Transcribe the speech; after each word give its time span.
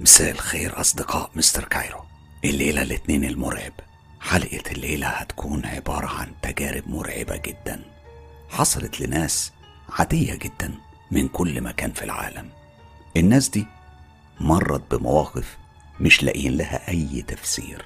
مساء 0.00 0.30
الخير 0.30 0.80
أصدقاء 0.80 1.30
مستر 1.34 1.64
كايرو. 1.64 2.00
الليلة 2.44 2.82
الاثنين 2.82 3.24
المرعب. 3.24 3.72
حلقة 4.20 4.62
الليلة 4.72 5.06
هتكون 5.06 5.66
عبارة 5.66 6.06
عن 6.06 6.32
تجارب 6.42 6.88
مرعبة 6.88 7.36
جدا. 7.36 7.84
حصلت 8.48 9.00
لناس 9.00 9.52
عادية 9.98 10.34
جدا 10.34 10.74
من 11.10 11.28
كل 11.28 11.60
مكان 11.60 11.92
في 11.92 12.04
العالم. 12.04 12.50
الناس 13.16 13.48
دي 13.48 13.66
مرت 14.40 14.94
بمواقف 14.94 15.58
مش 16.00 16.22
لاقيين 16.22 16.56
لها 16.56 16.88
أي 16.88 17.22
تفسير. 17.22 17.84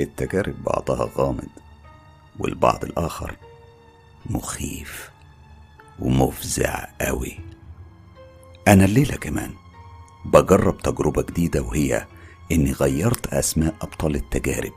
التجارب 0.00 0.62
بعضها 0.64 1.10
غامض 1.16 1.48
والبعض 2.38 2.84
الآخر 2.84 3.36
مخيف 4.26 5.10
ومفزع 5.98 6.86
قوي 7.00 7.38
أنا 8.68 8.84
الليلة 8.84 9.16
كمان 9.16 9.54
بجرب 10.26 10.78
تجربة 10.78 11.22
جديدة 11.22 11.62
وهي 11.62 12.06
إني 12.52 12.72
غيرت 12.72 13.26
أسماء 13.26 13.74
أبطال 13.82 14.14
التجارب 14.14 14.72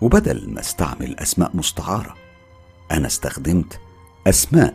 وبدل 0.00 0.50
ما 0.50 0.60
أستعمل 0.60 1.18
أسماء 1.18 1.56
مستعارة 1.56 2.14
أنا 2.90 3.06
استخدمت 3.06 3.80
أسماء 4.26 4.74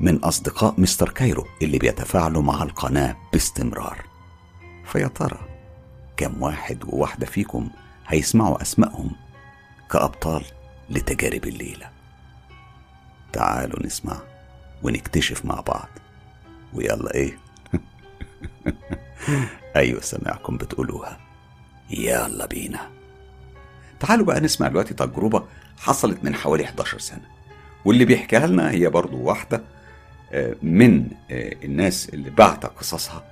من 0.00 0.24
أصدقاء 0.24 0.74
مستر 0.78 1.08
كايرو 1.08 1.46
اللي 1.62 1.78
بيتفاعلوا 1.78 2.42
مع 2.42 2.62
القناة 2.62 3.16
باستمرار. 3.32 4.04
فيا 4.84 5.06
ترى 5.06 5.38
كم 6.16 6.42
واحد 6.42 6.84
وواحدة 6.84 7.26
فيكم 7.26 7.70
هيسمعوا 8.06 8.62
أسمائهم 8.62 9.10
كأبطال 9.90 10.44
لتجارب 10.90 11.44
الليلة. 11.44 11.90
تعالوا 13.32 13.86
نسمع 13.86 14.16
ونكتشف 14.82 15.44
مع 15.44 15.60
بعض. 15.60 15.88
ويلا 16.74 17.14
إيه؟ 17.14 17.38
أيوه 19.76 20.00
سامعكم 20.00 20.56
بتقولوها. 20.56 21.18
يلا 21.90 22.46
بينا. 22.46 22.80
تعالوا 24.00 24.26
بقى 24.26 24.40
نسمع 24.40 24.68
دلوقتي 24.68 24.94
تجربة 24.94 25.44
حصلت 25.78 26.24
من 26.24 26.34
حوالي 26.34 26.64
11 26.64 26.98
سنة. 26.98 27.22
واللي 27.84 28.04
بيحكيها 28.04 28.46
لنا 28.46 28.70
هي 28.70 28.88
برضو 28.88 29.16
واحدة 29.22 29.62
آه، 30.32 30.56
من 30.62 31.06
آه، 31.30 31.54
الناس 31.64 32.08
اللي 32.08 32.30
بعت 32.30 32.66
قصصها 32.66 33.22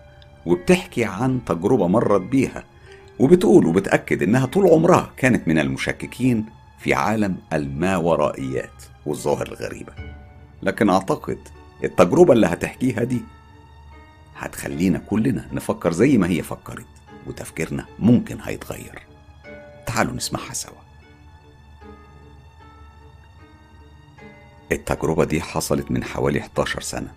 وبتحكي 0.47 1.05
عن 1.05 1.45
تجربة 1.45 1.87
مرت 1.87 2.21
بيها 2.21 2.65
وبتقول 3.19 3.67
وبتأكد 3.67 4.23
إنها 4.23 4.47
طول 4.47 4.67
عمرها 4.71 5.11
كانت 5.17 5.49
من 5.49 5.59
المشككين 5.59 6.47
في 6.79 6.95
عالم 6.95 7.37
الماورائيات 7.53 8.83
والظواهر 9.07 9.47
الغريبة. 9.47 9.93
لكن 10.63 10.91
أعتقد 10.91 11.39
التجربة 11.85 12.33
اللي 12.33 12.47
هتحكيها 12.47 13.05
دي 13.05 13.21
هتخلينا 14.43 14.99
كلنا 14.99 15.49
نفكر 15.53 15.93
زي 15.93 16.19
ما 16.19 16.29
هي 16.29 16.43
فكرت 16.43 16.87
وتفكيرنا 17.27 17.87
ممكن 17.99 18.39
هيتغير. 18.43 19.03
تعالوا 19.87 20.15
نسمعها 20.15 20.53
سوا. 20.53 20.83
التجربة 24.73 25.25
دي 25.25 25.41
حصلت 25.41 25.91
من 25.91 26.05
حوالي 26.05 26.41
11 26.41 26.81
سنة. 26.81 27.13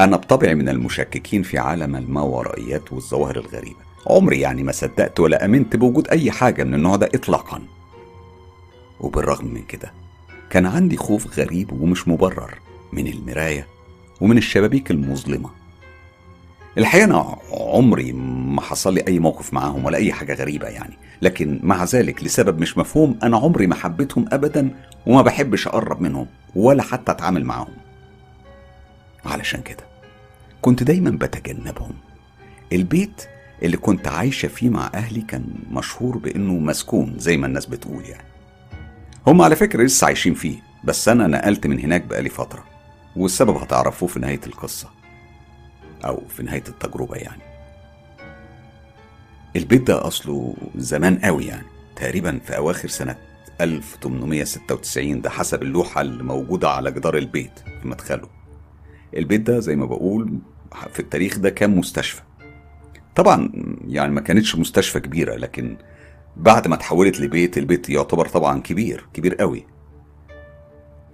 أنا 0.00 0.16
بطبعي 0.16 0.54
من 0.54 0.68
المشككين 0.68 1.42
في 1.42 1.58
عالم 1.58 1.96
الماورائيات 1.96 2.92
والظواهر 2.92 3.36
الغريبة. 3.36 3.80
عمري 4.06 4.40
يعني 4.40 4.62
ما 4.62 4.72
صدقت 4.72 5.20
ولا 5.20 5.44
أمنت 5.44 5.76
بوجود 5.76 6.08
أي 6.08 6.30
حاجة 6.30 6.64
من 6.64 6.74
النوع 6.74 6.96
ده 6.96 7.08
إطلاقا. 7.14 7.62
وبالرغم 9.00 9.46
من 9.46 9.62
كده 9.62 9.92
كان 10.50 10.66
عندي 10.66 10.96
خوف 10.96 11.38
غريب 11.38 11.72
ومش 11.72 12.08
مبرر 12.08 12.58
من 12.92 13.06
المراية 13.06 13.66
ومن 14.20 14.38
الشبابيك 14.38 14.90
المظلمة. 14.90 15.61
الحقيقة 16.78 17.04
أنا 17.04 17.36
عمري 17.50 18.12
ما 18.12 18.60
حصل 18.60 18.94
لي 18.94 19.00
أي 19.08 19.18
موقف 19.18 19.54
معاهم 19.54 19.84
ولا 19.84 19.98
أي 19.98 20.12
حاجة 20.12 20.34
غريبة 20.34 20.66
يعني. 20.66 20.94
لكن 21.22 21.60
مع 21.62 21.84
ذلك 21.84 22.24
لسبب 22.24 22.58
مش 22.60 22.78
مفهوم 22.78 23.18
أنا 23.22 23.36
عمري 23.36 23.66
ما 23.66 23.74
حبيتهم 23.74 24.24
أبدا 24.32 24.70
وما 25.06 25.22
بحبش 25.22 25.68
أقرب 25.68 26.00
منهم 26.00 26.26
ولا 26.54 26.82
حتى 26.82 27.12
أتعامل 27.12 27.44
معاهم. 27.44 27.74
علشان 29.24 29.62
كده 29.62 29.84
كنت 30.62 30.82
دايما 30.82 31.10
بتجنبهم. 31.10 31.92
البيت 32.72 33.22
اللي 33.62 33.76
كنت 33.76 34.08
عايشة 34.08 34.48
فيه 34.48 34.68
مع 34.68 34.90
أهلي 34.94 35.20
كان 35.20 35.44
مشهور 35.70 36.18
بإنه 36.18 36.52
مسكون 36.52 37.14
زي 37.18 37.36
ما 37.36 37.46
الناس 37.46 37.66
بتقول 37.66 38.04
يعني. 38.04 38.28
هم 39.26 39.42
على 39.42 39.56
فكرة 39.56 39.82
لسه 39.84 40.04
عايشين 40.06 40.34
فيه 40.34 40.58
بس 40.84 41.08
أنا 41.08 41.26
نقلت 41.26 41.66
من 41.66 41.80
هناك 41.80 42.02
بقالي 42.04 42.28
فترة 42.28 42.64
والسبب 43.16 43.56
هتعرفوه 43.56 44.08
في 44.08 44.20
نهاية 44.20 44.40
القصة. 44.46 45.01
أو 46.04 46.22
في 46.28 46.42
نهاية 46.42 46.64
التجربة 46.68 47.16
يعني. 47.16 47.42
البيت 49.56 49.82
ده 49.82 50.06
أصله 50.06 50.54
زمان 50.76 51.18
قوي 51.18 51.46
يعني 51.46 51.66
تقريبا 51.96 52.40
في 52.44 52.56
أواخر 52.56 52.88
سنة 52.88 53.16
1896 53.60 55.20
ده 55.20 55.30
حسب 55.30 55.62
اللوحة 55.62 56.00
اللي 56.00 56.22
موجودة 56.22 56.68
على 56.70 56.90
جدار 56.90 57.18
البيت 57.18 57.58
في 57.82 57.88
مدخله. 57.88 58.28
البيت 59.16 59.40
ده 59.40 59.58
زي 59.60 59.76
ما 59.76 59.86
بقول 59.86 60.38
في 60.92 61.00
التاريخ 61.00 61.38
ده 61.38 61.50
كان 61.50 61.76
مستشفى. 61.76 62.22
طبعا 63.14 63.50
يعني 63.88 64.12
ما 64.12 64.20
كانتش 64.20 64.56
مستشفى 64.56 65.00
كبيرة 65.00 65.34
لكن 65.34 65.76
بعد 66.36 66.68
ما 66.68 66.74
اتحولت 66.74 67.20
لبيت 67.20 67.58
البيت 67.58 67.90
يعتبر 67.90 68.28
طبعا 68.28 68.60
كبير 68.60 69.06
كبير 69.14 69.34
قوي. 69.34 69.66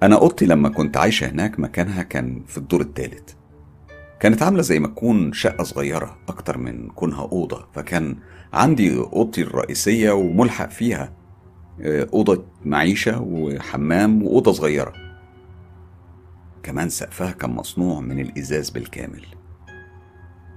أنا 0.03 0.17
أوضتي 0.17 0.47
لما 0.47 0.69
كنت 0.69 0.97
عايشة 0.97 1.29
هناك 1.31 1.61
مكانها 1.61 2.03
كان 2.03 2.43
في 2.47 2.59
الدور 2.59 2.81
الثالث 2.81 3.31
كانت 4.21 4.43
عاملة 4.43 4.63
زي 4.63 4.79
ما 4.79 4.89
تكون 4.89 5.33
شقة 5.33 5.65
صغيرة 5.65 6.17
أكتر 6.29 6.59
من 6.59 6.89
كونها 6.89 7.23
أوضة 7.33 7.67
فكان 7.75 8.17
عندي 8.53 8.99
أوضتي 8.99 9.43
الرئيسية 9.43 10.11
وملحق 10.11 10.71
فيها 10.71 11.13
آه، 11.81 12.09
أوضة 12.13 12.45
معيشة 12.65 13.21
وحمام 13.23 14.23
وأوضة 14.23 14.53
صغيرة. 14.53 14.93
كمان 16.63 16.89
سقفها 16.89 17.31
كان 17.31 17.51
مصنوع 17.51 18.01
من 18.01 18.21
الإزاز 18.21 18.71
بالكامل. 18.71 19.23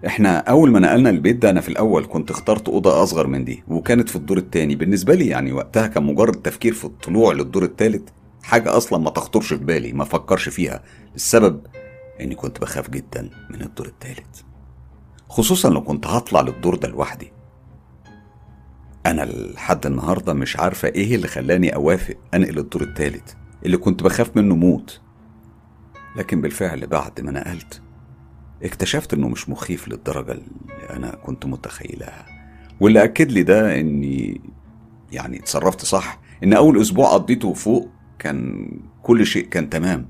إحنا 0.07 0.37
أول 0.37 0.71
ما 0.71 0.79
نقلنا 0.79 1.09
البيت 1.09 1.35
ده 1.35 1.49
أنا 1.49 1.61
في 1.61 1.69
الأول 1.69 2.05
كنت 2.05 2.31
اخترت 2.31 2.69
أوضة 2.69 3.03
أصغر 3.03 3.27
من 3.27 3.45
دي 3.45 3.63
وكانت 3.67 4.09
في 4.09 4.15
الدور 4.15 4.37
التاني. 4.37 4.75
بالنسبة 4.75 5.13
لي 5.15 5.27
يعني 5.27 5.53
وقتها 5.53 5.87
كان 5.87 6.03
مجرد 6.03 6.35
تفكير 6.41 6.73
في 6.73 6.85
الطلوع 6.85 7.33
للدور 7.33 7.63
التالت 7.63 8.09
حاجة 8.43 8.77
أصلا 8.77 8.99
ما 8.99 9.09
تخطرش 9.09 9.53
في 9.53 9.63
بالي 9.63 9.93
ما 9.93 10.03
فكرش 10.03 10.49
فيها. 10.49 10.83
السبب 11.15 11.61
إني 12.21 12.35
كنت 12.35 12.61
بخاف 12.61 12.89
جدا 12.89 13.29
من 13.49 13.61
الدور 13.61 13.87
التالت. 13.87 14.45
خصوصا 15.29 15.69
لو 15.69 15.83
كنت 15.83 16.07
هطلع 16.07 16.41
للدور 16.41 16.75
ده 16.75 16.87
لوحدي. 16.87 17.33
أنا 19.05 19.21
لحد 19.21 19.85
النهارده 19.85 20.33
مش 20.33 20.57
عارفة 20.57 20.87
إيه 20.87 21.15
اللي 21.15 21.27
خلاني 21.27 21.75
أوافق 21.75 22.15
أنقل 22.33 22.59
الدور 22.59 22.81
التالت 22.81 23.37
اللي 23.65 23.77
كنت 23.77 24.03
بخاف 24.03 24.37
منه 24.37 24.55
موت. 24.55 25.01
لكن 26.15 26.41
بالفعل 26.41 26.87
بعد 26.87 27.21
ما 27.21 27.31
نقلت 27.31 27.81
اكتشفت 28.63 29.13
إنه 29.13 29.27
مش 29.29 29.49
مخيف 29.49 29.87
للدرجة 29.87 30.31
اللي 30.31 30.45
أنا 30.89 31.15
كنت 31.15 31.45
متخيلها. 31.45 32.25
واللي 32.79 33.03
أكد 33.03 33.31
لي 33.31 33.43
ده 33.43 33.79
إني 33.79 34.41
يعني 35.11 35.39
اتصرفت 35.39 35.85
صح 35.85 36.19
إن 36.43 36.53
أول 36.53 36.81
أسبوع 36.81 37.13
قضيته 37.13 37.53
فوق 37.53 37.89
كان 38.19 38.69
كل 39.03 39.25
شيء 39.25 39.45
كان 39.45 39.69
تمام. 39.69 40.07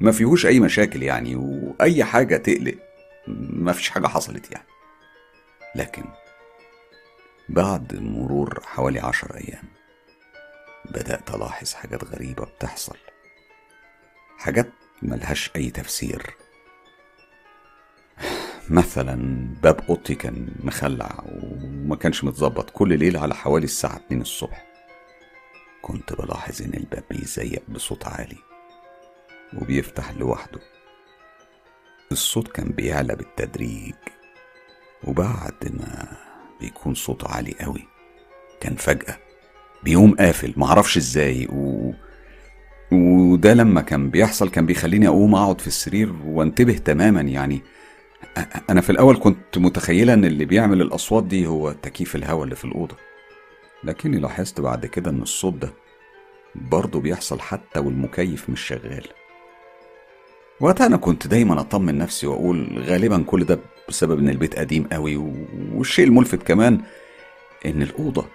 ما 0.00 0.12
فيهوش 0.12 0.46
أي 0.46 0.60
مشاكل 0.60 1.02
يعني 1.02 1.36
وأي 1.36 2.04
حاجة 2.04 2.36
تقلق 2.36 2.74
ما 3.28 3.72
فيش 3.72 3.90
حاجة 3.90 4.06
حصلت 4.06 4.52
يعني. 4.52 4.68
لكن 5.74 6.04
بعد 7.48 7.94
مرور 7.94 8.60
حوالي 8.64 9.00
عشر 9.00 9.36
أيام 9.36 9.64
بدأت 10.84 11.34
ألاحظ 11.34 11.72
حاجات 11.72 12.04
غريبة 12.04 12.44
بتحصل. 12.44 12.96
حاجات 14.38 14.70
ملهاش 15.02 15.50
أي 15.56 15.70
تفسير. 15.70 16.36
مثلا 18.70 19.46
باب 19.62 19.80
أوضتي 19.88 20.14
كان 20.14 20.48
مخلع 20.64 21.24
وما 21.26 21.96
كانش 21.96 22.24
متظبط 22.24 22.70
كل 22.70 22.98
ليلة 22.98 23.20
على 23.20 23.34
حوالي 23.34 23.64
الساعة 23.64 23.96
2 23.96 24.20
الصبح. 24.20 24.66
كنت 25.82 26.12
بلاحظ 26.12 26.62
إن 26.62 26.74
الباب 26.74 27.04
بيزيق 27.10 27.62
بصوت 27.68 28.06
عالي. 28.06 28.53
وبيفتح 29.58 30.10
لوحده. 30.16 30.60
الصوت 32.12 32.48
كان 32.48 32.68
بيعلى 32.68 33.16
بالتدريج 33.16 33.94
وبعد 35.04 35.70
ما 35.70 36.16
بيكون 36.60 36.94
صوته 36.94 37.28
عالي 37.28 37.54
قوي 37.60 37.86
كان 38.60 38.76
فجأة 38.76 39.16
بيقوم 39.84 40.14
قافل 40.14 40.54
معرفش 40.56 40.96
إزاي 40.96 41.48
و... 41.52 41.92
وده 42.92 43.54
لما 43.54 43.80
كان 43.80 44.10
بيحصل 44.10 44.48
كان 44.48 44.66
بيخليني 44.66 45.08
اقوم 45.08 45.34
اقعد 45.34 45.60
في 45.60 45.66
السرير 45.66 46.12
وانتبه 46.26 46.72
تماما. 46.72 47.20
يعني 47.20 47.62
أنا 48.70 48.80
في 48.80 48.90
الأول 48.90 49.16
كنت 49.16 49.58
متخيله 49.58 50.14
إن 50.14 50.24
اللي 50.24 50.44
بيعمل 50.44 50.80
الأصوات 50.80 51.24
دي 51.24 51.46
هو 51.46 51.72
تكييف 51.72 52.16
الهواء 52.16 52.44
اللي 52.44 52.56
في 52.56 52.64
الأوضة. 52.64 52.96
لكني 53.84 54.18
لاحظت 54.18 54.60
بعد 54.60 54.86
كده 54.86 55.10
إن 55.10 55.22
الصوت 55.22 55.54
ده 55.54 55.72
برضه 56.54 57.00
بيحصل 57.00 57.40
حتى 57.40 57.80
والمكيف 57.80 58.50
مش 58.50 58.60
شغال. 58.60 59.06
وقتها 60.60 60.86
أنا 60.86 60.96
كنت 60.96 61.26
دايما 61.26 61.60
أطمن 61.60 61.98
نفسي 61.98 62.26
وأقول 62.26 62.82
غالبا 62.82 63.22
كل 63.26 63.44
ده 63.44 63.58
بسبب 63.88 64.18
إن 64.18 64.28
البيت 64.28 64.58
قديم 64.58 64.84
قوي 64.92 65.16
والشيء 65.72 66.04
الملفت 66.06 66.42
كمان 66.42 66.80
إن 67.66 67.82
الأوضة 67.82 68.26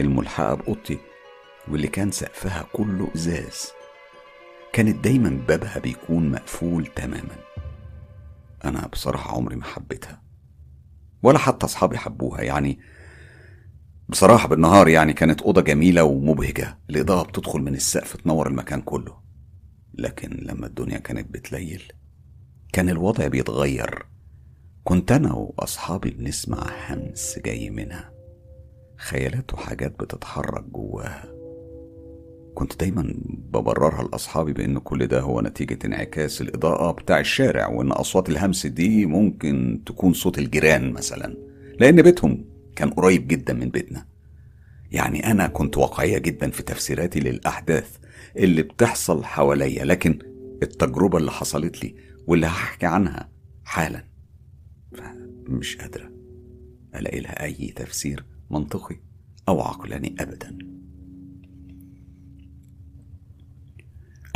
الملحقة 0.00 0.54
بأوضتي 0.54 0.98
واللي 1.68 1.88
كان 1.88 2.10
سقفها 2.10 2.66
كله 2.72 3.08
إزاز 3.16 3.72
كانت 4.72 5.04
دايما 5.04 5.40
بابها 5.48 5.78
بيكون 5.78 6.30
مقفول 6.30 6.86
تماما. 6.86 7.36
أنا 8.64 8.86
بصراحة 8.92 9.36
عمري 9.36 9.56
ما 9.56 9.64
حبيتها 9.64 10.22
ولا 11.22 11.38
حتى 11.38 11.66
أصحابي 11.66 11.98
حبوها. 11.98 12.42
يعني 12.42 12.78
بصراحة 14.08 14.48
بالنهار 14.48 14.88
يعني 14.88 15.12
كانت 15.12 15.42
أوضة 15.42 15.60
جميلة 15.60 16.04
ومبهجة. 16.04 16.78
الإضاءة 16.90 17.26
بتدخل 17.28 17.58
من 17.60 17.74
السقف 17.74 18.16
تنور 18.16 18.46
المكان 18.48 18.80
كله. 18.80 19.23
لكن 19.98 20.38
لما 20.42 20.66
الدنيا 20.66 20.98
كانت 20.98 21.34
بتليل 21.34 21.92
كان 22.72 22.88
الوضع 22.88 23.26
بيتغير. 23.28 24.06
كنت 24.84 25.12
أنا 25.12 25.32
وأصحابي 25.32 26.10
بنسمع 26.10 26.66
همس 26.88 27.38
جاي 27.44 27.70
منها. 27.70 28.10
خيالات 28.96 29.54
وحاجات 29.54 29.92
بتتحرك 30.00 30.64
جواها. 30.64 31.34
كنت 32.54 32.80
دايما 32.80 33.14
ببررها 33.26 34.02
لأصحابي 34.02 34.52
بأن 34.52 34.78
كل 34.78 35.06
ده 35.06 35.20
هو 35.20 35.40
نتيجة 35.40 35.78
انعكاس 35.84 36.40
الإضاءة 36.40 36.92
بتاع 36.92 37.20
الشارع 37.20 37.68
وأن 37.68 37.92
أصوات 37.92 38.28
الهمس 38.28 38.66
دي 38.66 39.06
ممكن 39.06 39.82
تكون 39.86 40.12
صوت 40.12 40.38
الجيران 40.38 40.92
مثلا. 40.92 41.36
لأن 41.80 42.02
بيتهم 42.02 42.44
كان 42.76 42.90
قريب 42.90 43.28
جدا 43.28 43.52
من 43.52 43.70
بيتنا. 43.70 44.06
يعني 44.90 45.30
أنا 45.30 45.46
كنت 45.46 45.76
واقعية 45.76 46.18
جدا 46.18 46.50
في 46.50 46.62
تفسيراتي 46.62 47.20
للأحداث. 47.20 47.96
اللي 48.36 48.62
بتحصل 48.62 49.24
حواليا 49.24 49.84
لكن 49.84 50.18
التجربة 50.62 51.18
اللي 51.18 51.30
حصلت 51.30 51.84
لي 51.84 51.94
واللي 52.26 52.46
هحكي 52.46 52.86
عنها 52.86 53.28
حالا. 53.64 54.04
مش 55.48 55.76
قادرة 55.76 56.10
ألاقي 56.94 57.20
لها 57.20 57.44
أي 57.44 57.72
تفسير 57.76 58.24
منطقي 58.50 58.96
أو 59.48 59.60
عقلاني 59.60 60.14
أبدا. 60.20 60.58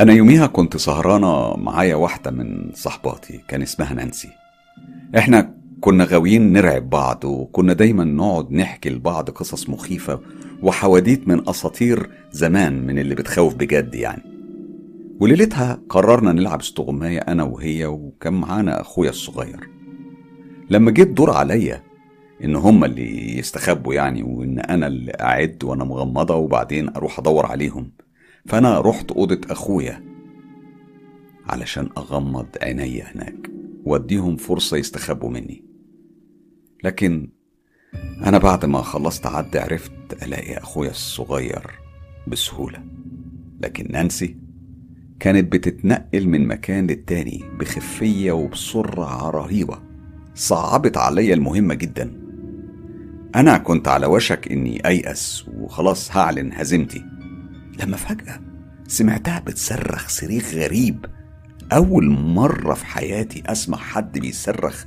أنا 0.00 0.12
يوميها 0.12 0.46
كنت 0.46 0.76
سهرانة 0.76 1.56
معايا 1.56 1.94
واحدة 1.94 2.30
من 2.30 2.72
صحباتي 2.74 3.44
كان 3.48 3.62
اسمها 3.62 3.94
نانسي. 3.94 4.28
إحنا 5.18 5.57
كنا 5.80 6.04
غاويين 6.04 6.52
نرعب 6.52 6.90
بعض 6.90 7.24
وكنا 7.24 7.72
دايما 7.72 8.04
نقعد 8.04 8.52
نحكي 8.52 8.90
لبعض 8.90 9.30
قصص 9.30 9.68
مخيفة 9.68 10.20
وحواديت 10.62 11.28
من 11.28 11.48
أساطير 11.48 12.10
زمان 12.30 12.86
من 12.86 12.98
اللي 12.98 13.14
بتخوف 13.14 13.54
بجد 13.54 13.94
يعني. 13.94 14.22
وليلتها 15.20 15.80
قررنا 15.88 16.32
نلعب 16.32 16.60
استغماية 16.60 17.18
أنا 17.18 17.42
وهي 17.42 17.86
وكان 17.86 18.34
معانا 18.34 18.80
أخويا 18.80 19.10
الصغير. 19.10 19.68
لما 20.70 20.90
جيت 20.90 21.08
دور 21.08 21.30
عليا 21.30 21.82
إن 22.44 22.56
هما 22.56 22.86
اللي 22.86 23.38
يستخبوا 23.38 23.94
يعني 23.94 24.22
وإن 24.22 24.58
أنا 24.58 24.86
اللي 24.86 25.12
أعد 25.20 25.64
وأنا 25.64 25.84
مغمضة 25.84 26.34
وبعدين 26.34 26.88
أروح 26.88 27.18
أدور 27.18 27.46
عليهم. 27.46 27.92
فأنا 28.46 28.80
رحت 28.80 29.12
أوضة 29.12 29.40
أخويا 29.50 30.04
علشان 31.46 31.88
أغمض 31.96 32.46
عيني 32.62 33.02
هناك 33.02 33.50
وأديهم 33.84 34.36
فرصة 34.36 34.76
يستخبوا 34.76 35.30
مني. 35.30 35.67
لكن 36.84 37.28
أنا 38.26 38.38
بعد 38.38 38.64
ما 38.64 38.82
خلصت 38.82 39.26
عد 39.26 39.56
عرفت 39.56 39.92
ألاقي 40.22 40.58
أخويا 40.58 40.90
الصغير 40.90 41.70
بسهولة. 42.26 42.84
لكن 43.60 43.86
نانسي 43.90 44.36
كانت 45.20 45.52
بتتنقل 45.52 46.28
من 46.28 46.46
مكان 46.46 46.86
للتاني 46.86 47.44
بخفية 47.58 48.32
وبسرعة 48.32 49.30
رهيبة. 49.30 49.78
صعبت 50.34 50.96
عليا 50.96 51.34
المهمة 51.34 51.74
جدا. 51.74 52.12
أنا 53.34 53.58
كنت 53.58 53.88
على 53.88 54.06
وشك 54.06 54.52
إني 54.52 54.86
أيأس 54.86 55.44
وخلاص 55.48 56.16
هعلن 56.16 56.52
هزيمتي. 56.52 57.04
لما 57.82 57.96
فجأة 57.96 58.40
سمعتها 58.88 59.40
بتصرخ 59.40 60.08
صريخ 60.08 60.54
غريب. 60.54 61.06
أول 61.72 62.10
مرة 62.10 62.74
في 62.74 62.86
حياتي 62.86 63.42
أسمع 63.46 63.78
حد 63.78 64.18
بيصرخ 64.18 64.84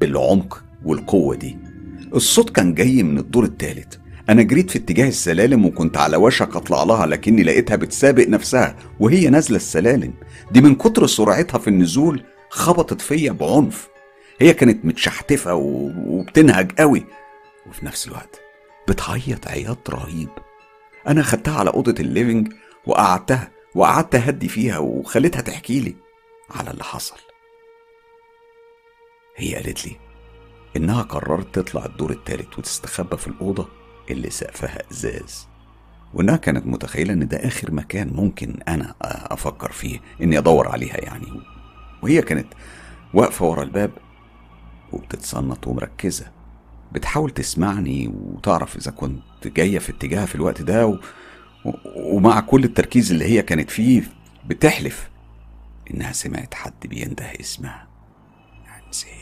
بالعمق. 0.00 0.64
والقوة 0.84 1.36
دي. 1.36 1.58
الصوت 2.14 2.50
كان 2.50 2.74
جاي 2.74 3.02
من 3.02 3.18
الدور 3.18 3.44
التالت. 3.44 4.00
أنا 4.28 4.42
جريت 4.42 4.70
في 4.70 4.78
اتجاه 4.78 5.08
السلالم 5.08 5.66
وكنت 5.66 5.96
على 5.96 6.16
وشك 6.16 6.56
أطلع 6.56 6.82
لها 6.82 7.06
لكني 7.06 7.42
لقيتها 7.42 7.76
بتسابق 7.76 8.28
نفسها 8.28 8.76
وهي 9.00 9.28
نازلة 9.28 9.56
السلالم. 9.56 10.14
دي 10.50 10.60
من 10.60 10.74
كتر 10.74 11.06
سرعتها 11.06 11.58
في 11.58 11.68
النزول 11.68 12.24
خبطت 12.50 13.00
فيا 13.00 13.32
بعنف. 13.32 13.88
هي 14.40 14.54
كانت 14.54 14.84
متشحتفة 14.84 15.54
وبتنهج 15.54 16.72
قوي. 16.72 17.04
وفي 17.66 17.86
نفس 17.86 18.08
الوقت 18.08 18.40
بتعيط 18.88 19.48
عياط 19.48 19.90
رهيب. 19.90 20.28
أنا 21.08 21.22
خدتها 21.22 21.58
على 21.58 21.70
أوضة 21.70 21.94
ال 22.00 22.07
living 22.07 22.52
وقعدتها 22.86 23.50
وقعدت 23.74 24.14
أهدي 24.14 24.48
فيها 24.48 24.78
وخليتها 24.78 25.40
تحكي 25.40 25.80
لي 25.80 25.96
على 26.50 26.70
اللي 26.70 26.84
حصل. 26.84 27.16
هي 29.36 29.54
قالت 29.54 29.86
لي 29.86 29.96
إنها 30.76 31.02
قررت 31.02 31.54
تطلع 31.54 31.84
الدور 31.84 32.10
التالت 32.10 32.58
وتستخبى 32.58 33.16
في 33.16 33.26
الأوضة 33.28 33.68
اللي 34.10 34.30
سقفها 34.30 34.82
إزاز. 34.92 35.46
وإنها 36.14 36.36
كانت 36.36 36.66
متخيلة 36.66 37.12
إن 37.12 37.28
ده 37.28 37.36
آخر 37.36 37.72
مكان 37.72 38.12
ممكن 38.14 38.58
أنا 38.68 38.94
أفكر 39.02 39.72
فيه 39.72 40.00
إني 40.22 40.38
أدور 40.38 40.68
عليها 40.68 40.96
يعني. 40.96 41.26
وهي 42.02 42.22
كانت 42.22 42.46
واقفة 43.14 43.46
ورا 43.46 43.62
الباب 43.62 43.90
وبتتصنط 44.92 45.66
ومركزة. 45.66 46.26
بتحاول 46.92 47.30
تسمعني 47.30 48.08
وتعرف 48.08 48.76
إذا 48.76 48.90
كنت 48.90 49.22
جاية 49.46 49.78
في 49.78 49.92
اتجاهها 49.92 50.26
في 50.26 50.34
الوقت 50.34 50.62
ده 50.62 50.86
و... 50.86 50.98
ومع 51.96 52.40
كل 52.40 52.64
التركيز 52.64 53.12
اللي 53.12 53.24
هي 53.24 53.42
كانت 53.42 53.70
فيه 53.70 54.02
بتحلف 54.46 55.10
إنها 55.90 56.12
سمعت 56.12 56.54
حد 56.54 56.72
بينده 56.84 57.24
اسمها. 57.40 57.86
نانسي 58.66 59.06
نانسي 59.06 59.21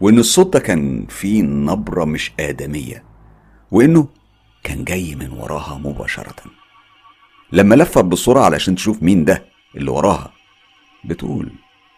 وإن 0.00 0.18
الصوت 0.18 0.52
ده 0.52 0.58
كان 0.60 1.06
فيه 1.06 1.42
نبرة 1.42 2.04
مش 2.04 2.32
آدمية 2.40 3.04
وإنه 3.70 4.08
كان 4.64 4.84
جاي 4.84 5.14
من 5.14 5.30
وراها 5.30 5.78
مباشرة. 5.78 6.34
لما 7.52 7.74
لفت 7.74 8.04
بسرعة 8.04 8.44
علشان 8.44 8.74
تشوف 8.74 9.02
مين 9.02 9.24
ده 9.24 9.44
اللي 9.76 9.90
وراها 9.90 10.32
بتقول 11.04 11.52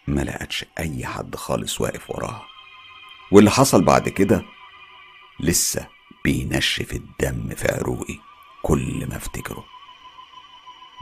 ما 0.07 0.21
لقتش 0.21 0.65
أي 0.79 1.07
حد 1.07 1.37
خالص 1.37 1.81
واقف 1.81 2.11
وراها. 2.11 2.43
واللي 3.33 3.51
حصل 3.51 3.85
بعد 3.85 4.09
كده 4.09 4.43
لسه 5.41 5.87
بينشف 6.25 6.93
الدم 6.93 7.55
في 7.55 7.73
عروقي 7.73 8.19
كل 8.63 9.07
ما 9.11 9.17
افتكره. 9.17 9.65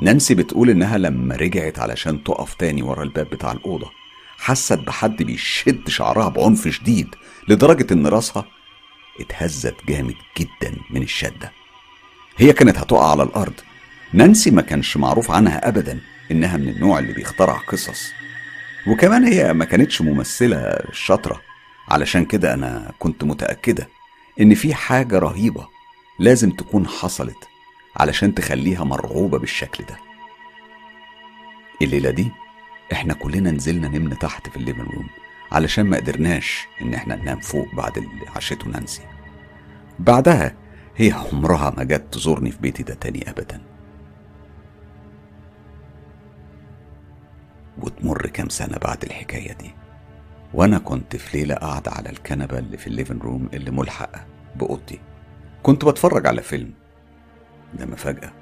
نانسي 0.02 0.34
بتقول 0.34 0.70
إنها 0.70 0.98
لما 0.98 1.36
رجعت 1.36 1.78
علشان 1.78 2.24
تقف 2.24 2.54
تاني 2.54 2.82
ورا 2.82 3.02
الباب 3.02 3.26
بتاع 3.30 3.52
الأوضة 3.52 3.90
حست 4.38 4.78
بحد 4.78 5.23
بيشد 5.23 5.88
شعرها 5.88 6.28
بعنف 6.28 6.69
شديد 6.69 7.14
لدرجة 7.49 7.87
إن 7.93 8.07
راسها 8.07 8.45
اتهزت 9.21 9.75
جامد 9.88 10.14
جدا 10.38 10.76
من 10.90 11.02
الشدة. 11.02 11.52
هي 12.37 12.52
كانت 12.52 12.78
هتقع 12.78 13.11
على 13.11 13.23
الأرض. 13.23 13.55
نانسي 14.12 14.50
ما 14.50 14.62
كانش 14.62 14.97
معروف 14.97 15.31
عنها 15.31 15.69
أبدا 15.69 16.00
إنها 16.31 16.57
من 16.57 16.69
النوع 16.69 16.99
اللي 16.99 17.12
بيخترع 17.12 17.55
قصص. 17.69 18.12
وكمان 18.87 19.25
هي 19.25 19.52
ما 19.52 19.64
كانتش 19.64 20.02
ممثلة 20.02 20.78
شاطرة. 20.93 21.40
علشان 21.88 22.25
كده 22.25 22.55
أنا 22.55 22.93
كنت 22.99 23.25
متأكدة 23.25 23.88
إن 24.40 24.55
في 24.55 24.75
حاجة 24.75 25.19
رهيبة 25.19 25.69
لازم 26.19 26.50
تكون 26.50 26.87
حصلت 26.87 27.49
علشان 27.97 28.35
تخليها 28.35 28.85
مرعوبة 28.85 29.38
بالشكل 29.38 29.85
ده. 29.85 29.97
الليلة 31.83 32.11
دي 32.11 32.31
إحنا 32.93 33.14
كلنا 33.14 33.50
نزلنا 33.50 33.88
نمنا 33.88 34.14
تحت 34.14 34.49
في 34.49 34.57
الليفن 34.57 34.81
روم 34.83 35.09
علشان 35.52 35.87
ما 35.87 35.97
قدرناش 35.97 36.66
إن 36.83 36.95
إحنا 36.95 37.16
ننام 37.16 37.40
فوق 37.40 37.75
بعد 37.75 37.97
اللي 37.99 38.26
عشته 38.37 38.69
نانسي. 38.69 39.02
بعدها 39.99 40.55
هي 40.97 41.12
عمرها 41.12 41.75
ما 41.76 41.85
جت 41.85 42.05
تزورني 42.12 42.50
في 42.50 42.59
بيتي 42.59 42.83
ده 42.83 42.95
تاني 42.95 43.31
ابدا. 43.31 43.62
وتمر 47.78 48.26
كام 48.26 48.49
سنة 48.49 48.78
بعد 48.78 49.05
الحكاية 49.05 49.52
دي. 49.52 49.75
وأنا 50.55 50.78
كنت 50.78 51.16
في 51.16 51.38
ليلة 51.38 51.55
قاعدة 51.55 51.90
على 51.90 52.11
الكنبة 52.11 52.59
اللي 52.59 52.76
في 52.76 52.87
الليفن 52.87 53.19
روم 53.19 53.49
اللي 53.55 53.71
ملحقة 53.71 54.26
بأوضتي. 54.57 55.00
كنت 55.62 55.85
بتفرج 55.85 56.26
على 56.26 56.43
فيلم. 56.43 56.73
لما 57.78 57.97
فجأة 57.97 58.33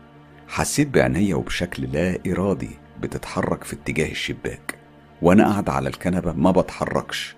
حسيت 0.49 0.89
بعينيا 0.89 1.35
وبشكل 1.35 1.83
لا 1.83 2.19
إرادي. 2.27 2.71
بتتحرك 3.01 3.65
في 3.65 3.73
اتجاه 3.73 4.11
الشباك. 4.11 4.75
وأنا 5.23 5.49
قاعدة 5.51 5.73
على 5.73 5.89
الكنبة 5.89 6.33
ما 6.33 6.51
بتحركش. 6.51 7.37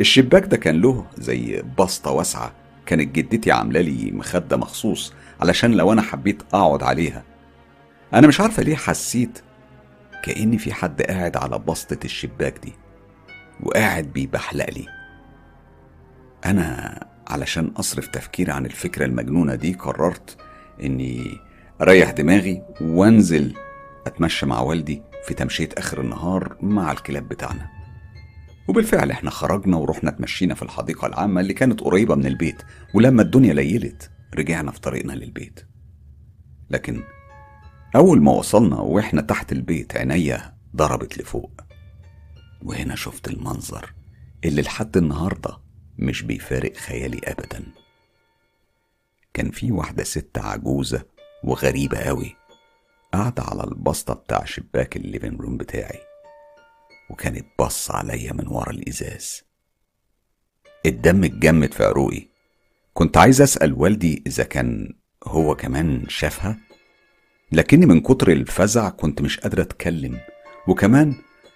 الشباك 0.00 0.44
ده 0.44 0.56
كان 0.56 0.80
له 0.80 1.06
زي 1.18 1.62
بسطة 1.78 2.10
واسعة 2.10 2.52
كانت 2.86 3.14
جدتي 3.14 3.52
عاملة 3.52 3.80
لي 3.80 4.10
مخدة 4.10 4.56
مخصوص 4.56 5.14
علشان 5.40 5.72
لو 5.72 5.92
أنا 5.92 6.02
حبيت 6.02 6.42
أقعد 6.54 6.82
عليها. 6.82 7.22
أنا 8.14 8.26
مش 8.26 8.40
عارفة 8.40 8.62
ليه 8.62 8.76
حسيت 8.76 9.38
كأن 10.24 10.56
في 10.56 10.72
حد 10.74 11.02
قاعد 11.02 11.36
على 11.36 11.58
بسطة 11.58 11.98
الشباك 12.04 12.58
دي 12.58 12.72
وقاعد 13.62 14.04
بيبحلق 14.04 14.70
لي. 14.70 14.86
أنا 16.44 16.98
علشان 17.28 17.66
أصرف 17.76 18.06
تفكيري 18.06 18.52
عن 18.52 18.66
الفكرة 18.66 19.04
المجنونة 19.04 19.54
دي 19.54 19.72
قررت 19.74 20.36
إني 20.82 21.38
أريح 21.80 22.10
دماغي 22.10 22.62
وأنزل 22.80 23.54
أتمشى 24.06 24.46
مع 24.46 24.60
والدي 24.60 25.02
في 25.24 25.34
تمشية 25.34 25.68
آخر 25.78 26.00
النهار 26.00 26.56
مع 26.60 26.92
الكلاب 26.92 27.28
بتاعنا. 27.28 27.70
وبالفعل 28.68 29.10
إحنا 29.10 29.30
خرجنا 29.30 29.76
ورحنا 29.76 30.10
اتمشينا 30.10 30.54
في 30.54 30.62
الحديقة 30.62 31.06
العامة 31.06 31.40
اللي 31.40 31.54
كانت 31.54 31.80
قريبة 31.80 32.14
من 32.14 32.26
البيت 32.26 32.62
ولما 32.94 33.22
الدنيا 33.22 33.54
ليلت 33.54 34.10
رجعنا 34.34 34.70
في 34.70 34.80
طريقنا 34.80 35.12
للبيت. 35.12 35.60
لكن 36.70 37.02
أول 37.96 38.22
ما 38.22 38.32
وصلنا 38.32 38.76
وإحنا 38.76 39.22
تحت 39.22 39.52
البيت 39.52 39.96
عينيا 39.96 40.56
ضربت 40.76 41.18
لفوق. 41.18 41.60
وهنا 42.62 42.94
شفت 42.94 43.28
المنظر 43.28 43.92
اللي 44.44 44.62
لحد 44.62 44.96
النهاردة 44.96 45.58
مش 45.98 46.22
بيفارق 46.22 46.76
خيالي 46.76 47.20
أبدا. 47.24 47.62
كان 49.34 49.50
في 49.50 49.72
واحدة 49.72 50.04
ست 50.04 50.38
عجوزة 50.38 51.04
وغريبة 51.44 51.98
أوي 51.98 52.36
قاعدة 53.12 53.42
على 53.42 53.64
البسطة 53.64 54.14
بتاع 54.14 54.44
شباك 54.44 54.96
الليفين 54.96 55.36
روم 55.36 55.56
بتاعي 55.56 56.00
وكانت 57.10 57.46
بص 57.58 57.90
عليا 57.90 58.32
من 58.32 58.46
ورا 58.48 58.70
الإزاز. 58.70 59.42
الدم 60.86 61.24
اتجمد 61.24 61.74
في 61.74 61.84
عروقي. 61.84 62.28
كنت 62.94 63.16
عايز 63.16 63.40
أسأل 63.42 63.72
والدي 63.72 64.22
إذا 64.26 64.44
كان 64.44 64.94
هو 65.24 65.54
كمان 65.56 66.08
شافها 66.08 66.58
لكني 67.52 67.86
من 67.86 68.00
كتر 68.00 68.32
الفزع 68.32 68.88
كنت 68.88 69.22
مش 69.22 69.40
قادر 69.40 69.62
أتكلم. 69.62 70.20
وكمان 70.68 71.14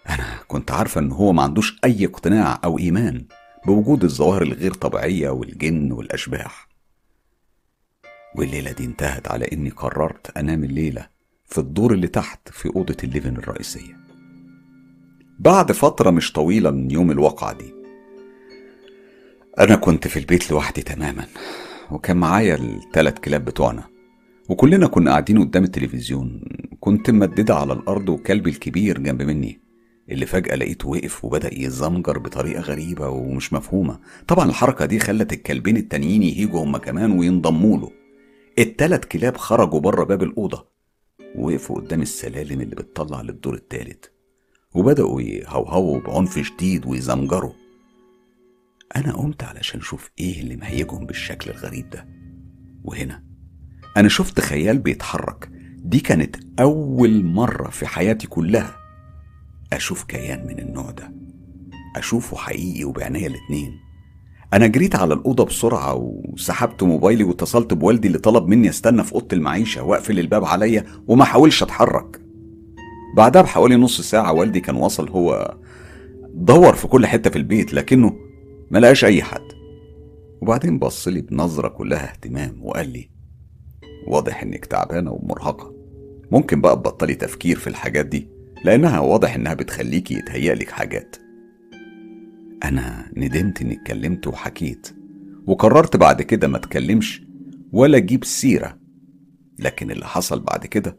أنا 0.09 0.39
كنت 0.49 0.71
عارفة 0.71 1.01
إن 1.01 1.13
هو 1.13 1.33
ما 1.33 1.43
عندوش 1.43 1.79
أي 1.85 2.05
اقتناع 2.07 2.61
أو 2.65 2.79
إيمان 2.79 3.27
بوجود 3.67 4.05
الظواهر 4.05 4.43
الغير 4.43 4.75
طبيعية 4.75 5.31
والجن 5.31 5.93
والأشباح. 5.93 6.69
والليلة 8.35 8.73
دي 8.73 8.85
انتهت 8.85 9.29
على 9.29 9.45
إني 9.53 9.71
قررت 9.71 10.37
أنام 10.37 10.65
الليلة. 10.65 11.16
في 11.47 11.59
الدور 11.59 11.93
اللي 11.93 12.07
تحت 12.07 12.49
في 12.49 12.69
أوضة 12.77 12.97
الليفن 13.05 13.37
الرئيسية. 13.37 13.97
بعد 15.39 15.73
فترة 15.73 16.11
مش 16.11 16.33
طويلة 16.33 16.71
من 16.71 16.91
يوم 16.91 17.11
الواقعة 17.11 17.53
دي 17.59 17.75
أنا 19.59 19.77
كنت 19.77 20.09
في 20.09 20.19
البيت 20.19 20.51
لوحدي 20.51 20.83
تماما 20.83 21.27
وكان 21.91 22.17
معايا 22.17 22.55
التلات 22.55 23.19
كلاب 23.19 23.45
بتوعنا 23.45 23.85
وكلنا 24.49 24.87
كنا 24.87 25.11
قاعدين 25.11 25.39
قدام 25.39 25.65
التلفزيون 25.65 26.43
كنت 26.81 27.11
ممددة 27.11 27.55
على 27.55 27.73
الأرض 27.73 28.09
وكلبي 28.09 28.51
الكبير 28.51 28.99
جنب 28.99 29.23
مني 29.23 29.61
اللي 30.11 30.27
فجأة 30.27 30.55
لقيته 30.57 30.89
وقف 30.89 31.25
وبدأ 31.25 31.55
يزمجر 31.55 32.19
بطريقة 32.19 32.61
غريبة 32.61 33.09
ومش 33.09 33.53
مفهومة. 33.53 34.01
طبعا 34.29 34.49
الحركة 34.49 34.85
دي 34.85 34.99
خلت 34.99 35.33
الكلبين 35.33 35.77
التانيين 35.77 36.23
يهيجوا 36.23 36.65
هما 36.65 36.79
كمان 36.79 37.19
وينضموا 37.19 37.79
له. 37.79 37.91
التلات 38.59 39.05
كلاب 39.05 39.37
خرجوا 39.37 39.81
بره 39.81 40.05
باب 40.05 40.23
الأوضة 40.23 40.76
ووقفوا 41.37 41.81
قدام 41.81 42.03
السلالم 42.03 42.61
اللي 42.61 42.77
بتطلع 42.77 43.21
للدور 43.21 43.55
التالت 43.55 44.13
وبدأوا 44.75 45.21
يهوهوا 45.23 46.01
بعنف 46.01 46.39
شديد 46.39 46.87
ويزمجروا. 46.87 47.53
أنا 48.97 49.13
قمت 49.13 49.43
علشان 49.45 49.81
أشوف 49.81 50.11
إيه 50.19 50.41
اللي 50.41 50.57
مهيجهم 50.57 51.07
بالشكل 51.07 51.51
الغريب 51.51 51.91
ده. 51.91 52.09
وهنا 52.85 53.25
أنا 53.97 54.09
شفت 54.09 54.41
خيال 54.41 54.79
بيتحرك. 54.79 55.51
دي 55.77 56.01
كانت 56.01 56.37
أول 56.61 57.25
مرة 57.25 57.71
في 57.71 57.87
حياتي 57.87 58.27
كلها 58.27 58.77
أشوف 59.73 60.05
كيان 60.05 60.47
من 60.47 60.59
النوع 60.59 60.91
ده. 60.91 61.13
أشوفه 61.97 62.37
حقيقي 62.37 62.85
وبعناية 62.85 63.27
الاتنين. 63.27 63.86
أنا 64.53 64.67
جريت 64.67 64.97
على 64.97 65.15
الأوضة 65.15 65.45
بسرعة 65.45 65.95
وسحبت 65.95 66.83
موبايلي 66.83 67.25
واتصلت 67.25 67.75
بوالدي 67.75 68.09
اللي 68.09 68.19
طلب 68.19 68.49
مني 68.49 68.69
استنى 68.69 69.05
في 69.05 69.13
أوضة 69.15 69.27
المعيشة 69.33 69.83
وأقفل 69.83 70.19
الباب 70.19 70.45
عليا 70.45 70.85
وما 71.09 71.25
حاولش 71.25 71.63
أتحرك. 71.63 72.21
بعدها 73.17 73.43
بحوالي 73.43 73.77
نص 73.77 74.01
ساعة 74.01 74.33
والدي 74.33 74.61
كان 74.61 74.77
وصل 74.77 75.09
هو 75.09 75.57
دور 76.35 76.75
في 76.75 76.89
كل 76.89 77.07
حتة 77.07 77.31
في 77.31 77.37
البيت 77.37 77.75
لكنه 77.75 78.17
ما 78.71 78.79
لقاش 78.79 79.05
أي 79.05 79.23
حد. 79.23 79.47
وبعدين 80.43 80.79
بص 80.79 81.09
لي 81.09 81.21
بنظرة 81.21 81.69
كلها 81.69 82.11
اهتمام 82.11 82.59
وقال 82.63 82.89
لي 82.89 83.11
واضح 84.09 84.43
إنك 84.43 84.65
تعبانة 84.67 85.13
ومرهقة. 85.13 85.75
ممكن 86.31 86.61
بقى 86.61 86.77
تبطلي 86.77 87.15
تفكير 87.15 87.59
في 87.59 87.67
الحاجات 87.67 88.07
دي 88.07 88.29
لأنها 88.65 89.01
واضح 89.01 89.35
إنها 89.35 89.55
بتخليكي 89.55 90.15
يتهيألك 90.15 90.71
حاجات. 90.71 91.17
أنا 92.65 93.13
ندمت 93.17 93.63
إني 93.63 93.75
اتكلمت 93.75 94.27
وحكيت 94.27 94.97
وقررت 95.47 95.97
بعد 95.97 96.23
كده 96.23 96.49
ما 96.49 96.57
اتكلمش 96.57 97.23
ولا 97.73 97.97
أجيب 97.97 98.25
سيرة. 98.25 98.79
لكن 99.59 99.91
اللي 99.91 100.07
حصل 100.07 100.41
بعد 100.41 100.67
كده 100.67 100.99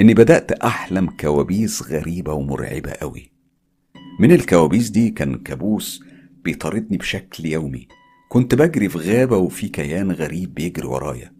إني 0.00 0.14
بدأت 0.14 0.52
أحلم 0.52 1.06
كوابيس 1.10 1.82
غريبة 1.82 2.32
ومرعبة 2.32 2.90
أوي 2.90 3.32
من 4.20 4.32
الكوابيس 4.32 4.90
دي 4.90 5.10
كان 5.10 5.36
كابوس 5.38 6.04
بيطاردني 6.44 6.96
بشكل 6.96 7.46
يومي. 7.46 7.88
كنت 8.28 8.54
بجري 8.54 8.88
في 8.88 8.98
غابة 8.98 9.36
وفي 9.36 9.68
كيان 9.68 10.12
غريب 10.12 10.54
بيجري 10.54 10.86
ورايا 10.86 11.32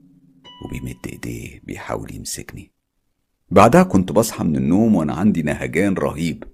وبيمد 0.65 1.07
إيديه 1.07 1.61
بيحاول 1.65 2.15
يمسكني. 2.15 2.73
بعدها 3.51 3.83
كنت 3.83 4.13
بصحى 4.13 4.45
من 4.45 4.57
النوم 4.57 4.95
وأنا 4.95 5.15
عندي 5.15 5.43
نهجان 5.43 5.95
رهيب 5.95 6.45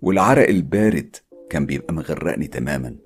والعرق 0.00 0.48
البارد 0.48 1.16
كان 1.50 1.66
بيبقى 1.66 1.94
مغرقني 1.94 2.46
تماما. 2.46 2.96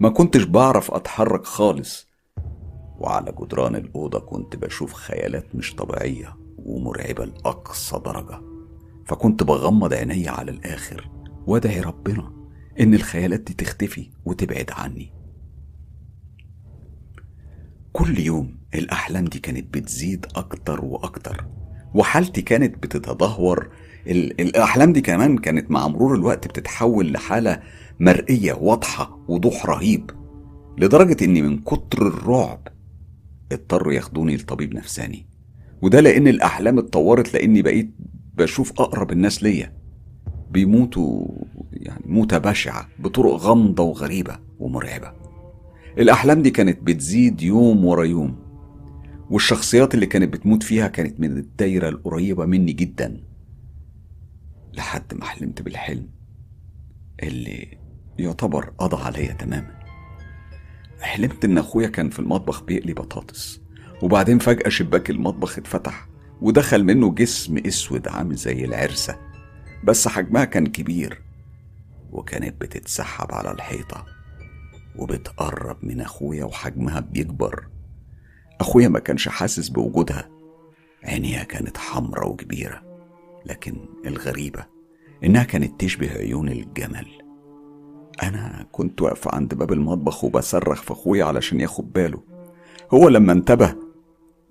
ما 0.00 0.08
كنتش 0.08 0.42
بعرف 0.42 0.90
أتحرك 0.90 1.44
خالص. 1.44 2.06
وعلى 2.98 3.32
جدران 3.40 3.76
الأوضة 3.76 4.18
كنت 4.20 4.56
بشوف 4.56 4.92
خيالات 4.92 5.54
مش 5.54 5.74
طبيعية 5.74 6.36
ومرعبة 6.58 7.24
لأقصى 7.24 7.98
درجة. 8.04 8.40
فكنت 9.06 9.42
بغمض 9.42 9.94
عيني 9.94 10.28
على 10.28 10.50
الآخر. 10.50 11.10
وادعي 11.46 11.80
ربنا 11.80 12.32
إن 12.80 12.94
الخيالات 12.94 13.40
دي 13.40 13.54
تختفي 13.54 14.10
وتبعد 14.24 14.70
عني. 14.70 15.12
كل 17.92 18.18
يوم 18.18 18.58
الأحلام 18.74 19.24
دي 19.24 19.38
كانت 19.38 19.74
بتزيد 19.74 20.26
أكتر 20.36 20.84
وأكتر. 20.84 21.46
وحالتي 21.94 22.42
كانت 22.42 22.82
بتتدهور 22.82 23.70
ال- 24.06 24.40
الأحلام 24.40 24.92
دي 24.92 25.00
كمان 25.00 25.38
كانت 25.38 25.70
مع 25.70 25.88
مرور 25.88 26.14
الوقت 26.14 26.48
بتتحول 26.48 27.12
لحالة 27.12 27.60
مرئية 28.00 28.52
واضحة 28.52 29.18
وضوح 29.28 29.66
رهيب 29.66 30.10
لدرجة 30.78 31.24
إني 31.24 31.42
من 31.42 31.58
كتر 31.58 32.06
الرعب 32.06 32.68
اضطروا 33.52 33.92
ياخدوني 33.92 34.36
لطبيب 34.36 34.74
نفساني. 34.74 35.26
وده 35.82 36.00
لأن 36.00 36.28
الأحلام 36.28 36.78
اتطورت 36.78 37.34
لأني 37.34 37.62
بقيت 37.62 37.90
بشوف 38.34 38.72
أقرب 38.80 39.12
الناس 39.12 39.42
ليا. 39.42 39.72
بيموتوا 40.50 41.26
يعني 41.72 42.04
موتة 42.06 42.38
بشعة 42.38 42.88
بطرق 42.98 43.34
غامضة 43.34 43.82
وغريبة 43.82 44.38
ومرعبة. 44.58 45.12
الأحلام 45.98 46.42
دي 46.42 46.50
كانت 46.50 46.78
بتزيد 46.82 47.42
يوم 47.42 47.84
ورا 47.84 48.04
يوم 48.04 48.36
والشخصيات 49.30 49.94
اللي 49.94 50.06
كانت 50.06 50.32
بتموت 50.32 50.62
فيها 50.62 50.88
كانت 50.88 51.20
من 51.20 51.36
الدايرة 51.38 51.88
القريبة 51.88 52.46
مني 52.46 52.72
جدا. 52.72 53.20
لحد 54.76 55.14
ما 55.14 55.24
حلمت 55.24 55.62
بالحلم 55.62 56.10
اللي 57.22 57.78
يعتبر 58.18 58.72
قضى 58.78 59.02
عليا 59.02 59.32
تماما. 59.32 59.76
حلمت 61.00 61.44
إن 61.44 61.58
أخويا 61.58 61.88
كان 61.88 62.10
في 62.10 62.18
المطبخ 62.18 62.62
بيقلي 62.62 62.94
بطاطس 62.94 63.60
وبعدين 64.02 64.38
فجأة 64.38 64.68
شباك 64.68 65.10
المطبخ 65.10 65.58
اتفتح 65.58 66.08
ودخل 66.40 66.84
منه 66.84 67.14
جسم 67.14 67.58
أسود 67.58 68.08
عامل 68.08 68.34
زي 68.34 68.64
العرسة 68.64 69.18
بس 69.84 70.08
حجمها 70.08 70.44
كان 70.44 70.66
كبير 70.66 71.22
وكانت 72.10 72.60
بتتسحب 72.60 73.32
على 73.32 73.50
الحيطة 73.50 74.06
وبتقرب 74.96 75.76
من 75.82 76.00
أخويا 76.00 76.44
وحجمها 76.44 77.00
بيكبر. 77.00 77.68
أخويا 78.60 78.88
ما 78.88 78.98
كانش 78.98 79.28
حاسس 79.28 79.68
بوجودها 79.68 80.28
عينيها 81.04 81.44
كانت 81.44 81.78
حمرة 81.78 82.26
وكبيرة. 82.26 82.85
لكن 83.46 83.76
الغريبة 84.06 84.66
إنها 85.24 85.44
كانت 85.44 85.80
تشبه 85.80 86.10
عيون 86.10 86.48
الجمل. 86.48 87.06
أنا 88.22 88.66
كنت 88.72 89.02
واقفة 89.02 89.34
عند 89.34 89.54
باب 89.54 89.72
المطبخ 89.72 90.24
وبصرخ 90.24 90.82
في 90.82 90.92
أخويا 90.92 91.24
علشان 91.24 91.60
ياخد 91.60 91.92
باله. 91.92 92.22
هو 92.90 93.08
لما 93.08 93.32
انتبه 93.32 93.74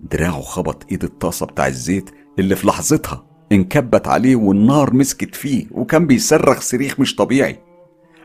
دراعه 0.00 0.40
خبط 0.40 0.86
إيد 0.90 1.04
الطاسة 1.04 1.46
بتاع 1.46 1.66
الزيت 1.66 2.10
اللي 2.38 2.56
في 2.56 2.66
لحظتها 2.66 3.26
انكبت 3.52 4.08
عليه 4.08 4.36
والنار 4.36 4.94
مسكت 4.94 5.34
فيه 5.34 5.66
وكان 5.70 6.06
بيصرخ 6.06 6.60
صريخ 6.60 7.00
مش 7.00 7.14
طبيعي. 7.16 7.60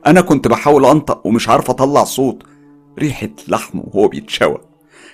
أنا 0.06 0.22
كنت 0.22 0.48
بحاول 0.48 0.86
أنطق 0.86 1.28
ومش 1.28 1.50
عارف 1.50 1.70
أطلع 1.70 2.04
صوت. 2.04 2.44
ريحة 3.00 3.30
لحمه 3.48 3.84
وهو 3.88 4.08
بيتشوى. 4.08 4.58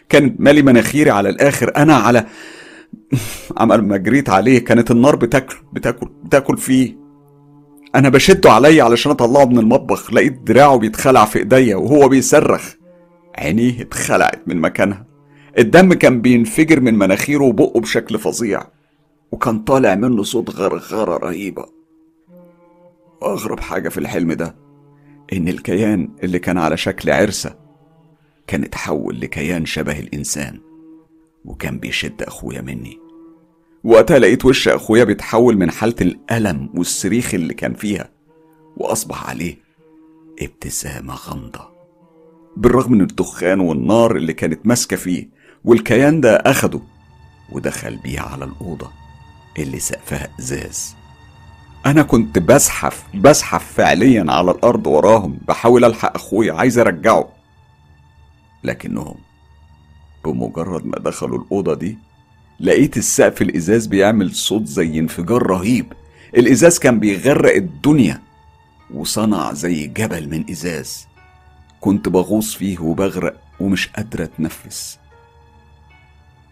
كان 0.09 0.35
مالي 0.39 0.61
مناخيري 0.61 1.09
على 1.11 1.29
الآخر 1.29 1.75
أنا 1.75 1.95
على 1.95 2.25
عمل 3.57 3.81
ما 3.81 3.97
جريت 3.97 4.29
عليه 4.29 4.59
كانت 4.65 4.91
النار 4.91 5.15
بتاكل 5.15 5.55
بتاكل 5.73 6.07
بتاكل 6.23 6.57
فيه. 6.57 6.97
أنا 7.95 8.09
بشده 8.09 8.51
عليا 8.51 8.83
علشان 8.83 9.11
أطلعه 9.11 9.45
من 9.45 9.59
المطبخ 9.59 10.13
لقيت 10.13 10.41
دراعه 10.41 10.77
بيتخلع 10.77 11.25
في 11.25 11.39
إيديا 11.39 11.75
وهو 11.75 12.07
بيصرخ. 12.07 12.73
عينيه 13.37 13.81
اتخلعت 13.81 14.47
من 14.47 14.57
مكانها. 14.57 15.05
الدم 15.57 15.93
كان 15.93 16.21
بينفجر 16.21 16.79
من 16.79 16.93
مناخيره 16.97 17.43
وبقه 17.43 17.79
بشكل 17.79 18.19
فظيع. 18.19 18.61
وكان 19.31 19.59
طالع 19.59 19.95
منه 19.95 20.23
صوت 20.23 20.49
غرغرة 20.49 21.17
رهيبة. 21.17 21.65
أغرب 23.23 23.59
حاجة 23.59 23.89
في 23.89 23.97
الحلم 23.97 24.33
ده 24.33 24.55
إن 25.33 25.47
الكيان 25.47 26.09
اللي 26.23 26.39
كان 26.39 26.57
على 26.57 26.77
شكل 26.77 27.09
عرسة 27.11 27.55
كان 28.47 28.63
اتحول 28.63 29.19
لكيان 29.19 29.65
شبه 29.65 29.99
الإنسان. 29.99 30.66
وكان 31.47 31.77
بيشد 31.79 32.21
أخويا 32.21 32.61
مني. 32.61 32.99
وقتها 33.83 34.19
لقيت 34.19 34.45
وش 34.45 34.67
أخويا 34.67 35.03
بيتحول 35.03 35.57
من 35.57 35.71
حالة 35.71 35.95
الألم 36.01 36.69
والصريخ 36.75 37.33
اللي 37.33 37.53
كان 37.53 37.73
فيها 37.73 38.09
وأصبح 38.77 39.29
عليه 39.29 39.57
ابتسامة 40.41 41.13
غامضة. 41.15 41.69
بالرغم 42.57 42.91
من 42.91 43.01
الدخان 43.01 43.59
والنار 43.59 44.15
اللي 44.15 44.33
كانت 44.33 44.67
ماسكة 44.67 44.95
فيه 44.97 45.29
والكيان 45.65 46.21
ده 46.21 46.35
أخده 46.35 46.79
ودخل 47.51 47.95
بيه 47.95 48.19
على 48.19 48.45
الأوضة 48.45 48.91
اللي 49.59 49.79
سقفها 49.79 50.27
إزاز. 50.39 50.95
أنا 51.85 52.03
كنت 52.03 52.39
بزحف 52.39 53.03
بزحف 53.13 53.73
فعليا 53.73 54.25
على 54.29 54.51
الأرض 54.51 54.87
وراهم 54.87 55.37
بحاول 55.47 55.85
ألحق 55.85 56.15
أخويا 56.15 56.53
عايز 56.53 56.79
أرجعه. 56.79 57.29
لكنهم 58.63 59.15
بمجرد 60.31 60.85
ما 60.85 60.99
دخلوا 60.99 61.39
الأوضة 61.39 61.73
دي 61.73 61.97
لقيت 62.59 62.97
السقف 62.97 63.41
الإزاز 63.41 63.87
بيعمل 63.87 64.35
صوت 64.35 64.65
زي 64.65 64.99
انفجار 64.99 65.47
رهيب. 65.47 65.93
الإزاز 66.37 66.79
كان 66.79 66.99
بيغرق 66.99 67.55
الدنيا 67.55 68.21
وصنع 68.93 69.53
زي 69.53 69.87
جبل 69.87 70.29
من 70.29 70.49
إزاز. 70.49 71.07
كنت 71.81 72.09
بغوص 72.09 72.55
فيه 72.55 72.79
وبغرق 72.79 73.41
ومش 73.59 73.87
قادرة 73.87 74.23
أتنفس. 74.23 74.99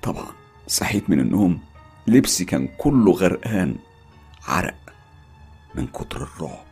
طبعا 0.02 0.28
صحيت 0.68 1.10
من 1.10 1.20
النوم 1.20 1.60
لبسي 2.08 2.46
كان 2.46 2.68
كله 2.78 3.12
غرقان 3.12 3.76
عرق 4.48 4.76
من 5.76 5.88
كتر 5.88 6.22
الرعب. 6.24 6.66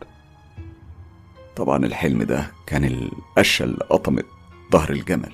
طبعا 1.56 1.86
الحلم 1.86 2.22
ده 2.22 2.52
كان 2.66 2.84
القشة 2.84 3.62
اللي 3.62 3.84
قطمت 3.90 4.26
ظهر 4.72 4.90
الجمل. 4.90 5.32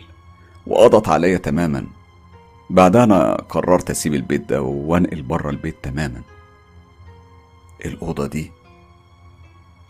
وقضت 0.71 1.09
عليا 1.09 1.39
تماما. 1.39 1.87
بعدها 2.71 3.05
أنا 3.05 3.35
قررت 3.35 3.91
أسيب 3.91 4.15
البيت 4.15 4.49
ده 4.49 4.63
وأنقل 4.63 5.23
بره 5.23 5.51
البيت 5.51 5.77
تماما. 5.83 6.23
الأوضة 7.85 8.27
دي 8.27 8.53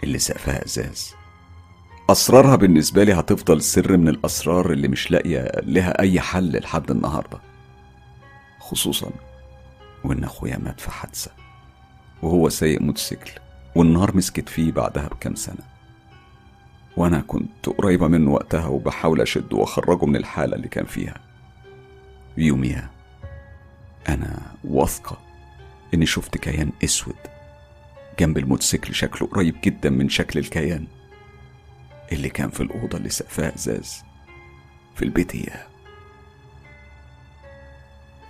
اللي 0.05 0.19
سقفها 0.19 0.65
إزاز. 0.65 1.15
أسرارها 2.11 2.57
بالنسبة 2.57 3.05
لي 3.05 3.13
هتفضل 3.13 3.63
سر 3.63 3.97
من 3.97 4.09
الأسرار 4.09 4.73
اللي 4.73 4.89
مش 4.89 5.11
لاقية 5.11 5.53
لها 5.63 6.01
أي 6.01 6.21
حل 6.21 6.59
لحد 6.59 6.91
النهاردة. 6.91 7.41
خصوصا 8.61 9.11
وإن 10.05 10.25
أخويا 10.25 10.59
مات 10.59 10.81
في 10.81 10.91
حادثة 10.91 11.31
وهو 12.23 12.49
سايق 12.49 12.81
موتوسيكل 12.81 13.31
والنار 13.77 14.17
مسكت 14.17 14.49
فيه 14.49 14.73
بعدها 14.73 15.09
بكام 15.09 15.35
سنة. 15.35 15.70
وأنا 16.97 17.21
كنت 17.21 17.69
قريبة 17.69 18.09
منه 18.09 18.31
وقتها 18.31 18.67
وبحاول 18.67 19.21
أشده 19.21 19.57
وأخرجه 19.57 20.05
من 20.05 20.17
الحالة 20.17 20.57
اللي 20.57 20.69
كان 20.69 20.85
فيها. 20.85 21.15
يوميها 22.37 22.91
أنا 24.09 24.39
واثقة 24.65 25.19
إني 25.95 26.07
شفت 26.07 26.39
كيان 26.39 26.73
أسود 26.85 27.17
جنب 28.19 28.39
الموتوسيكل 28.39 28.95
شكله 28.95 29.29
قريب 29.29 29.57
جدا 29.65 29.91
من 29.91 30.09
شكل 30.09 30.39
الكيان 30.39 30.87
اللي 32.13 32.29
كان 32.29 32.51
في 32.51 32.61
الأوضة 32.63 32.99
اللي 32.99 33.09
سقفها 33.09 33.55
إزاز. 33.55 34.03
في 34.97 35.03
البيت 35.05 35.35
إياه 35.35 35.67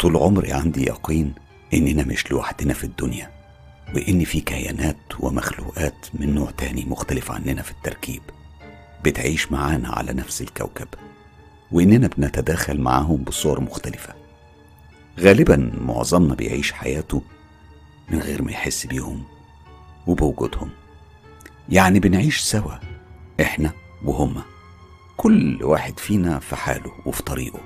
طول 0.01 0.17
عمري 0.17 0.53
عندي 0.53 0.83
يقين 0.83 1.35
إننا 1.75 2.05
مش 2.05 2.31
لوحدنا 2.33 2.75
في 2.75 2.85
الدنيا 2.85 3.31
وإن 3.95 4.25
في 4.25 4.41
كيانات 4.41 4.97
ومخلوقات 5.21 6.07
من 6.15 6.35
نوع 6.35 6.51
تاني 6.51 6.85
مختلف 6.85 7.31
عننا 7.31 7.63
في 7.63 7.71
التركيب. 7.71 8.23
بتعيش 9.05 9.53
معانا 9.53 9.89
على 9.89 10.13
نفس 10.13 10.43
الكوكب 10.43 10.89
وإننا 11.73 12.07
بنتداخل 12.07 12.81
معاهم 12.81 13.17
بصور 13.17 13.61
مختلفة. 13.61 14.15
غالبا 15.19 15.73
معظمنا 15.81 16.35
بيعيش 16.35 16.73
حياته 16.73 17.23
من 18.11 18.19
غير 18.19 18.43
ما 18.43 18.53
يحس 18.53 18.87
بيهم 18.87 19.25
وبوجودهم. 20.07 20.71
يعني 21.69 22.01
بنعيش 22.01 22.41
سوا 22.41 22.75
إحنا 23.41 23.73
وهما 24.05 24.43
كل 25.17 25.65
واحد 25.65 25.99
فينا 25.99 26.39
في 26.39 26.57
حاله 26.57 26.93
وفي 27.07 27.23
طريقه 27.23 27.61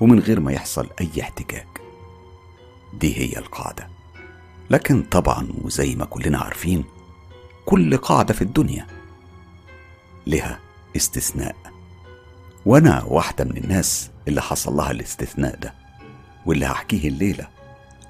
ومن 0.00 0.18
غير 0.18 0.40
ما 0.40 0.52
يحصل 0.52 0.88
أي 1.00 1.10
احتكاك. 1.22 1.80
دي 2.94 3.16
هي 3.18 3.38
القاعدة. 3.38 3.88
لكن 4.70 5.02
طبعا 5.02 5.48
وزي 5.62 5.94
ما 5.94 6.04
كلنا 6.04 6.38
عارفين 6.38 6.84
كل 7.66 7.96
قاعدة 7.96 8.34
في 8.34 8.42
الدنيا 8.42 8.86
لها 10.26 10.65
استثناء. 10.96 11.56
وأنا 12.66 13.02
واحدة 13.04 13.44
من 13.44 13.56
الناس 13.56 14.10
اللي 14.28 14.42
حصل 14.42 14.72
لها 14.76 14.90
الاستثناء 14.90 15.56
ده 15.56 15.74
واللي 16.46 16.66
هحكيه 16.66 17.08
الليلة 17.08 17.48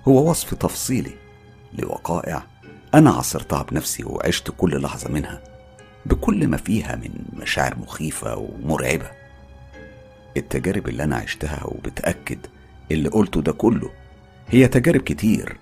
هو 0.09 0.31
وصف 0.31 0.55
تفصيلي 0.55 1.15
لوقائع 1.73 2.43
أنا 2.95 3.11
عاصرتها 3.11 3.63
بنفسي 3.63 4.05
وعشت 4.05 4.51
كل 4.57 4.83
لحظة 4.83 5.09
منها 5.11 5.43
بكل 6.07 6.49
ما 6.49 6.57
فيها 6.57 6.97
من 6.97 7.11
مشاعر 7.33 7.79
مخيفة 7.79 8.37
ومرعبة. 8.37 9.11
التجارب 10.37 10.89
اللي 10.89 11.05
أنا 11.05 11.17
عشتها 11.17 11.65
وبتأكد 11.65 12.39
اللي 12.93 13.09
قلته 13.09 13.41
ده 13.43 13.53
كله 13.53 13.91
هي 14.49 14.69
تجارب 14.69 15.01
كتير. 15.01 15.59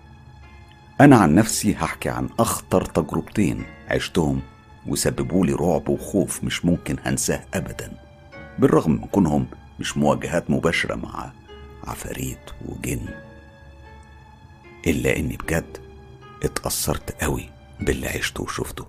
أنا 1.00 1.16
عن 1.16 1.34
نفسي 1.34 1.74
هحكي 1.74 2.08
عن 2.08 2.28
أخطر 2.38 2.84
تجربتين 2.84 3.64
عشتهم 3.88 4.40
وسببوا 4.86 5.46
لي 5.46 5.52
رعب 5.52 5.88
وخوف 5.88 6.44
مش 6.44 6.64
ممكن 6.64 6.96
هنساه 7.04 7.44
ابدا. 7.54 7.92
بالرغم 8.58 8.92
من 8.92 9.06
كونهم 9.06 9.46
مش 9.80 9.96
مواجهات 9.96 10.50
مباشرة 10.50 10.94
مع 10.94 11.32
عفاريت 11.84 12.50
وجن. 12.66 13.08
إلا 14.86 15.16
إني 15.16 15.36
بجد 15.36 15.78
اتأثرت 16.42 17.22
قوي 17.22 17.50
باللي 17.80 18.08
عشته 18.08 18.42
وشفته. 18.42 18.86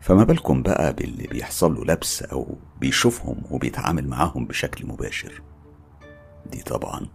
فما 0.00 0.24
بالكم 0.24 0.62
بقى 0.62 0.92
باللي 0.92 1.26
بيحصل 1.26 1.74
له 1.74 1.84
لبس 1.84 2.22
أو 2.22 2.56
بيشوفهم 2.80 3.42
وبيتعامل 3.50 4.08
معاهم 4.08 4.46
بشكل 4.46 4.86
مباشر. 4.86 5.42
دي 6.52 6.62
طبعا 6.62 7.06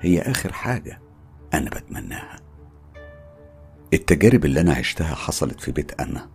هي 0.00 0.20
آخر 0.22 0.52
حاجة 0.52 1.00
أنا 1.54 1.70
بتمناها. 1.70 2.40
التجارب 3.94 4.44
اللي 4.44 4.60
أنا 4.60 4.72
عشتها 4.74 5.14
حصلت 5.14 5.60
في 5.60 5.72
بيت 5.72 6.00
أنا. 6.00 6.28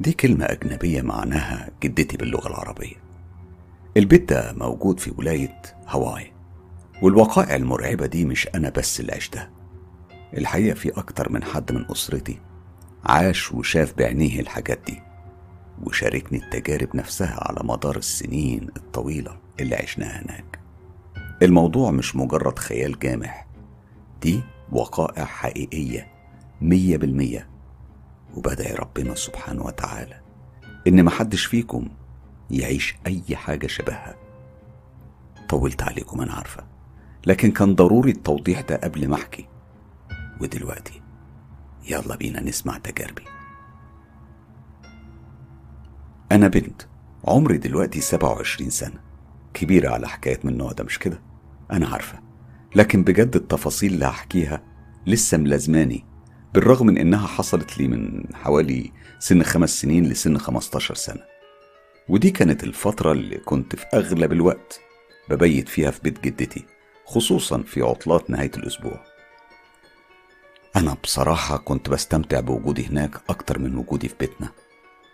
دي 0.00 0.12
كلمة 0.12 0.44
أجنبية 0.44 1.02
معناها 1.02 1.70
جدتي 1.82 2.16
باللغة 2.16 2.48
العربية. 2.48 2.94
البيت 3.96 4.32
ده 4.32 4.52
موجود 4.52 5.00
في 5.00 5.12
ولاية 5.18 5.62
هاواي 5.86 6.32
والوقائع 7.02 7.56
المرعبة 7.56 8.06
دي 8.06 8.24
مش 8.24 8.48
أنا 8.54 8.70
بس 8.70 9.00
اللي 9.00 9.12
عشتها. 9.12 9.50
الحقيقة 10.36 10.74
في 10.74 10.88
أكتر 10.88 11.32
من 11.32 11.44
حد 11.44 11.72
من 11.72 11.84
أسرتي 11.90 12.38
عاش 13.04 13.52
وشاف 13.52 13.94
بعينيه 13.98 14.40
الحاجات 14.40 14.80
دي 14.86 15.02
وشاركني 15.82 16.38
التجارب 16.38 16.96
نفسها 16.96 17.38
على 17.48 17.60
مدار 17.64 17.96
السنين 17.96 18.68
الطويلة 18.76 19.36
اللي 19.60 19.76
عشناها 19.76 20.22
هناك. 20.22 20.58
الموضوع 21.42 21.90
مش 21.90 22.16
مجرد 22.16 22.58
خيال 22.58 22.98
جامح 22.98 23.46
دي 24.22 24.40
وقائع 24.72 25.24
حقيقية 25.24 26.06
مية 26.60 26.96
بالمية 26.96 27.49
وبدعي 28.36 28.74
ربنا 28.74 29.14
سبحانه 29.14 29.62
وتعالى 29.62 30.20
إن 30.86 31.04
محدش 31.04 31.44
فيكم 31.44 31.88
يعيش 32.50 32.96
أي 33.06 33.36
حاجة 33.36 33.66
شبهها. 33.66 34.16
طولت 35.48 35.82
عليكم 35.82 36.20
أنا 36.20 36.32
عارفة. 36.32 36.64
لكن 37.26 37.50
كان 37.50 37.74
ضروري 37.74 38.10
التوضيح 38.10 38.60
ده 38.60 38.76
قبل 38.76 39.08
ما 39.08 39.14
أحكي. 39.14 39.48
ودلوقتي 40.40 41.02
يلا 41.90 42.16
بينا 42.16 42.40
نسمع 42.42 42.78
تجاربي. 42.78 43.22
أنا 46.32 46.48
بنت 46.48 46.82
عمري 47.24 47.58
دلوقتي 47.58 48.00
27 48.00 48.70
سنة. 48.70 49.00
كبيرة 49.54 49.90
على 49.90 50.08
حكاية 50.08 50.40
من 50.44 50.52
النوع 50.52 50.72
ده 50.72 50.84
مش 50.84 50.98
كده؟ 50.98 51.20
أنا 51.72 51.88
عارفة. 51.88 52.18
لكن 52.76 53.02
بجد 53.04 53.36
التفاصيل 53.36 53.94
اللي 53.94 54.04
هحكيها 54.04 54.62
لسه 55.06 55.38
ملازماني. 55.38 56.04
بالرغم 56.54 56.86
من 56.86 56.98
إنها 56.98 57.26
حصلت 57.26 57.78
لي 57.78 57.88
من 57.88 58.24
حوالي 58.34 58.92
سن 59.18 59.42
خمس 59.42 59.80
سنين 59.80 60.06
لسن 60.06 60.38
15 60.38 60.94
سنة. 60.94 61.22
ودي 62.08 62.30
كانت 62.30 62.64
الفترة 62.64 63.12
اللي 63.12 63.38
كنت 63.38 63.76
في 63.76 63.86
أغلب 63.94 64.32
الوقت 64.32 64.80
ببيت 65.28 65.68
فيها 65.68 65.90
في 65.90 66.00
بيت 66.02 66.24
جدتي 66.24 66.64
خصوصا 67.04 67.62
في 67.62 67.82
عطلات 67.82 68.30
نهاية 68.30 68.50
الأسبوع. 68.56 69.00
أنا 70.76 70.96
بصراحة 71.02 71.56
كنت 71.56 71.88
بستمتع 71.88 72.40
بوجودي 72.40 72.86
هناك 72.86 73.20
أكتر 73.28 73.58
من 73.58 73.76
وجودي 73.76 74.08
في 74.08 74.14
بيتنا 74.20 74.48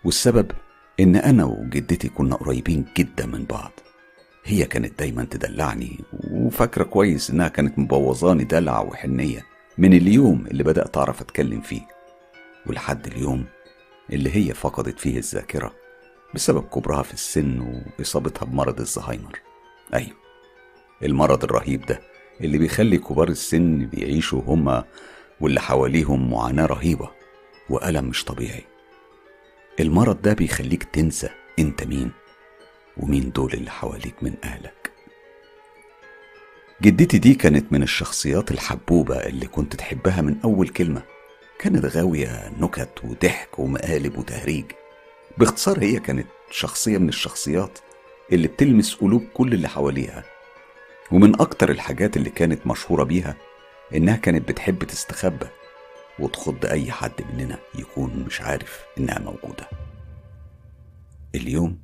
والسبب 0.03 0.51
إن 0.99 1.15
أنا 1.15 1.45
وجدتي 1.45 2.09
كنا 2.09 2.35
قريبين 2.35 2.85
جدا 2.97 3.25
من 3.25 3.45
بعض. 3.45 3.71
هي 4.45 4.65
كانت 4.65 4.99
دايما 4.99 5.23
تدلعني 5.23 5.99
وفاكرة 6.31 6.83
كويس 6.83 7.29
إنها 7.29 7.47
كانت 7.47 7.79
مبوظاني 7.79 8.43
دلع 8.43 8.79
وحنية. 8.81 9.56
من 9.77 9.93
اليوم 9.93 10.47
اللي 10.47 10.63
بدأت 10.63 10.97
أعرف 10.97 11.21
أتكلم 11.21 11.61
فيه 11.61 11.87
ولحد 12.65 13.07
اليوم 13.07 13.45
اللي 14.13 14.35
هي 14.35 14.53
فقدت 14.53 14.99
فيه 14.99 15.17
الذاكرة 15.17 15.75
بسبب 16.35 16.63
كبرها 16.69 17.03
في 17.03 17.13
السن 17.13 17.81
وإصابتها 17.99 18.45
بمرض 18.45 18.79
الزهايمر. 18.79 19.39
أيوه 19.93 20.17
المرض 21.03 21.43
الرهيب 21.43 21.85
ده 21.85 21.99
اللي 22.41 22.57
بيخلي 22.57 22.97
كبار 22.97 23.27
السن 23.29 23.85
بيعيشوا 23.85 24.41
هما 24.45 24.83
واللي 25.41 25.61
حواليهم 25.61 26.31
معاناة 26.31 26.65
رهيبة 26.65 27.09
وألم 27.69 28.05
مش 28.05 28.23
طبيعي. 28.25 28.63
المرض 29.79 30.21
ده 30.21 30.33
بيخليك 30.33 30.83
تنسى 30.83 31.29
أنت 31.59 31.83
مين 31.83 32.11
ومين 32.97 33.31
دول 33.31 33.53
اللي 33.53 33.71
حواليك 33.71 34.23
من 34.23 34.33
أهلك. 34.43 34.76
جدتي 36.81 37.17
دي 37.17 37.33
كانت 37.35 37.73
من 37.73 37.83
الشخصيات 37.83 38.51
الحبوبة 38.51 39.15
اللي 39.15 39.47
كنت 39.47 39.75
تحبها 39.75 40.21
من 40.21 40.39
أول 40.43 40.67
كلمة. 40.67 41.03
كانت 41.59 41.85
غاوية 41.85 42.49
نكت 42.59 43.03
وضحك 43.03 43.59
ومقالب 43.59 44.17
وتهريج. 44.17 44.65
باختصار 45.37 45.79
هي 45.83 45.99
كانت 45.99 46.27
شخصية 46.51 46.97
من 46.97 47.09
الشخصيات 47.09 47.79
اللي 48.31 48.47
بتلمس 48.47 48.95
قلوب 48.95 49.23
كل 49.33 49.53
اللي 49.53 49.67
حواليها. 49.67 50.23
ومن 51.11 51.41
أكتر 51.41 51.71
الحاجات 51.71 52.17
اللي 52.17 52.29
كانت 52.29 52.67
مشهورة 52.67 53.03
بيها 53.03 53.35
إنها 53.95 54.15
كانت 54.15 54.47
بتحب 54.47 54.83
تستخبى 54.83 55.47
وتخض 56.19 56.65
أي 56.65 56.91
حد 56.91 57.21
مننا 57.33 57.57
يكون 57.75 58.23
مش 58.27 58.41
عارف 58.41 58.83
إنها 58.97 59.19
موجودة. 59.19 59.69
اليوم 61.35 61.79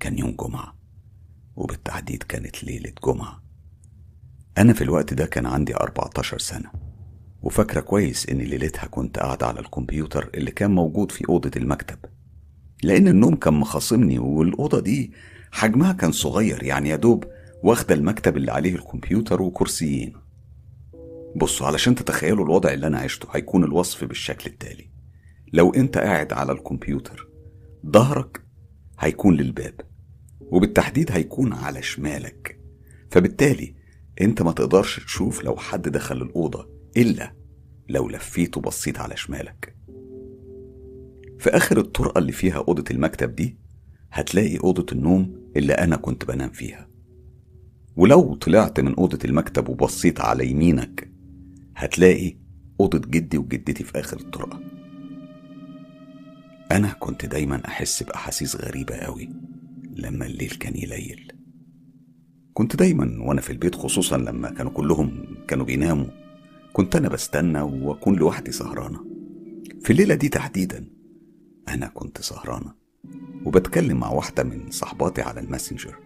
كان 0.00 0.18
يوم 0.18 0.36
جمعة 0.40 0.76
وبالتحديد 1.56 2.22
كانت 2.22 2.64
ليلة 2.64 2.92
جمعة. 3.04 3.41
أنا 4.58 4.72
في 4.72 4.84
الوقت 4.84 5.14
ده 5.14 5.26
كان 5.26 5.46
عندي 5.46 5.76
14 5.76 6.38
سنة 6.38 6.70
وفاكرة 7.42 7.80
كويس 7.80 8.28
إن 8.28 8.38
ليلتها 8.38 8.86
كنت 8.86 9.18
قاعدة 9.18 9.46
على 9.46 9.60
الكمبيوتر 9.60 10.30
اللي 10.34 10.50
كان 10.50 10.70
موجود 10.70 11.12
في 11.12 11.28
أوضة 11.28 11.50
المكتب 11.56 11.98
لأن 12.82 13.08
النوم 13.08 13.34
كان 13.34 13.54
مخاصمني 13.54 14.18
والأوضة 14.18 14.80
دي 14.80 15.12
حجمها 15.52 15.92
كان 15.92 16.12
صغير 16.12 16.62
يعني 16.62 16.88
يا 16.88 16.96
دوب 16.96 17.24
واخدة 17.62 17.94
المكتب 17.94 18.36
اللي 18.36 18.52
عليه 18.52 18.74
الكمبيوتر 18.74 19.42
وكرسيين. 19.42 20.12
بصوا 21.36 21.66
علشان 21.66 21.94
تتخيلوا 21.94 22.44
الوضع 22.44 22.72
اللي 22.72 22.86
أنا 22.86 22.98
عشته 22.98 23.28
هيكون 23.32 23.64
الوصف 23.64 24.04
بالشكل 24.04 24.50
التالي. 24.50 24.90
لو 25.52 25.70
أنت 25.74 25.98
قاعد 25.98 26.32
على 26.32 26.52
الكمبيوتر 26.52 27.28
ظهرك 27.86 28.42
هيكون 28.98 29.36
للباب 29.36 29.74
وبالتحديد 30.40 31.12
هيكون 31.12 31.52
على 31.52 31.82
شمالك 31.82 32.58
فبالتالي 33.10 33.74
انت 34.20 34.42
ما 34.42 34.52
تقدرش 34.52 35.00
تشوف 35.04 35.44
لو 35.44 35.56
حد 35.56 35.88
دخل 35.88 36.22
الأوضة 36.22 36.68
إلا 36.96 37.34
لو 37.88 38.08
لفيت 38.08 38.56
وبصيت 38.56 38.98
على 38.98 39.16
شمالك. 39.16 39.76
في 41.38 41.50
آخر 41.50 41.78
الطرقة 41.78 42.18
اللي 42.18 42.32
فيها 42.32 42.58
أوضة 42.68 42.84
المكتب 42.90 43.34
دي 43.34 43.56
هتلاقي 44.12 44.58
أوضة 44.58 44.86
النوم 44.92 45.50
اللي 45.56 45.72
أنا 45.72 45.96
كنت 45.96 46.24
بنام 46.24 46.50
فيها. 46.50 46.88
ولو 47.96 48.34
طلعت 48.34 48.80
من 48.80 48.94
أوضة 48.94 49.18
المكتب 49.24 49.68
وبصيت 49.68 50.20
على 50.20 50.50
يمينك 50.50 51.12
هتلاقي 51.76 52.36
أوضة 52.80 52.98
جدي 52.98 53.38
وجدتي 53.38 53.84
في 53.84 54.00
آخر 54.00 54.20
الطرقة. 54.20 54.60
أنا 56.72 56.92
كنت 56.92 57.26
دايما 57.26 57.62
أحس 57.66 58.02
بأحاسيس 58.02 58.56
غريبة 58.56 58.94
أوي 58.94 59.28
لما 59.96 60.26
الليل 60.26 60.50
كان 60.50 60.76
يليل. 60.76 61.32
كنت 62.54 62.76
دايما 62.76 63.16
وأنا 63.20 63.40
في 63.40 63.50
البيت 63.50 63.74
خصوصا 63.74 64.16
لما 64.16 64.50
كانوا 64.50 64.72
كلهم 64.72 65.36
كانوا 65.48 65.64
بيناموا. 65.64 66.06
كنت 66.72 66.96
أنا 66.96 67.08
بستنى 67.08 67.60
وأكون 67.60 68.16
لوحدي 68.16 68.52
سهرانة. 68.52 69.04
في 69.82 69.90
الليلة 69.90 70.14
دي 70.14 70.28
تحديدا 70.28 70.84
أنا 71.68 71.86
كنت 71.86 72.20
سهرانة 72.20 72.74
وبتكلم 73.44 74.00
مع 74.00 74.10
واحدة 74.10 74.42
من 74.42 74.70
صحباتي 74.70 75.22
على 75.22 75.40
الماسنجر. 75.40 75.98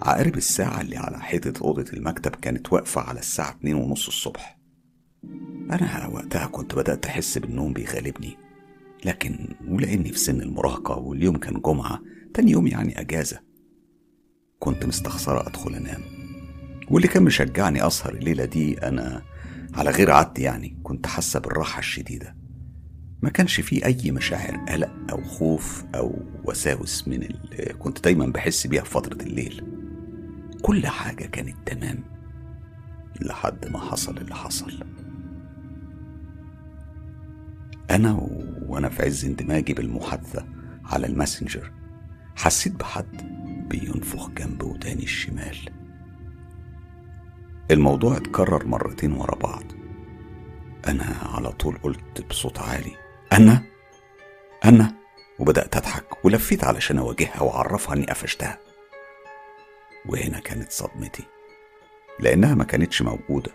عقارب 0.00 0.36
الساعة 0.36 0.80
اللي 0.80 0.96
على 0.96 1.20
حيطة 1.20 1.64
أوضة 1.64 1.84
المكتب 1.92 2.34
كانت 2.34 2.72
واقفة 2.72 3.00
على 3.00 3.20
الساعة 3.20 3.50
اتنين 3.50 3.74
ونص 3.74 4.06
الصبح. 4.06 4.58
أنا 5.70 6.06
وقتها 6.06 6.46
كنت 6.46 6.74
بدأت 6.74 7.06
أحس 7.06 7.38
بالنوم 7.38 7.72
بيغالبني 7.72 8.36
لكن 9.04 9.48
ولأني 9.68 10.12
في 10.12 10.18
سن 10.18 10.40
المراهقة 10.40 10.98
واليوم 10.98 11.36
كان 11.36 11.60
جمعة 11.60 12.00
تاني 12.34 12.50
يوم 12.50 12.66
يعني 12.66 13.00
أجازة. 13.00 13.53
كنت 14.64 14.86
مستخسرة 14.86 15.48
أدخل 15.48 15.74
أنام. 15.74 16.00
واللي 16.90 17.08
كان 17.08 17.22
مشجعني 17.22 17.86
أسهر 17.86 18.14
الليلة 18.14 18.44
دي 18.44 18.78
أنا 18.78 19.22
على 19.74 19.90
غير 19.90 20.10
عادتي 20.10 20.42
يعني 20.42 20.76
كنت 20.82 21.06
حاسة 21.06 21.40
بالراحة 21.40 21.78
الشديدة. 21.78 22.36
ما 23.22 23.30
كانش 23.30 23.60
فيه 23.60 23.84
أي 23.84 24.10
مشاعر 24.10 24.56
قلق 24.56 24.90
أو 25.10 25.22
خوف 25.24 25.84
أو 25.94 26.22
وساوس 26.44 27.08
من 27.08 27.22
اللي 27.22 27.74
كنت 27.78 28.04
دايما 28.04 28.26
بحس 28.26 28.66
بيها 28.66 28.82
في 28.82 28.90
فترة 28.90 29.22
الليل. 29.22 29.64
كل 30.62 30.86
حاجة 30.86 31.24
كانت 31.26 31.56
تمام 31.66 32.04
لحد 33.20 33.68
ما 33.68 33.78
حصل 33.78 34.18
اللي 34.18 34.34
حصل. 34.34 34.84
أنا. 37.90 38.28
وأنا 38.66 38.88
في 38.88 39.02
عز 39.02 39.24
اندماجي 39.24 39.74
بالمحادثة 39.74 40.46
على 40.84 41.06
ال 41.06 41.13
Messenger 41.13 41.72
حسيت 42.36 42.72
بحد. 42.72 43.43
بينفخ 43.68 44.30
جنب 44.30 44.62
وداني 44.62 45.02
الشمال. 45.02 45.58
الموضوع 47.70 48.16
اتكرر 48.16 48.66
مرتين 48.66 49.12
ورا 49.12 49.34
بعض. 49.34 49.64
أنا 50.88 51.16
على 51.22 51.52
طول 51.52 51.78
قلت 51.82 52.20
بصوت 52.30 52.58
عالي 52.58 52.96
أنا؟ 53.32 53.62
أنا؟ 54.64 54.94
وبدأت 55.38 55.76
أضحك 55.76 56.24
ولفيت 56.24 56.64
علشان 56.64 56.98
أواجهها 56.98 57.42
وأعرفها 57.42 57.94
إني 57.94 58.06
قفشتها. 58.06 58.58
وهنا 60.06 60.40
كانت 60.40 60.72
صدمتي. 60.72 61.24
لأنها 62.20 62.54
ما 62.54 62.64
كانتش 62.64 63.02
موجودة. 63.02 63.52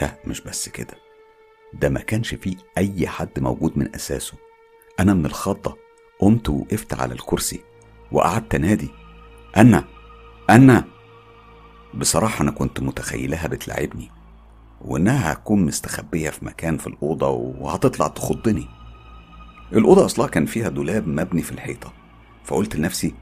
لا 0.00 0.18
مش 0.24 0.40
بس 0.40 0.68
كده. 0.68 0.94
ده 1.72 1.88
ما 1.88 2.00
كانش 2.00 2.34
فيه 2.34 2.56
أي 2.78 3.08
حد 3.08 3.40
موجود 3.40 3.78
من 3.78 3.94
أساسه. 3.94 4.34
أنا 5.00 5.14
من 5.14 5.26
الخضة 5.26 5.78
قمت 6.18 6.48
ووقفت 6.48 6.94
على 6.94 7.14
الكرسي 7.14 7.60
وقعدت 8.12 8.54
أنادي. 8.54 8.90
أنا 9.56 9.84
أنا. 10.50 10.84
بصراحة 11.94 12.42
أنا 12.42 12.50
كنت 12.50 12.80
متخيلها 12.80 13.46
بتلعبني 13.46 14.10
وإنها 14.80 15.32
هتكون 15.32 15.64
مستخبية 15.64 16.30
في 16.30 16.44
مكان 16.44 16.78
في 16.78 16.86
الأوضة 16.86 17.28
وهتطلع 17.28 18.06
تخضني. 18.08 18.68
الأوضة 19.72 20.04
أصلها 20.04 20.28
كان 20.28 20.46
فيها 20.46 20.68
دولاب 20.68 21.08
مبني 21.08 21.42
في 21.42 21.52
الحيطة 21.52 21.92
فقلت 22.44 22.76
لنفسي 22.76 23.14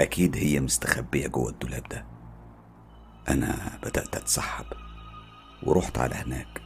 أكيد 0.00 0.36
هي 0.36 0.60
مستخبية 0.60 1.26
جوه 1.26 1.50
الدولاب 1.50 1.82
ده. 1.88 2.04
أنا 3.28 3.78
بدأت 3.82 4.16
أتسحب 4.16 4.66
ورحت 5.62 5.98
على 5.98 6.14
هناك. 6.14 6.62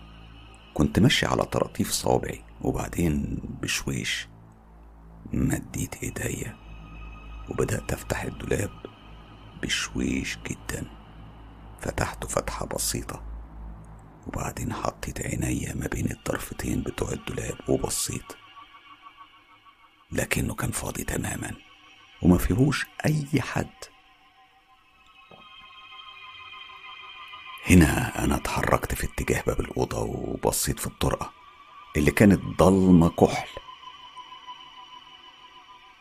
كنت 0.74 0.98
ماشي 0.98 1.26
على 1.26 1.42
طراطيف 1.42 1.90
صوابعي 1.90 2.40
وبعدين 2.60 3.38
بشويش 3.62 4.28
مديت 5.32 6.02
إيديا. 6.02 6.65
وبدأت 7.48 7.92
أفتح 7.92 8.22
الدولاب 8.22 8.70
بشويش 9.62 10.38
جدا. 10.46 10.86
فتحته 11.80 12.28
فتحة 12.28 12.66
بسيطة 12.66 13.22
وبعدين 14.26 14.72
حطيت 14.72 15.20
عينيا 15.26 15.74
ما 15.74 15.86
بين 15.86 16.10
الطرفتين 16.10 16.82
بتوع 16.82 17.12
الدولاب 17.12 17.56
وبصيت. 17.68 18.32
لكنه 20.12 20.54
كان 20.54 20.70
فاضي 20.70 21.04
تماما 21.04 21.52
وما 22.22 22.38
فيهوش 22.38 22.86
أي 23.06 23.40
حد. 23.40 23.70
هنا 27.70 28.24
أنا 28.24 28.36
اتحركت 28.36 28.94
في 28.94 29.06
اتجاه 29.06 29.42
باب 29.46 29.60
الأوضة 29.60 30.00
وبصيت 30.00 30.80
في 30.80 30.86
الطرقة 30.86 31.32
اللي 31.96 32.10
كانت 32.10 32.40
ضلمة 32.58 33.08
كحل. 33.08 33.48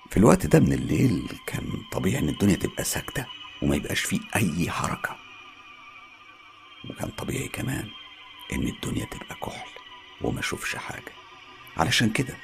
في 0.09 0.17
الوقت 0.17 0.45
ده 0.45 0.59
من 0.59 0.73
الليل 0.73 1.39
كان 1.47 1.67
طبيعي 1.91 2.19
إن 2.19 2.29
الدنيا 2.29 2.55
تبقى 2.55 2.83
ساكتة 2.83 3.25
وما 3.61 3.75
يبقاش 3.75 3.99
فيه 4.01 4.19
أي 4.35 4.69
حركة. 4.71 5.17
وكان 6.89 7.09
طبيعي 7.09 7.47
كمان 7.47 7.89
إن 8.53 8.67
الدنيا 8.67 9.05
تبقى 9.05 9.35
كحل 9.43 9.69
وما 10.21 10.39
أشوفش 10.39 10.75
حاجة. 10.75 11.11
علشان 11.77 12.09
كده 12.09 12.35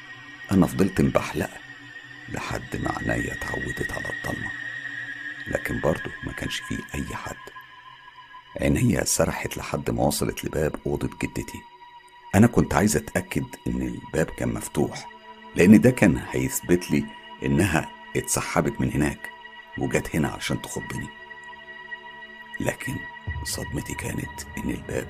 أنا 0.52 0.67
فضلت 0.67 1.02
مبحلقة 1.02 1.58
لحد 2.30 2.76
ما 2.76 2.91
عينيا 2.97 3.34
اتعودت 3.34 3.91
على 3.91 4.06
الضلمة. 4.10 4.52
لكن 5.47 5.80
برضه 5.82 6.12
ما 6.24 6.32
كانش 6.32 6.60
فيه 6.60 6.80
أي 6.95 7.15
حد. 7.15 7.36
عينيا 8.62 9.04
سرحت 9.04 9.58
لحد 9.58 9.89
ما 9.89 10.04
وصلت 10.04 10.45
لباب 10.45 10.76
أوضة 10.86 11.10
جدتي. 11.24 11.60
أنا 12.36 12.47
كنت 12.47 12.74
عايز 12.74 12.95
أتأكد 12.97 13.45
إن 13.67 13.82
الباب 13.82 14.26
كان 14.26 14.54
مفتوح 14.54 15.08
لأن 15.56 15.82
ده 15.82 15.89
كان 15.91 16.17
هيثبت 16.32 16.91
لي 16.91 17.06
إنها 17.46 17.90
اتسحبت 18.16 18.82
من 18.82 18.92
هناك 18.92 19.30
وجت 19.78 20.16
هنا 20.16 20.28
عشان 20.28 20.62
تخضني 20.62 21.08
لكن 22.62 22.94
صدمتي 23.44 23.94
كانت 23.94 24.42
إن 24.58 24.70
الباب 24.70 25.08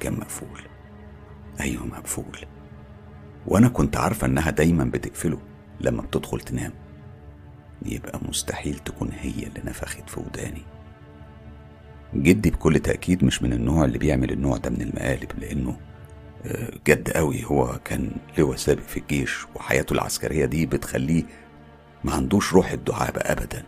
كان 0.00 0.12
مقفول. 0.18 0.60
أيوه 1.60 1.86
مقفول. 1.86 2.38
وأنا 3.46 3.68
كنت 3.68 3.96
عارفة 3.96 4.26
إنها 4.26 4.50
دايما 4.50 4.84
بتقفله 4.84 5.38
لما 5.80 6.02
بتدخل 6.02 6.40
تنام. 6.40 6.72
يبقى 7.82 8.20
مستحيل 8.28 8.78
تكون 8.78 9.10
هي 9.12 9.46
اللي 9.46 9.60
نفخت 9.64 10.10
في 10.10 10.20
وداني. 10.20 10.62
جدي 12.14 12.50
بكل 12.50 12.78
تأكيد 12.78 13.24
مش 13.24 13.42
من 13.42 13.52
النوع 13.52 13.84
اللي 13.84 13.98
بيعمل 13.98 14.30
النوع 14.32 14.56
ده 14.56 14.70
من 14.70 14.80
المقالب 14.82 15.32
لأنه 15.38 15.80
آه، 16.44 16.70
جد 16.86 17.10
قوي. 17.10 17.44
هو 17.44 17.78
كان 17.84 18.10
لواء 18.38 18.56
سابق 18.56 18.82
في 18.82 18.96
الجيش 18.96 19.46
وحياته 19.54 19.92
العسكرية 19.92 20.44
دي 20.44 20.66
بتخليه 20.66 21.24
ما 22.04 22.12
عندوش 22.14 22.52
روح 22.52 22.70
الدعابة 22.70 23.20
أبدا 23.20 23.64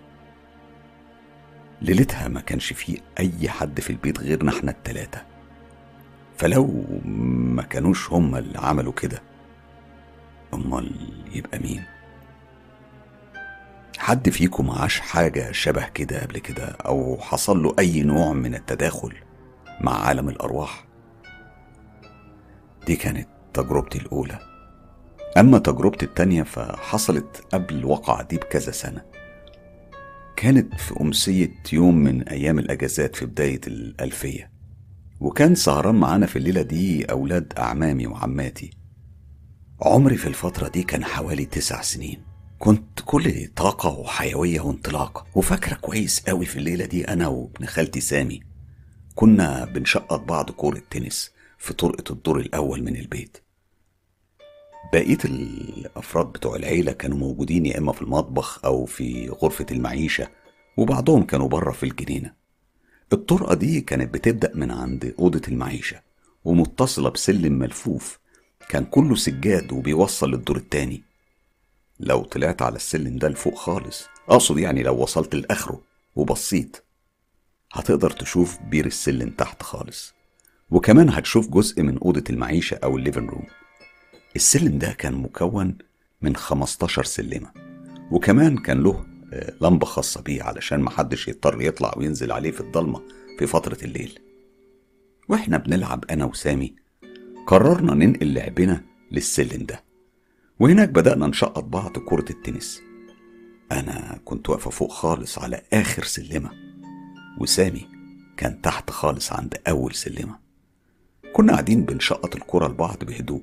ليلتها 1.83 2.29
ما 2.29 2.40
كانش 2.40 2.73
فيه 2.73 2.99
أي 3.21 3.49
حد 3.49 3.81
في 3.81 3.90
البيت 3.90 4.21
غيرنا 4.21 4.53
إحنا 4.59 4.71
التلاتة 4.71 5.23
فلو 6.37 6.85
ما 7.05 7.62
كانوش 7.62 8.11
هما 8.12 8.38
اللي 8.38 8.59
عملوا 8.59 8.92
كده 8.92 9.23
أمال 10.55 10.90
يبقى 11.33 11.59
مين؟ 11.59 11.85
حد 13.99 14.31
فيكم 14.31 14.71
عاش 14.71 15.01
حاجة 15.01 15.53
شبه 15.53 15.88
كده 15.88 16.21
قبل 16.23 16.38
كده 16.38 16.64
أو 16.64 17.18
حصل 17.21 17.62
له 17.62 17.75
أي 17.79 18.03
نوع 18.03 18.33
من 18.33 18.55
التداخل 18.55 19.12
مع 19.81 20.07
عالم 20.07 20.29
الأرواح؟ 20.29 20.85
دي 22.87 22.97
كانت 22.97 23.29
تجربتي 23.55 23.99
الأولى 23.99 24.38
أما 25.38 25.59
تجربتي 25.59 26.07
التانية 26.07 26.42
فحصلت 26.42 27.45
قبل 27.53 27.75
الواقعة 27.75 28.23
دي 28.23 28.37
بكذا 28.37 28.73
سنة. 28.73 29.05
كانت 30.37 30.75
في 30.75 31.01
أمسية 31.01 31.55
يوم 31.73 31.97
من 31.97 32.29
أيام 32.29 32.59
الأجازات 32.59 33.16
في 33.16 33.27
بداية 33.27 33.61
الألفية. 33.66 34.53
وكان 35.21 35.55
سهران 35.55 35.95
معانا 35.95 36.27
في 36.27 36.37
الليلة 36.37 36.62
دي 36.62 37.05
أولاد 37.05 37.53
أعمامي 37.59 38.07
وعماتي. 38.07 38.71
عمري 39.83 40.16
في 40.16 40.27
الفترة 40.27 40.68
دي 40.68 40.83
كان 40.83 41.05
حوالي 41.05 41.45
تسع 41.45 41.81
سنين. 41.83 42.23
كنت 42.59 43.01
كل 43.05 43.47
طاقة 43.57 43.99
وحيوية 43.99 44.61
وانطلاق 44.61 45.27
وفاكرة 45.35 45.75
كويس 45.75 46.21
قوي 46.21 46.47
في 46.47 46.57
الليلة 46.57 46.85
دي 46.85 47.09
أنا 47.09 47.27
وابن 47.29 47.66
خالتي 47.66 48.01
سامي. 48.01 48.40
كنا 49.14 49.64
بنشقط 49.64 50.21
بعض 50.21 50.51
كورة 50.51 50.83
تنس 50.90 51.31
في 51.59 51.75
طرقة 51.75 52.12
الدور 52.12 52.40
الأول 52.40 52.83
من 52.83 52.97
البيت. 52.97 53.37
بقية 54.92 55.18
الأفراد 55.25 56.27
بتوع 56.27 56.57
العيلة 56.57 56.92
كانوا 56.92 57.18
موجودين 57.18 57.66
يا 57.66 57.79
إما 57.79 57.92
في 57.92 58.03
المطبخ 58.03 58.64
أو 58.64 58.85
في 58.85 59.29
غرفة 59.29 59.66
المعيشة 59.71 60.29
وبعضهم 60.77 61.23
كانوا 61.23 61.49
بره 61.49 61.73
في 61.73 61.83
الجنينة. 61.83 62.35
الطرقة 63.12 63.55
دي 63.55 63.81
كانت 63.81 64.14
بتبدأ 64.14 64.53
من 64.55 64.71
عند 64.71 65.14
أوضة 65.18 65.40
المعيشة 65.49 66.01
ومتصلة 66.45 67.11
بسلم 67.11 67.53
ملفوف. 67.53 68.18
كان 68.68 68.85
كله 68.85 69.14
سجاد 69.14 69.73
وبيوصل 69.73 70.31
للدور 70.31 70.57
التاني. 70.57 71.03
لو 72.01 72.23
طلعت 72.23 72.62
على 72.62 72.77
السلم 72.77 73.18
ده 73.18 73.29
لفوق 73.29 73.55
خالص 73.55 74.05
أقصد 74.29 74.59
يعني 74.59 74.83
لو 74.83 75.03
وصلت 75.03 75.35
لآخره 75.35 75.81
وبصيت 76.16 76.77
هتقدر 77.73 78.11
تشوف 78.11 78.59
بير 78.71 78.87
السلم 78.87 79.31
تحت 79.31 79.62
خالص. 79.62 80.14
وكمان 80.71 81.11
هتشوف 81.11 81.49
جزء 81.49 81.83
من 81.83 81.99
أوضة 81.99 82.25
المعيشة 82.31 82.79
أو 82.85 82.97
ال 82.96 83.01
living 83.01 83.27
room 83.27 83.46
السلم 84.37 84.79
ده 84.79 84.92
كان 84.92 85.14
مكون 85.14 85.79
من 86.23 86.37
15 86.37 87.05
سلمة 87.05 87.51
وكمان 88.11 88.57
كان 88.59 88.83
له 88.83 89.05
آه، 89.33 89.53
لمبة 89.61 89.87
خاصة 89.87 90.23
بيه 90.23 90.42
علشان 90.42 90.81
محدش 90.81 91.29
يضطر 91.29 91.62
يطلع 91.62 91.95
وينزل 91.97 92.33
عليه 92.33 92.51
في 92.51 92.61
الضلمة 92.61 93.03
في 93.38 93.47
فترة 93.47 93.79
الليل. 93.83 94.18
وإحنا 95.29 95.59
بنلعب 95.59 96.05
أنا 96.11 96.25
وسامي 96.25 96.75
قررنا 97.47 97.95
ننقل 97.95 98.35
لعبنا 98.35 98.85
للسلم 99.11 99.66
ده 99.66 99.85
وهناك 100.61 100.88
بدأنا 100.88 101.27
نشقط 101.27 101.64
بعض 101.64 101.99
كرة 101.99 102.25
التنس. 102.31 102.81
أنا 103.73 104.21
كنت 104.25 104.51
واقفة 104.51 104.71
فوق 104.71 104.92
خالص 104.92 105.38
على 105.38 105.62
آخر 105.73 106.05
سلمة 106.05 106.51
وسامي 107.40 107.88
كان 108.37 108.62
تحت 108.62 108.90
خالص 108.90 109.33
عند 109.33 109.55
أول 109.68 109.95
سلمة. 109.95 110.38
كنا 111.33 111.53
قاعدين 111.53 111.85
بنشقط 111.85 112.37
الكرة 112.37 112.68
لبعض 112.68 113.05
بهدوء. 113.05 113.42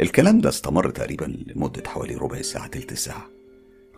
الكلام 0.00 0.40
ده 0.40 0.48
استمر 0.48 0.90
تقريبا 0.90 1.24
لمدة 1.46 1.82
حوالي 1.86 2.14
ربع 2.14 2.42
ساعة 2.42 2.66
تلت 2.66 2.94
ساعة 2.94 3.26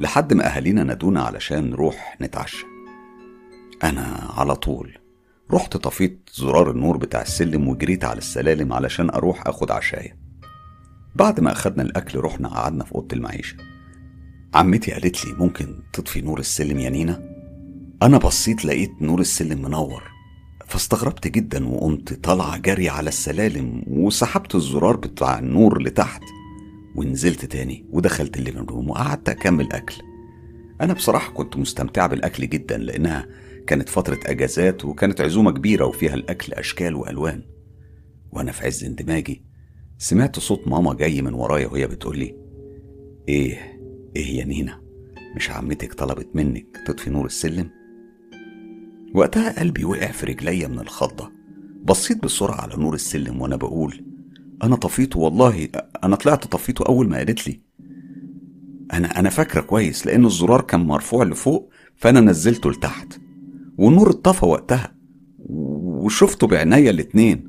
لحد 0.01 0.35
ما 0.35 0.47
أهالينا 0.47 0.85
نادونا 0.85 1.23
علشان 1.23 1.71
نروح 1.71 2.17
نتعشى. 2.21 2.67
أنا 3.85 4.31
على 4.37 4.57
طول 4.57 4.99
رحت 5.51 5.77
طفيت 5.77 6.31
زرار 6.35 6.71
النور 6.71 6.97
بتاع 6.97 7.23
السلم 7.23 7.69
وجريت 7.69 8.05
على 8.05 8.19
السلالم 8.19 8.73
علشان 8.73 9.11
أروح 9.11 9.47
أخد 9.47 9.71
عشاية. 9.71 10.17
بعد 11.15 11.41
ما 11.41 11.53
أخدنا 11.53 11.83
الأكل 11.83 12.19
رحنا 12.19 12.49
قعدنا 12.49 12.85
في 12.85 12.95
أوضة 12.95 13.17
المعيشة. 13.17 13.57
عمتي 14.55 14.93
قالت 14.93 15.25
لي 15.25 15.33
ممكن 15.33 15.83
تطفي 15.93 16.21
نور 16.21 16.39
السلم 16.39 16.79
يا 16.79 16.91
نينا؟ 16.91 17.35
أنا 18.03 18.19
بصيت 18.19 18.65
لقيت 18.65 18.93
نور 19.01 19.21
السلم 19.21 19.63
منور. 19.63 20.14
فاستغربت 20.67 21.29
جدا 21.29 21.69
وقمت 21.69 22.13
طالعة 22.13 22.59
جري 22.59 22.89
على 22.89 23.09
السلالم 23.09 23.83
وسحبت 23.87 24.55
الزرار 24.55 24.97
بتاع 24.97 25.39
النور 25.39 25.83
لتحت 25.83 26.23
ونزلت 26.97 27.45
تاني 27.45 27.87
ودخلت 27.91 28.37
ال 28.37 28.41
living 28.41 28.65
room 28.65 28.91
وقعدت 28.91 29.29
أكمل 29.29 29.73
أكل. 29.73 29.95
أنا 30.81 30.93
بصراحة 30.93 31.33
كنت 31.33 31.57
مستمتعة 31.57 32.07
بالأكل 32.07 32.49
جدا 32.49 32.79
لأنها 32.79 33.27
كانت 33.67 33.89
فترة 33.89 34.21
أجازات 34.27 34.85
وكانت 34.85 35.21
عزومة 35.21 35.51
كبيرة 35.51 35.85
وفيها 35.85 36.15
الأكل 36.15 36.53
أشكال 36.53 36.95
وألوان. 36.95 37.43
وأنا 38.33 38.53
في 38.53 38.67
عز 38.67 38.85
اندماجي 38.85 39.45
سمعت 39.99 40.39
صوت 40.39 40.69
ماما 40.69 40.95
جاي 40.95 41.23
من 41.23 41.35
ورايا 41.35 41.67
وهي 41.67 41.87
بتقولي 41.87 42.37
إيه 43.29 43.81
إيه 44.17 44.39
يا 44.39 44.45
نينا 44.45 44.81
مش 45.37 45.51
عمتك 45.51 45.95
طلبت 45.95 46.29
منك 46.35 46.67
تطفي 46.87 47.11
نور 47.11 47.27
السلم؟ 47.27 47.71
وقتها 49.15 49.61
قلبي 49.61 49.85
وقع 49.85 50.11
في 50.11 50.27
رجليا 50.27 50.69
من 50.69 50.79
الخضة. 50.79 51.33
بصيت 51.85 52.25
بسرعة 52.25 52.61
على 52.61 52.77
نور 52.77 52.95
السلم 52.95 53.41
وأنا 53.41 53.57
بقول 53.57 54.05
أنا 54.63 54.77
طفيته 54.77 55.19
والله 55.19 55.69
أنا 56.05 56.17
طلعت 56.17 56.47
طفيته 56.47 56.87
أول 56.87 57.09
ما 57.09 57.17
قالت 57.17 57.49
لي. 57.49 57.61
أنا 58.93 59.19
أنا 59.21 59.31
فاكرة 59.31 59.61
كويس 59.61 60.07
لأن 60.07 60.25
الزرار 60.25 60.61
كان 60.61 60.81
مرفوع 60.81 61.25
لفوق 61.25 61.71
فأنا 61.97 62.21
نزلته 62.21 62.71
لتحت. 62.71 63.21
والنور 63.79 64.11
اتطفى 64.11 64.47
وقتها 64.47 64.95
وشفته 65.39 66.47
بعناية 66.47 66.91
الاتنين. 66.91 67.49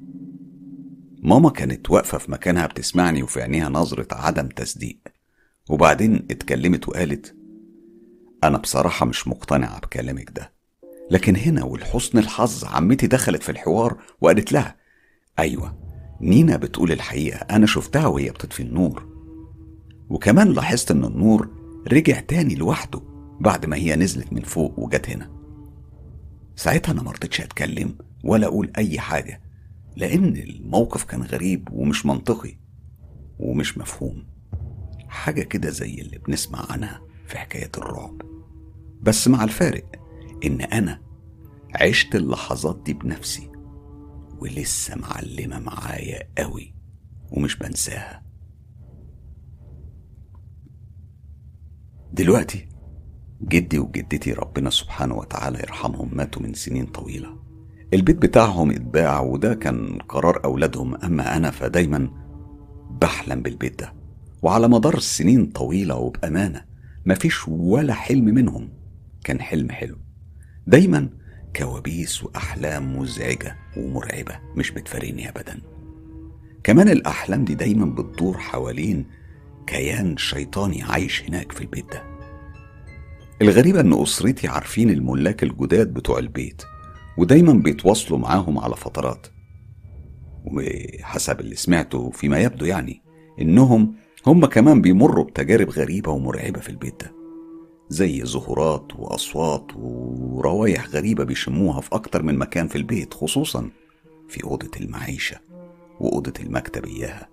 ماما 1.24 1.50
كانت 1.50 1.90
واقفة 1.92 2.18
في 2.18 2.32
مكانها 2.32 2.68
بتسمعني 2.68 3.24
وفي 3.24 3.42
عينيها 3.42 3.70
نظرة 3.70 4.08
عدم 4.12 4.48
تصديق. 4.48 5.00
وبعدين 5.70 6.16
اتكلمت 6.32 6.90
وقالت 6.90 7.36
أنا 8.44 8.58
بصراحة 8.58 9.06
مش 9.06 9.28
مقتنعة 9.28 9.80
بكلامك 9.80 10.32
ده. 10.36 10.55
لكن 11.12 11.36
هنا 11.36 11.64
ولحسن 11.64 12.18
الحظ 12.18 12.66
عمتي 12.66 13.08
دخلت 13.08 13.44
في 13.44 13.50
الحوار 13.50 13.98
وقالت 14.22 14.52
لها 14.52 14.76
أيوة 15.40 15.78
نينا 16.22 16.58
بتقول 16.58 16.92
الحقيقة 16.92 17.38
أنا 17.38 17.66
شفتها 17.66 18.08
وهي 18.08 18.30
بتطفي 18.30 18.64
النور. 18.64 19.08
وكمان 20.10 20.48
لاحظت 20.48 20.92
إن 20.92 21.06
النور 21.06 21.50
رجع 21.92 22.20
تاني 22.20 22.56
لوحده 22.56 23.02
بعد 23.40 23.66
ما 23.66 23.76
هي 23.76 23.96
نزلت 23.96 24.34
من 24.34 24.42
فوق 24.42 24.80
وجت 24.80 25.10
هنا. 25.10 25.32
ساعتها 26.56 26.92
أنا 26.92 27.04
مرضتش 27.04 27.42
أتكلم 27.42 27.96
ولا 28.24 28.48
أقول 28.48 28.72
أي 28.78 29.00
حاجة 29.00 29.42
لأن 29.96 30.36
الموقف 30.36 31.04
كان 31.04 31.22
غريب 31.22 31.70
ومش 31.72 32.06
منطقي 32.06 32.58
ومش 33.40 33.78
مفهوم. 33.78 34.28
حاجة 35.08 35.42
كده 35.42 35.70
زي 35.70 35.96
اللي 36.02 36.18
بنسمع 36.18 36.66
عنها 36.72 37.02
في 37.28 37.38
حكاية 37.38 37.72
الرعب. 37.78 38.22
بس 39.02 39.28
مع 39.28 39.44
الفارق 39.44 39.86
إن 40.44 40.62
أنا 40.62 41.02
عشت 41.76 42.16
اللحظات 42.16 42.82
دي 42.86 42.94
بنفسي 42.94 43.52
ولسه 44.40 44.96
معلمة 44.96 45.60
معايا 45.60 46.30
قوي 46.38 46.76
ومش 47.32 47.56
بنساها. 47.58 48.24
دلوقتي 52.14 52.68
جدي 53.42 53.80
وجدتي 53.80 54.34
ربنا 54.34 54.70
سبحانه 54.70 55.16
وتعالى 55.16 55.60
يرحمهم 55.60 56.16
ماتوا 56.18 56.42
من 56.42 56.54
سنين 56.54 56.86
طويلة. 56.86 57.40
البيت 57.94 58.18
بتاعهم 58.18 58.72
اتباع 58.72 59.22
وده 59.22 59.54
كان 59.54 59.98
قرار 59.98 60.46
أولادهم 60.46 60.96
أما 60.96 61.38
أنا 61.38 61.52
فدايما 61.52 62.10
بحلم 63.02 63.42
بالبيت 63.42 63.80
ده. 63.80 63.94
وعلى 64.42 64.68
مدار 64.68 65.00
سنين 65.00 65.46
طويلة 65.46 65.96
وبأمانة 65.96 66.66
مفيش 67.06 67.48
ولا 67.48 67.94
حلم 67.94 68.26
منهم. 68.26 68.70
كان 69.24 69.42
حلم 69.42 69.72
حلو. 69.72 70.05
دايما 70.68 71.10
كوابيس 71.56 72.24
وأحلام 72.24 72.98
مزعجة 72.98 73.58
ومرعبة 73.78 74.40
مش 74.56 74.72
بتفارقني 74.72 75.30
أبدا. 75.30 75.62
كمان 76.64 76.90
الأحلام 76.90 77.46
دي 77.46 77.56
دايما 77.56 77.86
بتدور 77.86 78.38
حوالين 78.38 79.06
كيان 79.68 80.18
شيطاني 80.18 80.84
عايش 80.84 81.24
هناك 81.24 81.52
في 81.52 81.62
البيت 81.62 81.86
ده. 81.94 82.04
الغريبة 83.42 83.80
إن 83.80 84.02
أسرتي 84.02 84.48
عارفين 84.48 84.90
الملاك 84.90 85.44
الجداد 85.44 85.94
بتوع 85.94 86.20
البيت 86.20 86.62
ودايما 87.18 87.54
بيتواصلوا 87.54 88.20
معاهم 88.20 88.60
على 88.60 88.76
فترات. 88.76 89.28
وحسب 90.46 91.40
اللي 91.40 91.56
سمعته 91.56 92.10
فيما 92.12 92.40
يبدو 92.40 92.66
يعني 92.66 93.02
إنهم 93.42 93.96
هم 94.28 94.46
كمان 94.46 94.82
بيمروا 94.82 95.26
بتجارب 95.26 95.70
غريبة 95.70 96.12
ومرعبة 96.12 96.60
في 96.60 96.70
البيت 96.70 97.04
ده. 97.04 97.15
زي 97.90 98.24
ظهورات 98.24 98.96
وأصوات 98.96 99.72
وروايح 99.76 100.88
غريبة 100.88 101.24
بيشموها 101.24 101.82
في 101.82 101.90
أكتر 101.96 102.24
من 102.24 102.38
مكان 102.38 102.68
في 102.68 102.76
البيت 102.76 103.14
خصوصا 103.14 103.70
في 104.28 104.44
أوضة 104.44 104.72
المعيشة 104.82 105.40
وأوضة 106.00 106.34
المكتب 106.40 106.86
إياها. 106.86 107.30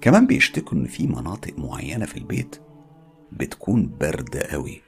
كمان 0.00 0.26
بيشتكوا 0.26 0.78
إن 0.78 0.84
في 0.86 1.06
مناطق 1.06 1.58
معينة 1.58 2.06
في 2.06 2.16
البيت 2.16 2.56
بتكون 3.32 3.86
باردة 3.86 4.40
قوي 4.40 4.82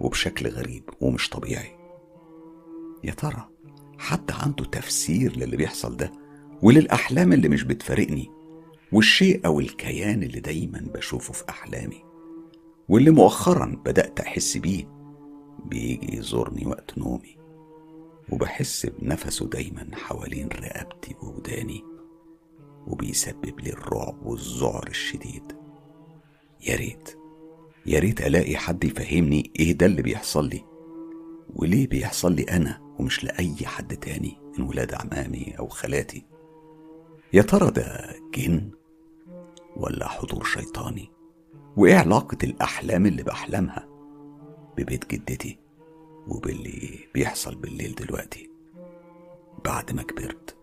وبشكل 0.00 0.48
غريب 0.48 0.82
ومش 1.00 1.28
طبيعي. 1.28 1.76
يا 3.04 3.12
ترى 3.12 3.48
حد 3.98 4.30
عنده 4.30 4.64
تفسير 4.64 5.36
للي 5.36 5.56
بيحصل 5.56 5.96
ده 5.96 6.12
وللأحلام 6.62 7.32
اللي 7.32 7.48
مش 7.48 7.62
بتفارقني 7.62 8.30
والشيء 8.92 9.46
أو 9.46 9.60
الكيان 9.60 10.22
اللي 10.22 10.40
دايما 10.40 10.86
بشوفه 10.94 11.32
في 11.32 11.44
أحلامي؟ 11.48 12.04
واللي 12.88 13.10
مؤخرا 13.10 13.82
بدأت 13.84 14.20
أحس 14.20 14.56
بيه 14.56 14.88
بيجي 15.64 16.16
يزورني 16.16 16.66
وقت 16.66 16.98
نومي 16.98 17.36
وبحس 18.32 18.86
بنفسه 18.86 19.46
دايما 19.46 19.88
حوالين 19.92 20.48
رقبتي 20.48 21.14
ووداني 21.22 21.84
وبيسبب 22.86 23.60
لي 23.60 23.70
الرعب 23.70 24.26
والذعر 24.26 24.86
الشديد. 24.88 25.56
يا 26.66 26.76
ريت 26.76 27.18
يا 27.86 27.98
ريت 27.98 28.20
ألاقي 28.26 28.56
حد 28.56 28.84
يفهمني 28.84 29.50
إيه 29.58 29.72
ده 29.72 29.86
اللي 29.86 30.02
بيحصل 30.02 30.48
لي 30.48 30.64
وليه 31.54 31.88
بيحصل 31.88 32.32
لي 32.32 32.42
أنا 32.42 32.80
ومش 32.98 33.24
لأي 33.24 33.54
حد 33.66 33.96
تاني 33.96 34.38
من 34.58 34.64
ولاد 34.64 34.94
عمامي 34.94 35.54
أو 35.58 35.68
خالاتي. 35.68 36.24
يا 37.32 37.42
ترى 37.42 37.70
ده 37.70 38.14
جن 38.34 38.70
ولا 39.76 40.08
حضور 40.08 40.44
شيطاني؟ 40.44 41.10
وإيه 41.76 41.96
علاقة 41.96 42.38
الأحلام 42.44 43.06
اللي 43.06 43.22
بحلمها 43.22 43.86
ببيت 44.76 45.10
جدتي 45.10 45.58
وباللي 46.28 46.98
بيحصل 47.14 47.54
بالليل 47.54 47.94
دلوقتي 47.94 48.50
بعد 49.64 49.92
ما 49.92 50.02
كبرت. 50.02 50.56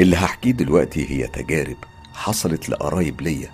اللي 0.00 0.16
هحكيه 0.16 0.50
دلوقتي 0.50 1.10
هي 1.10 1.26
تجارب 1.26 1.76
حصلت 2.12 2.68
لقرايب 2.68 3.20
ليا. 3.20 3.50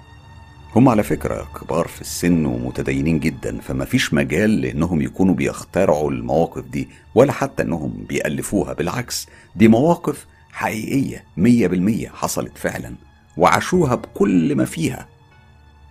هم 0.76 0.88
على 0.88 1.02
فكرة 1.02 1.48
كبار 1.60 1.88
في 1.88 2.00
السن 2.00 2.46
ومتدينين 2.46 3.18
جدا 3.20 3.60
فما 3.60 3.84
فيش 3.84 4.14
مجال 4.14 4.60
لأنهم 4.60 5.02
يكونوا 5.02 5.34
بيخترعوا 5.34 6.10
المواقف 6.10 6.64
دي 6.64 6.88
ولا 7.14 7.32
حتى 7.32 7.62
أنهم 7.62 8.04
بيألفوها. 8.08 8.72
بالعكس 8.72 9.28
دي 9.56 9.68
مواقف 9.68 10.26
حقيقية 10.52 11.24
مية 11.36 11.66
بالمية 11.66 12.08
حصلت 12.08 12.58
فعلا. 12.58 12.94
وعاشوها 13.36 13.94
بكل 13.94 14.56
ما 14.56 14.64
فيها 14.64 15.08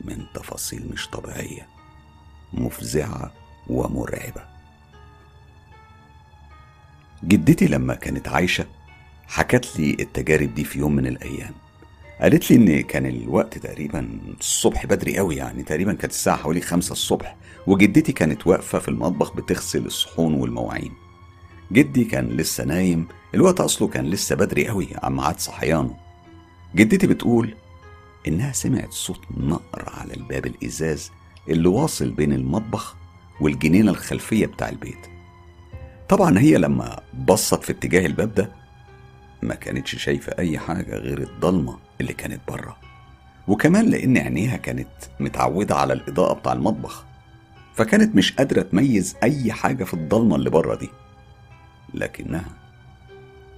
من 0.01 0.25
تفاصيل 0.33 0.89
مش 0.93 1.07
طبيعية 1.07 1.67
مفزعة 2.53 3.31
ومرعبة. 3.67 4.51
جدتي 7.23 7.67
لما 7.67 7.95
كانت 7.95 8.27
عايشة 8.27 8.65
حكت 9.27 9.79
لي 9.79 9.97
التجارب 9.99 10.55
دي 10.55 10.63
في 10.63 10.79
يوم 10.79 10.95
من 10.95 11.07
الأيام. 11.07 11.53
قالت 12.21 12.51
لي 12.51 12.57
إن 12.57 12.81
كان 12.83 13.05
الوقت 13.05 13.57
تقريبا 13.57 14.19
الصبح 14.39 14.85
بدري 14.85 15.17
قوي 15.17 15.35
يعني 15.35 15.63
تقريبا 15.63 15.93
كانت 15.93 16.13
الساعة 16.13 16.37
حوالي 16.37 16.61
خمسة 16.61 16.91
الصبح 16.91 17.35
وجدتي 17.67 18.11
كانت 18.11 18.47
واقفة 18.47 18.79
في 18.79 18.87
المطبخ 18.87 19.35
بتغسل 19.35 19.85
الصحون 19.85 20.33
والمواعين. 20.33 20.91
جدي 21.71 22.03
كان 22.03 22.27
لسه 22.29 22.63
نايم 22.63 23.07
الوقت 23.35 23.59
أصله 23.61 23.87
كان 23.87 24.05
لسه 24.05 24.35
بدري 24.35 24.67
قوي 24.67 24.87
عن 25.03 25.15
ميعاد 25.15 25.39
صحيانه 25.39 25.97
جدتي 26.75 27.07
بتقول 27.07 27.55
إنها 28.27 28.51
سمعت 28.51 28.91
صوت 28.91 29.19
نقر 29.37 29.89
على 29.89 30.13
الباب 30.13 30.45
الإزاز 30.45 31.11
اللي 31.49 31.67
واصل 31.67 32.11
بين 32.11 32.33
المطبخ 32.33 32.95
والجنينة 33.41 33.91
الخلفية 33.91 34.45
بتاع 34.45 34.69
البيت. 34.69 35.07
طبعا 36.09 36.39
هي 36.39 36.57
لما 36.57 36.99
بصت 37.27 37.63
في 37.63 37.71
اتجاه 37.71 38.05
الباب 38.05 38.33
ده 38.35 38.51
ما 39.41 39.55
كانتش 39.55 39.95
شايفة 39.95 40.33
أي 40.39 40.59
حاجة 40.59 40.95
غير 40.95 41.21
الضلمة 41.21 41.77
اللي 42.01 42.13
كانت 42.13 42.41
بره. 42.47 42.77
وكمان 43.47 43.85
لأن 43.89 44.17
عينيها 44.17 44.57
كانت 44.57 44.89
متعودة 45.19 45.75
على 45.75 45.93
الإضاءة 45.93 46.33
بتاع 46.33 46.53
المطبخ 46.53 47.05
فكانت 47.75 48.15
مش 48.15 48.31
قادرة 48.33 48.61
تميز 48.61 49.15
أي 49.23 49.51
حاجة 49.53 49.83
في 49.83 49.93
الضلمة 49.93 50.35
اللي 50.35 50.49
بره 50.49 50.75
دي. 50.75 50.89
لكنها 51.93 52.45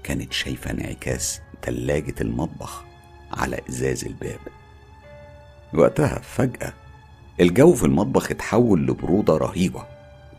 كانت 0.03 0.33
شايفة 0.33 0.71
انعكاس 0.71 1.41
تلاجة 1.61 2.15
المطبخ. 2.21 2.83
على 3.37 3.59
إزاز 3.69 4.05
الباب. 4.05 4.39
وقتها 5.73 6.19
فجأة 6.23 6.73
الجو 7.41 7.73
في 7.73 7.83
المطبخ 7.83 8.31
اتحول 8.31 8.87
لبرودة 8.87 9.37
رهيبة. 9.37 9.83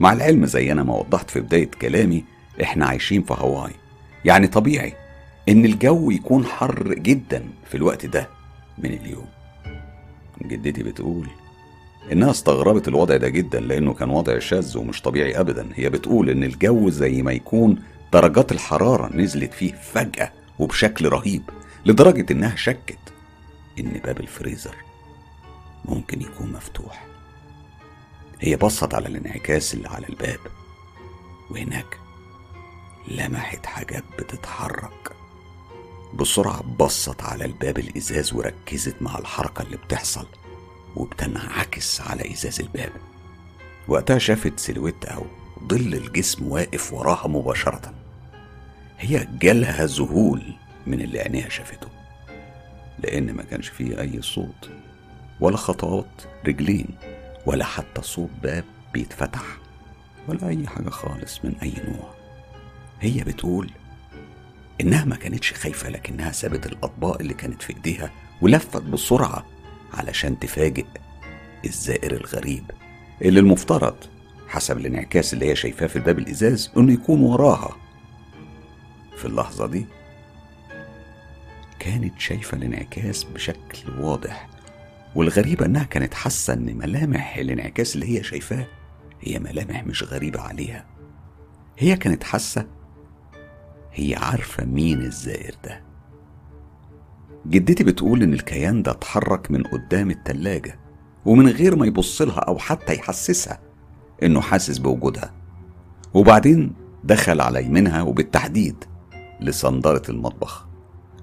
مع 0.00 0.12
العلم 0.12 0.46
زي 0.46 0.72
أنا 0.72 0.83
ما 0.83 0.94
وضحت 0.94 1.30
في 1.30 1.40
بداية 1.40 1.70
كلامي 1.70 2.24
إحنا 2.62 2.87
عايشين 2.87 3.22
في 3.22 3.35
هواي 3.38 3.72
يعني 4.24 4.46
طبيعي 4.46 4.94
إن 5.48 5.64
الجو 5.64 6.11
يكون 6.11 6.44
حر 6.46 6.94
جدا 6.94 7.44
في 7.70 7.76
الوقت 7.76 8.07
ده 8.07 8.28
من 8.78 8.90
اليوم. 8.92 9.26
جدتي 10.42 10.83
بتقول 10.83 11.28
إنها 12.12 12.30
استغربت 12.30 12.88
الوضع 12.88 13.16
ده 13.16 13.28
جدا 13.28 13.61
لأنه 13.61 13.94
كان 13.94 14.11
وضع 14.11 14.38
شاذ 14.38 14.78
ومش 14.78 15.02
طبيعي 15.02 15.40
أبدا. 15.40 15.66
هي 15.74 15.90
بتقول 15.90 16.30
إن 16.30 16.44
الجو 16.44 16.90
زي 16.90 17.22
ما 17.22 17.33
يكون 17.33 17.78
درجات 18.12 18.52
الحرارة 18.52 19.16
نزلت 19.16 19.54
فيه 19.54 19.72
فجأة 19.72 20.33
وبشكل 20.59 21.09
رهيب. 21.09 21.42
لدرجة 21.87 22.33
إنها 22.33 22.57
شكت 22.57 22.99
إن 23.79 24.01
باب 24.05 24.20
الفريزر 24.20 24.77
ممكن 25.85 26.23
يكون 26.23 26.53
مفتوح. 26.53 27.07
هي 28.40 28.57
بصت 28.57 28.94
على 28.94 29.09
الانعكاس 29.09 29.75
اللي 29.75 29.88
على 29.88 30.09
الباب 30.09 30.40
وهناك 31.51 31.99
لمحت 33.09 33.66
حاجات 33.66 34.05
بتتحرك. 34.18 35.16
بسرعة 36.14 36.62
بصت 36.62 37.23
على 37.23 37.44
الباب 37.44 37.79
الإزاز 37.79 38.33
وركزت 38.33 39.03
مع 39.03 39.18
الحركة 39.18 39.62
اللي 39.62 39.77
بتحصل 39.77 40.27
وبتنعكس 40.97 42.01
على 42.01 42.33
إزاز 42.33 42.61
الباب. 42.61 42.92
وقتها 43.88 44.18
شافت 44.18 44.61
سيلويت 44.61 45.05
أو 45.05 45.27
ظل 45.68 45.94
الجسم 45.94 46.49
واقف 46.49 46.92
وراها 46.92 47.29
مباشرة. 47.29 47.94
هي 48.99 49.29
جالها 49.40 49.87
ذهول 49.87 50.63
من 50.87 51.01
اللي 51.01 51.20
عينيها 51.20 51.49
شافته 51.49 51.88
لأن 52.99 53.33
ما 53.33 53.42
كانش 53.42 53.68
فيه 53.68 54.01
أي 54.01 54.23
صوت 54.23 54.70
ولا 55.40 55.57
خطوات 55.57 56.23
رجلين 56.47 56.88
ولا 57.47 57.64
حتى 57.64 58.03
صوت 58.03 58.31
باب 58.42 58.64
بيتفتح 58.94 59.42
ولا 60.29 60.49
أي 60.49 60.66
حاجة 60.66 60.88
خالص 60.90 61.44
من 61.44 61.55
أي 61.62 61.73
نوع. 61.88 62.14
هي 63.01 63.25
بتقول 63.25 63.70
إنها 64.80 65.05
ما 65.05 65.16
كانتش 65.16 65.53
خايفة 65.53 65.89
لكنها 65.91 66.32
سابت 66.32 66.66
الأطباق 66.66 67.20
اللي 67.20 67.35
كانت 67.35 67.62
في 67.62 67.76
إيديها 67.76 68.11
ولفت 68.43 68.82
بسرعة 68.82 69.47
علشان 69.95 70.39
تفاجئ 70.39 70.87
الزائر 71.64 72.12
الغريب 72.12 72.70
اللي 73.22 73.41
المفترض 73.41 73.97
حسب 74.49 74.78
الانعكاس 74.78 75.35
اللي 75.35 75.51
هي 75.51 75.57
شايفاه 75.57 75.87
في 75.87 75.97
الباب 75.97 76.18
الإزاز 76.18 76.70
إنه 76.76 76.93
يكون 76.93 77.20
وراها. 77.20 77.76
في 79.16 79.24
اللحظة 79.24 79.66
دي 79.66 79.87
كانت 81.85 82.20
شايفة 82.20 82.57
الانعكاس 82.57 83.24
بشكل 83.24 84.01
واضح 84.01 84.49
والغريبة 85.14 85.66
إنها 85.66 85.85
كانت 85.85 86.14
حاسة 86.14 86.53
إن 86.53 86.76
ملامح 86.78 87.37
الانعكاس 87.37 87.95
اللي 87.95 88.18
هي 88.18 88.22
شايفاه 88.22 88.66
هي 89.20 89.39
ملامح 89.39 89.87
مش 89.87 90.03
غريبة 90.03 90.41
عليها. 90.41 90.87
هي 91.78 91.97
كانت 91.97 92.24
حاسة 92.24 92.66
هي 93.93 94.14
عارفة 94.14 94.64
مين 94.64 95.01
الزائر 95.01 95.55
ده. 95.64 95.82
جدتي 97.47 97.85
بتقول 97.85 98.22
إن 98.22 98.32
الكيان 98.32 98.82
ده 98.82 98.91
اتحرك 98.91 99.51
من 99.51 99.62
قدام 99.62 100.11
التلاجة 100.11 100.78
ومن 101.24 101.49
غير 101.49 101.76
ما 101.76 101.87
يبص 101.87 102.22
لها 102.22 102.39
أو 102.41 102.59
حتى 102.59 102.95
يحسسها 102.95 103.61
إنه 104.22 104.41
حاسس 104.41 104.78
بوجودها 104.78 105.35
وبعدين 106.14 106.72
دخل 107.05 107.41
على 107.41 107.64
يمينها 107.64 108.03
وبالتحديد 108.03 108.85
لصندارة 109.41 110.11
المطبخ. 110.11 110.74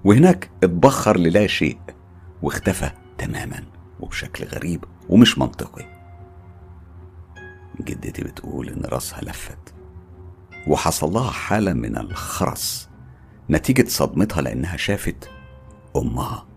وهناك 0.04 0.50
اتبخر 0.64 1.18
للا 1.18 1.48
شيء 1.48 1.78
واختفى 2.42 2.92
تماما 3.18 3.64
وبشكل 4.00 4.46
غريب 4.46 4.84
ومش 5.10 5.38
منطقي. 5.38 5.86
جدتي 7.82 8.24
بتقول 8.24 8.70
إن 8.70 8.82
راسها 8.86 9.22
لفت 9.22 9.74
وحصل 10.68 11.14
لها 11.14 11.32
حالة 11.32 11.74
من 11.74 11.98
الخرس 11.98 12.90
نتيجة 13.50 13.88
صدمتها 13.88 14.42
لأنها 14.42 14.78
شافت 14.78 15.30
أمها. 15.96 16.48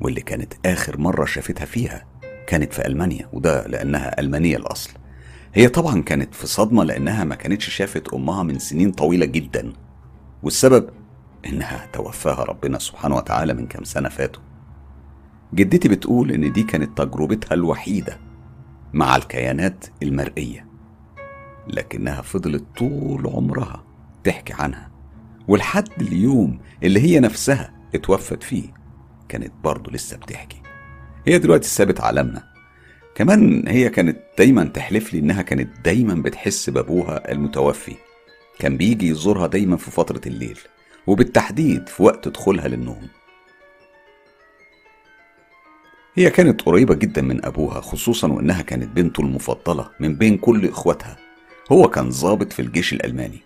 واللي 0.00 0.20
كانت 0.20 0.54
آخر 0.66 0.98
مرة 0.98 1.24
شافتها 1.24 1.64
فيها 1.64 2.06
كانت 2.46 2.72
في 2.72 2.86
ألمانيا 2.86 3.28
وده 3.32 3.66
لأنها 3.66 4.20
ألمانية 4.20 4.56
الأصل. 4.56 4.90
هي 5.54 5.68
طبعا 5.68 6.02
كانت 6.02 6.34
في 6.34 6.46
صدمة 6.46 6.84
لأنها 6.84 7.24
ما 7.24 7.34
كانتش 7.34 7.70
شافت 7.70 8.08
أمها 8.14 8.42
من 8.42 8.58
سنين 8.58 8.92
طويلة 8.92 9.26
جدا. 9.26 9.72
والسبب 10.42 10.90
إنها 11.46 11.86
توفاها 11.92 12.44
ربنا 12.44 12.78
سبحانه 12.78 13.16
وتعالى 13.16 13.54
من 13.54 13.66
كام 13.66 13.84
سنة 13.84 14.08
فاتوا. 14.08 14.42
جدتي 15.54 15.88
بتقول 15.88 16.32
إن 16.32 16.52
دي 16.52 16.62
كانت 16.62 16.98
تجربتها 16.98 17.54
الوحيدة 17.54 18.18
مع 18.92 19.16
الكيانات 19.16 19.86
المرئية 20.02 20.66
لكنها 21.68 22.22
فضلت 22.22 22.64
طول 22.76 23.26
عمرها 23.26 23.84
تحكي 24.24 24.52
عنها 24.52 24.90
ولحد 25.48 25.88
اليوم 26.00 26.58
اللي 26.82 27.00
هي 27.00 27.20
نفسها 27.20 27.74
اتوفت 27.94 28.42
فيه 28.42 28.74
كانت 29.28 29.52
برضه 29.64 29.92
لسه 29.92 30.16
بتحكي. 30.16 30.62
هي 31.26 31.38
دلوقتي 31.38 31.68
سابت 31.68 32.00
عالمنا. 32.00 32.44
كمان 33.14 33.68
هي 33.68 33.88
كانت 33.88 34.18
دايما 34.38 34.64
تحلف 34.64 35.12
لي 35.12 35.18
إنها 35.18 35.42
كانت 35.42 35.80
دايما 35.84 36.14
بتحس 36.14 36.70
بأبوها 36.70 37.32
المتوفي. 37.32 37.96
كان 38.58 38.76
بيجي 38.76 39.08
يزورها 39.08 39.46
دايما 39.46 39.76
في 39.76 39.90
فترة 39.90 40.20
الليل. 40.26 40.58
وبالتحديد 41.06 41.88
في 41.88 42.02
وقت 42.02 42.28
دخولها 42.28 42.68
للنوم. 42.68 43.08
هي 46.14 46.30
كانت 46.30 46.62
قريبة 46.62 46.94
جدا 46.94 47.22
من 47.22 47.44
أبوها 47.44 47.80
خصوصا 47.80 48.28
وإنها 48.32 48.62
كانت 48.62 48.96
بنته 48.96 49.20
المفضلة 49.20 49.90
من 50.00 50.14
بين 50.14 50.38
كل 50.38 50.68
إخواتها. 50.68 51.16
هو 51.72 51.88
كان 51.88 52.08
ضابط 52.08 52.52
في 52.52 52.62
الجيش 52.62 52.92
الألماني. 52.92 53.40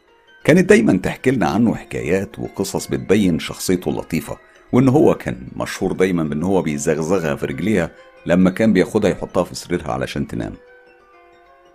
كانت 0.44 0.68
دايما 0.68 0.96
تحكي 0.96 1.30
لنا 1.30 1.48
عنه 1.48 1.74
حكايات 1.74 2.38
وقصص 2.38 2.86
بتبين 2.86 3.38
شخصيته 3.38 3.88
اللطيفة 3.88 4.38
وإن 4.72 4.88
هو 4.88 5.14
كان 5.14 5.48
مشهور 5.56 5.92
دايما 5.92 6.24
بإن 6.24 6.42
هو 6.42 6.62
بيزغزغها 6.62 7.34
في 7.36 7.46
رجليها 7.46 7.90
لما 8.26 8.50
كان 8.50 8.72
بياخدها 8.72 9.10
يحطها 9.10 9.44
في 9.44 9.54
سريرها 9.54 9.92
علشان 9.92 10.26
تنام. 10.26 10.54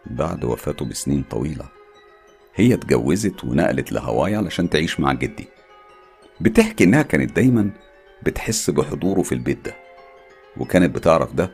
بعد 0.06 0.46
وفاته 0.46 0.86
بسنين 0.86 1.24
طويلة 1.30 1.66
هي 2.56 2.74
اتجوزت 2.74 3.44
ونقلت 3.44 3.92
لهاواي 3.92 4.36
علشان 4.36 4.70
تعيش 4.70 5.00
مع 5.00 5.14
جدي. 5.14 5.48
بتحكي 6.42 6.84
إنها 6.84 7.02
كانت 7.02 7.36
دايما 7.36 7.70
بتحس 8.24 8.70
بحضوره 8.70 9.22
في 9.22 9.32
البيت 9.32 9.66
ده. 9.66 9.76
وكانت 10.58 10.96
بتعرف 10.96 11.34
ده 11.34 11.52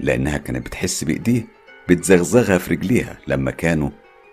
لأنها 0.00 0.38
كانت 0.38 0.66
بتحس 0.66 1.04
بإيديه 1.04 1.46
بتزغزغها 1.88 2.58
في 2.58 2.70
رجليها 2.74 3.18
لما 3.26 3.50
كانوا 3.50 3.90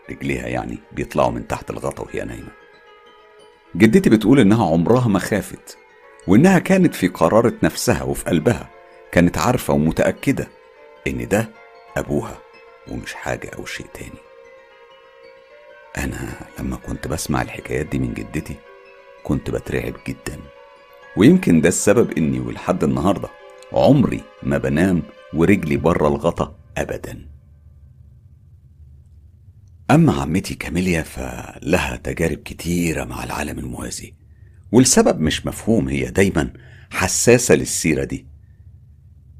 رجليها 0.09 0.47
يعني 0.47 0.77
بيطلعوا 0.91 1.31
من 1.31 1.47
تحت 1.47 1.69
الغطا 1.69 2.03
وهي 2.03 2.25
نايمة. 2.25 2.51
جدتي 3.75 4.09
بتقول 4.09 4.39
إنها 4.39 4.71
عمرها 4.71 5.07
ما 5.07 5.19
خافت 5.19 5.77
وإنها 6.27 6.59
كانت 6.59 6.95
في 6.95 7.07
قرارة 7.07 7.53
نفسها 7.63 8.03
وفي 8.03 8.25
قلبها 8.25 8.69
كانت 9.11 9.37
عارفة 9.37 9.73
ومتأكدة 9.73 10.47
إن 11.07 11.27
ده 11.27 11.49
أبوها 11.97 12.37
ومش 12.91 13.13
حاجة 13.13 13.49
أو 13.57 13.65
شيء 13.65 13.85
تاني. 13.93 14.19
أنا 15.97 16.29
لما 16.59 16.75
كنت 16.75 17.07
بسمع 17.07 17.41
الحكايات 17.41 17.85
دي 17.85 17.99
من 17.99 18.13
جدتي 18.13 18.55
كنت 19.23 19.49
بترعب 19.49 19.93
جدا. 20.07 20.39
ويمكن 21.17 21.61
ده 21.61 21.69
السبب 21.69 22.11
إني 22.11 22.39
ولحد 22.39 22.83
النهاردة 22.83 23.29
عمري 23.73 24.21
ما 24.43 24.57
بنام 24.57 25.03
ورجلي 25.33 25.77
بره 25.77 26.07
الغطا 26.07 26.55
أبدا. 26.77 27.25
أما 29.91 30.13
عمتي 30.13 30.55
كاميليا 30.55 31.01
فلها 31.01 31.95
تجارب 31.95 32.37
كتيرة 32.37 33.03
مع 33.03 33.23
العالم 33.23 33.59
الموازي 33.59 34.13
والسبب 34.71 35.19
مش 35.19 35.45
مفهوم 35.45 35.89
هي 35.89 36.05
دايما 36.05 36.53
حساسة 36.89 37.55
للسيرة 37.55 38.03
دي. 38.03 38.25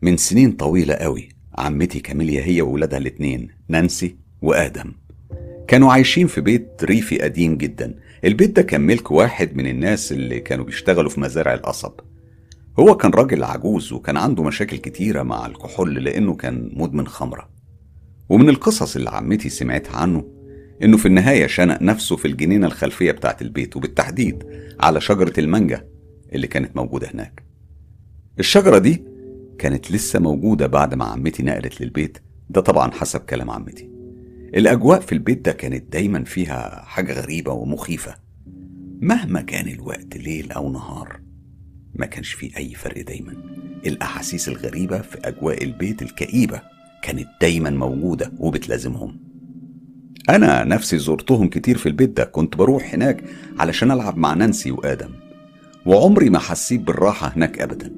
من 0.01 0.17
سنين 0.17 0.51
طويلة 0.51 0.93
قوي 0.93 1.29
عمتي 1.57 1.99
كاميليا 1.99 2.43
هي 2.45 2.61
وولادها 2.61 2.99
الاتنين 2.99 3.47
نانسي 3.67 4.17
وآدم 4.41 4.93
كانوا 5.67 5.93
عايشين 5.93 6.27
في 6.27 6.41
بيت 6.41 6.83
ريفي 6.83 7.19
قديم 7.19 7.57
جدا. 7.57 7.95
البيت 8.25 8.55
ده 8.55 8.61
كان 8.61 8.81
ملك 8.81 9.11
واحد 9.11 9.55
من 9.57 9.67
الناس 9.67 10.11
اللي 10.11 10.39
كانوا 10.39 10.65
بيشتغلوا 10.65 11.09
في 11.09 11.19
مزارع 11.19 11.53
القصب. 11.53 11.91
هو 12.79 12.97
كان 12.97 13.11
راجل 13.11 13.43
عجوز 13.43 13.93
وكان 13.93 14.17
عنده 14.17 14.43
مشاكل 14.43 14.77
كتيرة 14.77 15.23
مع 15.23 15.45
الكحول 15.45 16.03
لأنه 16.03 16.35
كان 16.35 16.71
مدمن 16.73 17.07
خمرة. 17.07 17.49
ومن 18.29 18.49
القصص 18.49 18.95
اللي 18.95 19.09
عمتي 19.09 19.49
سمعتها 19.49 19.97
عنه 19.97 20.25
إنه 20.83 20.97
في 20.97 21.05
النهاية 21.05 21.47
شنق 21.47 21.81
نفسه 21.81 22.15
في 22.15 22.27
الجنينة 22.27 22.67
الخلفية 22.67 23.11
بتاعة 23.11 23.37
البيت 23.41 23.75
وبالتحديد 23.77 24.43
على 24.79 25.01
شجرة 25.01 25.39
المانجا 25.39 25.87
اللي 26.33 26.47
كانت 26.47 26.75
موجودة 26.75 27.07
هناك. 27.13 27.43
الشجرة 28.39 28.77
دي 28.77 29.03
كانت 29.59 29.91
لسه 29.91 30.19
موجودة 30.19 30.67
بعد 30.67 30.93
ما 30.95 31.05
عمتي 31.05 31.43
نقلت 31.43 31.81
للبيت. 31.81 32.17
ده 32.49 32.61
طبعا 32.61 32.91
حسب 32.91 33.19
كلام 33.19 33.51
عمتي. 33.51 33.98
الأجواء 34.55 34.99
في 34.99 35.11
البيت 35.11 35.45
ده 35.45 35.51
كانت 35.51 35.93
دايما 35.93 36.23
فيها 36.23 36.83
حاجة 36.85 37.21
غريبة 37.21 37.51
ومخيفة. 37.51 38.15
مهما 39.01 39.41
كان 39.41 39.67
الوقت 39.67 40.17
ليل 40.17 40.51
أو 40.51 40.71
نهار 40.71 41.19
ما 41.95 42.05
كانش 42.05 42.33
فيه 42.33 42.57
أي 42.57 42.73
فرق 42.73 43.05
دايما. 43.05 43.33
الأحاسيس 43.85 44.49
الغريبة 44.49 45.01
في 45.01 45.17
أجواء 45.23 45.63
البيت 45.63 46.01
الكئيبة 46.01 46.61
كانت 47.03 47.27
دايما 47.41 47.69
موجودة 47.69 48.31
وبتلازمهم. 48.39 49.19
أنا 50.29 50.63
نفسي 50.63 50.97
زرتهم 50.97 51.47
كتير 51.47 51.77
في 51.77 51.85
البيت 51.89 52.09
ده 52.09 52.23
كنت 52.23 52.57
بروح 52.57 52.93
هناك 52.93 53.23
علشان 53.59 53.91
ألعب 53.91 54.17
مع 54.17 54.33
نانسي 54.33 54.71
وآدم. 54.71 55.09
وعمري 55.85 56.29
ما 56.29 56.39
حسيت 56.39 56.81
بالراحة 56.81 57.27
هناك 57.27 57.59
أبدا. 57.59 57.95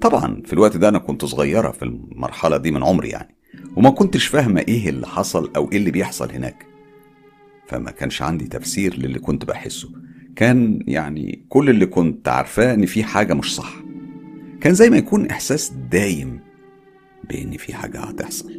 طبعا 0.00 0.42
في 0.44 0.52
الوقت 0.52 0.76
ده 0.76 0.88
أنا 0.88 0.98
كنت 0.98 1.24
صغيرة 1.24 1.70
في 1.70 1.82
المرحلة 1.84 2.56
دي 2.56 2.70
من 2.70 2.84
عمري 2.84 3.08
يعني. 3.08 3.37
وما 3.78 3.90
كنتش 3.90 4.26
فاهمة 4.26 4.60
إيه 4.60 4.88
اللي 4.88 5.06
حصل 5.06 5.50
أو 5.56 5.72
إيه 5.72 5.78
اللي 5.78 5.90
بيحصل 5.90 6.32
هناك. 6.32 6.66
فما 7.66 7.90
كانش 7.90 8.22
عندي 8.22 8.44
تفسير 8.46 8.98
للي 8.98 9.18
كنت 9.18 9.44
بحسه. 9.44 9.88
كان 10.36 10.78
يعني 10.86 11.44
كل 11.48 11.70
اللي 11.70 11.86
كنت 11.86 12.28
عارفاه 12.28 12.74
إن 12.74 12.86
في 12.86 13.04
حاجة 13.04 13.34
مش 13.34 13.54
صح. 13.54 13.74
كان 14.60 14.74
زي 14.74 14.90
ما 14.90 14.96
يكون 14.96 15.26
إحساس 15.26 15.72
دايم 15.90 16.40
بإن 17.28 17.56
في 17.56 17.74
حاجة 17.74 18.00
هتحصل. 18.00 18.58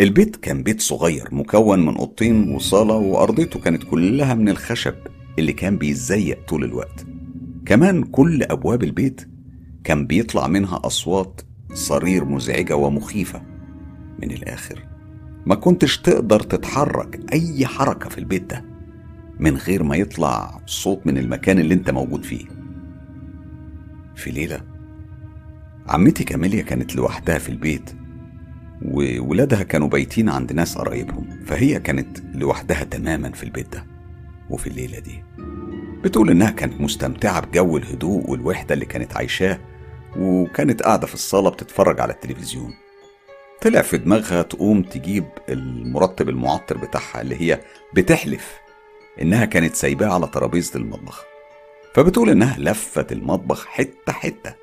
البيت 0.00 0.36
كان 0.36 0.62
بيت 0.62 0.80
صغير 0.80 1.28
مكون 1.32 1.86
من 1.86 1.96
أوضتين 1.96 2.54
وصالة 2.54 2.94
وأرضيته 2.94 3.60
كانت 3.60 3.84
كلها 3.84 4.34
من 4.34 4.48
الخشب 4.48 4.94
اللي 5.38 5.52
كان 5.52 5.78
بيتزيق 5.78 6.46
طول 6.48 6.64
الوقت. 6.64 7.06
كمان 7.66 8.02
كل 8.02 8.42
أبواب 8.42 8.82
البيت 8.82 9.28
كان 9.84 10.06
بيطلع 10.06 10.46
منها 10.46 10.80
أصوات 10.84 11.40
صرير 11.74 12.24
مزعجة 12.24 12.76
ومخيفة. 12.76 13.42
من 14.22 14.30
الآخر 14.30 14.82
ما 15.46 15.54
كنتش 15.54 15.98
تقدر 15.98 16.40
تتحرك 16.40 17.20
أي 17.32 17.66
حركة 17.66 18.08
في 18.08 18.18
البيت 18.18 18.50
ده 18.50 18.64
من 19.38 19.56
غير 19.56 19.82
ما 19.82 19.96
يطلع 19.96 20.60
صوت 20.66 21.06
من 21.06 21.18
المكان 21.18 21.58
اللي 21.58 21.74
انت 21.74 21.90
موجود 21.90 22.24
فيه. 22.24 22.44
في 24.16 24.30
ليلة 24.30 24.60
عمتي 25.88 26.24
كاميليا 26.24 26.62
كانت 26.62 26.96
لوحدها 26.96 27.38
في 27.38 27.48
البيت 27.48 27.90
وولادها 28.82 29.62
كانوا 29.62 29.88
بايتين 29.88 30.28
عند 30.28 30.52
ناس 30.52 30.78
قرايبهم 30.78 31.26
فهي 31.44 31.80
كانت 31.80 32.18
لوحدها 32.34 32.84
تماما 32.84 33.30
في 33.30 33.42
البيت 33.42 33.72
ده. 33.72 33.86
وفي 34.50 34.66
الليلة 34.66 34.98
دي 34.98 35.24
بتقول 36.04 36.30
إنها 36.30 36.50
كانت 36.50 36.80
مستمتعة 36.80 37.46
بجو 37.46 37.76
الهدوء 37.76 38.30
والوحدة 38.30 38.74
اللي 38.74 38.84
كانت 38.86 39.16
عايشاه 39.16 39.58
وكانت 40.16 40.82
قاعدة 40.82 41.06
في 41.06 41.14
الصالة 41.14 41.50
بتتفرج 41.50 42.00
على 42.00 42.12
التلفزيون. 42.12 42.74
طلع 43.62 43.82
في 43.82 43.98
دماغها 43.98 44.42
تقوم 44.42 44.82
تجيب 44.82 45.24
المرطب 45.48 46.28
المعطر 46.28 46.76
بتاعها 46.78 47.20
اللي 47.20 47.40
هي 47.40 47.60
بتحلف 47.94 48.58
إنها 49.22 49.44
كانت 49.44 49.74
سايباه 49.74 50.14
على 50.14 50.26
ترابيزة 50.26 50.76
المطبخ. 50.80 51.24
فبتقول 51.94 52.30
إنها 52.30 52.56
لفت 52.58 53.12
المطبخ 53.12 53.66
حتة 53.66 54.12
حتة 54.12 54.54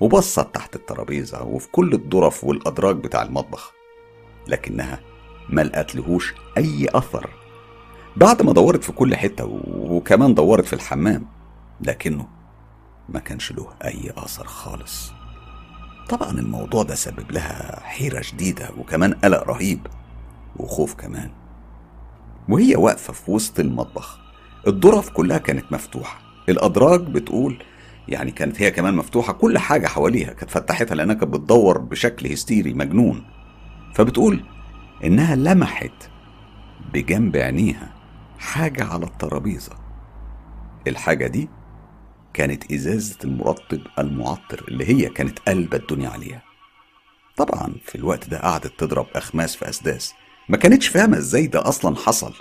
وبصت 0.00 0.54
تحت 0.54 0.76
الترابيزة 0.76 1.42
وفي 1.42 1.68
كل 1.72 1.92
الظرف 1.92 2.44
والأدراج 2.44 2.96
بتاع 2.96 3.22
المطبخ. 3.22 3.72
لكنها 4.46 5.00
ما 5.48 5.60
لقتلهوش 5.60 6.34
أي 6.56 6.88
أثر. 6.94 7.30
بعد 8.16 8.42
ما 8.42 8.52
دورت 8.52 8.84
في 8.84 8.92
كل 8.92 9.16
حتة 9.16 9.44
وكمان 9.74 10.34
دورت 10.34 10.64
في 10.64 10.72
الحمام 10.72 11.26
لكنه 11.80 12.37
ما 13.08 13.20
كانش 13.20 13.52
له 13.52 13.68
أي 13.84 14.12
أثر 14.16 14.46
خالص. 14.46 15.12
طبعا 16.08 16.30
الموضوع 16.30 16.82
ده 16.82 16.94
سبب 16.94 17.32
لها 17.32 17.80
حيرة 17.80 18.20
شديدة 18.20 18.70
وكمان 18.78 19.14
قلق 19.14 19.42
رهيب 19.42 19.86
وخوف 20.56 20.94
كمان. 20.94 21.30
وهي 22.48 22.76
واقفة 22.76 23.12
في 23.12 23.30
وسط 23.30 23.60
المطبخ. 23.60 24.18
الظرف 24.66 25.10
كلها 25.10 25.38
كانت 25.38 25.72
مفتوحة. 25.72 26.20
الأدراج 26.48 27.00
بتقول 27.00 27.62
يعني 28.08 28.30
كانت 28.30 28.62
هي 28.62 28.70
كمان 28.70 28.94
مفتوحة 28.96 29.32
كل 29.32 29.58
حاجة 29.58 29.86
حواليها 29.86 30.32
كانت 30.32 30.50
فتحتها 30.50 30.94
لأنها 30.94 31.14
كانت 31.14 31.32
بتدور 31.32 31.78
بشكل 31.78 32.32
هستيري 32.32 32.74
مجنون. 32.74 33.24
فبتقول 33.94 34.44
إنها 35.04 35.36
لمحت 35.36 36.10
بجنب 36.92 37.36
عينيها 37.36 37.94
حاجة 38.38 38.84
على 38.84 39.06
الترابيزة. 39.06 39.72
الحاجة 40.86 41.26
دي 41.26 41.48
كانت 42.34 42.72
إزازة 42.72 43.16
المرطب 43.24 43.80
المعطر 43.98 44.64
اللي 44.68 44.88
هي 44.88 45.08
كانت 45.08 45.38
قلب 45.38 45.74
الدنيا 45.74 46.08
عليها. 46.08 46.42
طبعا 47.36 47.74
في 47.84 47.94
الوقت 47.94 48.28
ده 48.28 48.38
قعدت 48.40 48.72
تضرب 48.80 49.06
أخماس 49.14 49.56
في 49.56 49.68
أسداس. 49.68 50.14
ما 50.48 50.56
كانتش 50.56 50.88
فاهمة 50.88 51.18
إزاي 51.18 51.46
ده 51.46 51.68
أصلا 51.68 51.96
حصل 51.96 52.32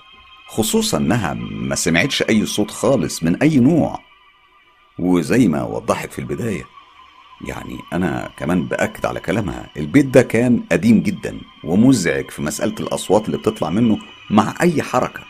خصوصا 0.47 0.97
إنها 0.97 1.33
ما 1.33 1.75
سمعتش 1.75 2.21
أي 2.21 2.45
صوت 2.45 2.71
خالص 2.71 3.23
من 3.23 3.35
أي 3.41 3.59
نوع. 3.59 3.99
وزي 4.99 5.47
ما 5.47 5.63
وضحت 5.63 6.11
في 6.11 6.19
البداية 6.19 6.63
يعني 7.47 7.77
أنا 7.93 8.29
كمان 8.38 8.63
بأكد 8.67 9.05
على 9.05 9.19
كلامها 9.19 9.69
البيت 9.77 10.05
ده 10.05 10.21
كان 10.21 10.63
قديم 10.71 10.99
جدا 11.03 11.39
ومزعج 11.63 12.29
في 12.31 12.41
مسألة 12.41 12.75
الأصوات 12.79 13.25
اللي 13.25 13.38
بتطلع 13.38 13.69
منه 13.69 13.99
مع 14.29 14.55
أي 14.61 14.81
حركة. 14.81 15.23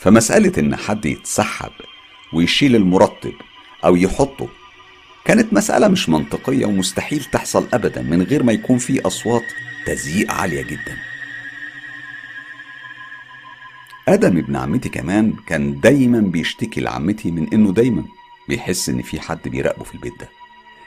فمسألة 0.00 0.52
إن 0.58 0.76
حد 0.76 1.06
يتسحب 1.06 1.70
ويشيل 2.34 2.76
المرطب 2.76 3.32
أو 3.84 3.96
يحطه. 3.96 4.48
كانت 5.24 5.52
مسألة 5.52 5.88
مش 5.88 6.08
منطقية 6.08 6.66
ومستحيل 6.66 7.24
تحصل 7.24 7.66
أبدا 7.72 8.02
من 8.02 8.22
غير 8.22 8.42
ما 8.42 8.52
يكون 8.52 8.78
في 8.78 9.06
أصوات 9.06 9.42
تزييق 9.86 10.32
عالية 10.32 10.62
جدا. 10.62 10.96
آدم 14.08 14.38
ابن 14.38 14.56
عمتي 14.56 14.88
كمان 14.88 15.32
كان 15.46 15.80
دايما 15.80 16.20
بيشتكي 16.20 16.80
لعمتي 16.80 17.30
من 17.30 17.52
إنه 17.52 17.72
دايما 17.72 18.04
بيحس 18.48 18.88
إن 18.88 19.02
في 19.02 19.20
حد 19.20 19.48
بيراقبه 19.48 19.84
في 19.84 19.94
البيت 19.94 20.20
ده. 20.20 20.28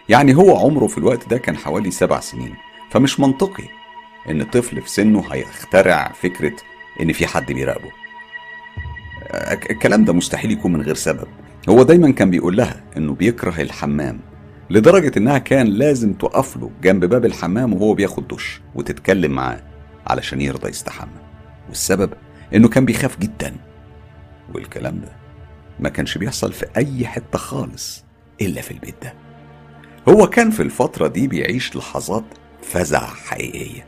يعني 0.09 0.35
هو 0.35 0.57
عمره 0.57 0.87
في 0.87 0.97
الوقت 0.97 1.29
ده 1.29 1.37
كان 1.37 1.57
حوالي 1.57 1.91
سبع 1.91 2.19
سنين 2.19 2.55
فمش 2.91 3.19
منطقي 3.19 3.63
إن 4.29 4.43
طفل 4.43 4.81
في 4.81 4.89
سنه 4.89 5.23
هيخترع 5.31 6.11
فكرة 6.21 6.55
إن 7.01 7.13
في 7.13 7.27
حد 7.27 7.51
بيراقبه. 7.51 8.06
الكلام 9.71 10.05
ده 10.05 10.13
مستحيل 10.13 10.51
يكون 10.51 10.73
من 10.73 10.81
غير 10.81 10.95
سبب. 10.95 11.27
هو 11.69 11.83
دايما 11.83 12.11
كان 12.11 12.29
بيقول 12.29 12.57
لها 12.57 12.83
إنه 12.97 13.13
بيكره 13.13 13.61
الحمام 13.61 14.19
لدرجة 14.69 15.11
إنها 15.17 15.37
كان 15.37 15.67
لازم 15.67 16.13
تقف 16.13 16.57
له 16.57 16.71
جنب 16.81 17.05
باب 17.05 17.25
الحمام 17.25 17.73
وهو 17.73 17.93
بياخد 17.93 18.27
دش 18.27 18.61
وتتكلم 18.75 19.31
معاه 19.31 19.61
علشان 20.07 20.41
يرضى 20.41 20.69
يستحمى. 20.69 21.21
والسبب 21.69 22.13
إنه 22.53 22.67
كان 22.67 22.85
بيخاف 22.85 23.19
جدا. 23.19 23.55
والكلام 24.53 24.99
ده 25.01 25.11
ما 25.79 25.89
كانش 25.89 26.17
بيحصل 26.17 26.53
في 26.53 26.65
أي 26.77 27.07
حتة 27.07 27.37
خالص 27.37 28.03
إلا 28.41 28.61
في 28.61 28.71
البيت 28.71 28.95
ده. 29.03 29.13
هو 30.09 30.27
كان 30.27 30.51
في 30.51 30.61
الفترة 30.61 31.07
دي 31.07 31.27
بيعيش 31.27 31.75
لحظات 31.75 32.23
فزع 32.61 33.05
حقيقية. 33.05 33.85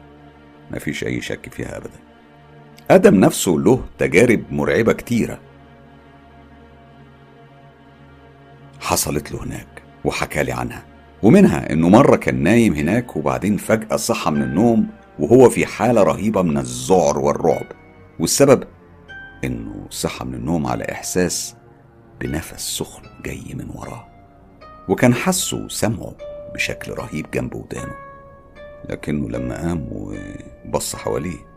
مفيش 0.72 1.04
أي 1.04 1.22
شك 1.22 1.54
فيها 1.54 1.78
ابدا. 1.78 2.09
آدم 2.92 3.16
نفسه 3.16 3.52
له 3.52 3.84
تجارب 3.98 4.44
مرعبة 4.52 4.94
كتيرة. 4.94 5.40
حصلت 8.80 9.32
له 9.32 9.44
هناك 9.44 9.84
وحكى 10.06 10.44
لي 10.44 10.52
عنها 10.52 10.86
ومنها 11.24 11.74
إنه 11.74 11.90
مرة 11.90 12.16
كان 12.16 12.44
نايم 12.44 12.74
هناك 12.74 13.16
وبعدين 13.16 13.58
فجأة 13.58 13.96
صحى 13.96 14.32
من 14.32 14.42
النوم 14.42 14.88
وهو 15.20 15.50
في 15.50 15.66
حالة 15.66 16.04
رهيبة 16.04 16.42
من 16.42 16.58
الذعر 16.58 17.20
والرعب 17.20 17.66
والسبب 18.20 18.64
إنه 19.44 19.88
صحى 19.90 20.26
من 20.26 20.34
النوم 20.34 20.68
على 20.68 20.86
إحساس 20.92 21.56
بنفس 22.20 22.78
سخن 22.78 23.04
جاي 23.26 23.54
من 23.54 23.70
وراه 23.76 24.08
وكان 24.90 25.14
حسه 25.14 25.58
وسمعه 25.58 26.16
بشكل 26.54 26.92
رهيب 26.92 27.32
جنب 27.32 27.56
ودانه 27.56 27.96
لكنه 28.90 29.30
لما 29.30 29.62
قام 29.62 29.90
وبص 29.92 30.96
حواليه 30.96 31.49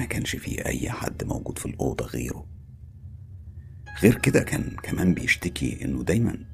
ما 0.00 0.06
كانش 0.06 0.36
فيه 0.36 0.66
أي 0.66 0.90
حد 0.90 1.24
موجود 1.24 1.58
في 1.58 1.66
الأوضة 1.66 2.04
غيره. 2.04 2.46
غير 4.02 4.18
كده 4.18 4.40
كان 4.40 4.76
كمان 4.82 5.14
بيشتكي 5.14 5.84
إنه 5.84 6.02
دايما 6.02 6.44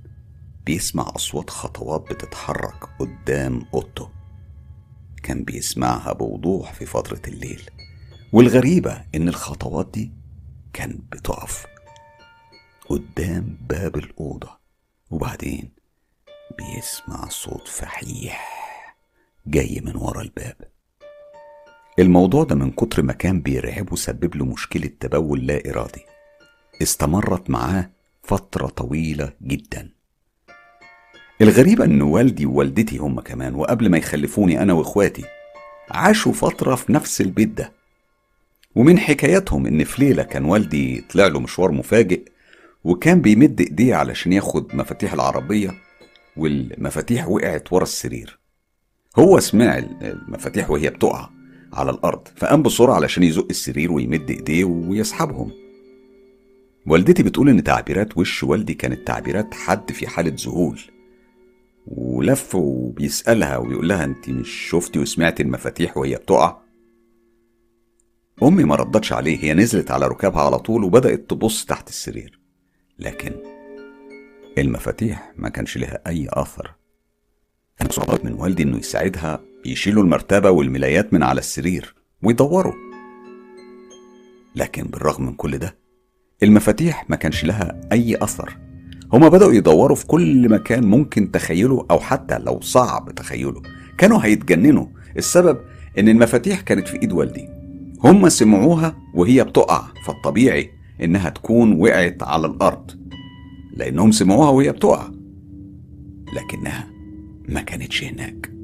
بيسمع 0.65 1.13
أصوات 1.17 1.51
خطوات 1.51 2.01
بتتحرك 2.01 2.85
قدام 2.99 3.63
أوضته. 3.75 4.11
كان 5.23 5.45
بيسمعها 5.45 6.13
بوضوح 6.13 6.73
في 6.73 6.87
فترة 6.87 7.23
الليل. 7.29 7.63
والغريبة 8.33 9.05
إن 9.15 9.29
الخطوات 9.29 9.91
دي 9.95 10.13
كان 10.73 10.99
بتقف 11.13 11.67
قدام 12.89 13.59
باب 13.61 13.97
الأوضة 13.97 14.59
وبعدين 15.11 15.73
بيسمع 16.59 17.29
صوت 17.29 17.69
فحيح 17.69 18.97
جاي 19.47 19.81
من 19.85 19.97
ورا 19.97 20.23
الباب. 20.23 20.57
الموضوع 21.99 22.45
ده 22.45 22.55
من 22.55 22.71
كتر 22.71 23.03
ما 23.03 23.13
كان 23.13 23.41
بيرعبه 23.41 23.97
سبب 23.97 24.37
له 24.37 24.45
مشكلة 24.45 24.91
تبول 25.01 25.47
لا 25.47 25.71
إرادي. 25.71 26.03
استمرت 26.83 27.51
معاه 27.51 27.91
فترة 28.23 28.67
طويلة 28.67 29.33
جدا. 29.43 29.91
الغريبة 31.41 31.85
إن 31.85 32.03
والدي 32.03 32.47
ووالدتي 32.47 32.99
هم 32.99 33.21
كمان 33.21 33.55
وقبل 33.55 33.89
ما 33.89 33.99
يخلفوني 33.99 34.63
أنا 34.63 34.73
وإخواتي 34.73 35.25
عاشوا 35.91 36.33
فترة 36.33 36.75
في 36.75 36.93
نفس 36.93 37.21
البيت 37.21 37.49
ده. 37.49 37.73
ومن 38.75 38.99
حكاياتهم 38.99 39.67
إن 39.67 39.85
في 39.85 40.05
ليلة 40.05 40.23
كان 40.23 40.45
والدي 40.45 41.01
طلع 41.01 41.27
له 41.27 41.41
مشوار 41.41 41.73
مفاجئ 41.73 42.25
وكان 42.85 43.21
بيمد 43.21 43.61
إيديه 43.61 43.95
علشان 43.95 44.33
ياخد 44.33 44.75
مفاتيح 44.75 45.13
العربية 45.13 45.75
والمفاتيح 46.37 47.29
وقعت 47.29 47.73
ورا 47.73 47.83
السرير. 47.83 48.39
هو 49.19 49.41
سمع 49.41 49.79
المفاتيح 49.79 50.71
وهي 50.71 50.91
بتقع. 50.91 51.36
على 51.77 51.91
الأرض 51.91 52.29
فقام 52.37 52.63
بسرعة 52.63 52.95
علشان 52.95 53.23
يزق 53.23 53.47
السرير 53.51 53.93
ويمد 53.93 54.31
إيديه 54.31 54.65
ويسحبهم. 54.65 55.53
والدتي 56.87 57.23
بتقول 57.23 57.49
إن 57.49 57.65
تعبيرات 57.65 58.19
وش 58.19 58.43
والدي 58.45 58.75
كانت 58.75 59.07
تعبيرات 59.07 59.55
حد 59.55 59.93
في 59.93 60.07
حالة 60.07 60.33
ذهول. 60.45 60.81
ولف 61.87 62.55
وبيسألها 62.55 63.57
ويقول 63.57 63.89
لها 63.89 64.05
أنت 64.05 64.31
مش 64.31 64.49
شفتي 64.49 64.99
وسمعتي 64.99 65.43
المفاتيح 65.43 65.97
وهي 65.97 66.17
بتقع؟ 66.17 66.57
أمي 68.43 68.65
ما 68.65 68.75
ردتش 68.75 69.13
عليه 69.13 69.39
هي 69.45 69.55
نزلت 69.55 69.91
على 69.91 70.09
ركابها 70.09 70.43
على 70.43 70.59
طول 70.59 70.85
وبدأت 70.85 71.31
تبص 71.31 71.65
تحت 71.65 71.89
السرير. 71.89 72.41
لكن 72.99 73.33
المفاتيح 74.59 75.33
ما 75.37 75.49
كانش 75.49 75.79
لها 75.79 76.03
أي 76.07 76.27
أثر. 76.31 76.75
كان 77.79 77.89
صعب 77.91 78.25
من 78.25 78.33
والدي 78.33 78.63
إنه 78.63 78.79
يساعدها 78.79 79.41
يشيلوا 79.73 80.03
المرتبة 80.03 80.51
والملايات 80.51 81.13
من 81.13 81.23
على 81.23 81.39
السرير 81.39 81.95
ويدوروا. 82.23 82.73
لكن 84.57 84.83
بالرغم 84.83 85.27
من 85.27 85.33
كل 85.35 85.59
ده 85.59 85.77
المفاتيح 86.43 87.11
ما 87.11 87.17
كانش 87.17 87.45
لها 87.45 87.81
أي 87.93 88.17
أثر. 88.17 88.57
هما 89.13 89.29
بدأوا 89.29 89.53
يدوروا 89.53 89.97
في 89.97 90.07
كل 90.07 90.49
مكان 90.49 90.87
ممكن 90.87 91.31
تخيله 91.31 91.87
أو 91.91 92.01
حتى 92.01 92.39
لو 92.39 92.61
صعب 92.61 93.15
تخيله. 93.15 93.63
كانوا 93.99 94.25
هيتجننوا. 94.25 94.87
السبب 95.17 95.59
إن 95.99 96.09
المفاتيح 96.09 96.61
كانت 96.61 96.89
في 96.89 97.03
إيد 97.03 97.13
والدي 97.13 97.49
هما 98.05 98.29
سمعوها 98.29 98.97
وهي 99.15 99.45
بتقع 99.45 99.85
فالطبيعي 100.07 100.71
إنها 101.03 101.31
تكون 101.31 101.81
وقعت 101.81 102.23
على 102.23 102.47
الأرض. 102.47 102.91
لأنهم 103.73 104.11
سمعوها 104.13 104.51
وهي 104.51 104.73
بتقع. 104.73 105.09
لكنها 106.33 106.89
ما 107.49 107.61
كانتش 107.61 108.05
هناك. 108.05 108.56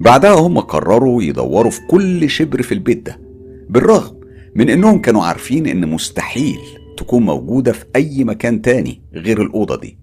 بعدها 0.00 0.34
هم 0.34 0.58
قرروا 0.58 1.22
يدوروا 1.22 1.70
في 1.70 1.80
كل 1.90 2.30
شبر 2.30 2.62
في 2.62 2.72
البيت 2.72 3.06
ده 3.06 3.20
بالرغم 3.68 4.16
من 4.54 4.70
إنهم 4.70 5.00
كانوا 5.00 5.24
عارفين 5.24 5.66
إن 5.66 5.88
مستحيل 5.88 6.58
تكون 6.96 7.22
موجودة 7.22 7.72
في 7.72 7.84
أي 7.96 8.24
مكان 8.24 8.62
تاني 8.62 9.02
غير 9.14 9.42
الأوضة 9.42 9.76
دي. 9.80 9.98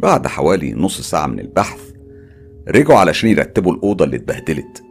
بعد 0.00 0.26
حوالي 0.26 0.72
نص 0.74 1.00
ساعة 1.00 1.26
من 1.26 1.40
البحث 1.40 1.80
رجعوا 2.68 2.98
علشان 2.98 3.30
يرتبوا 3.30 3.72
الأوضة 3.74 4.04
اللي 4.04 4.16
اتبهدلت 4.16 4.82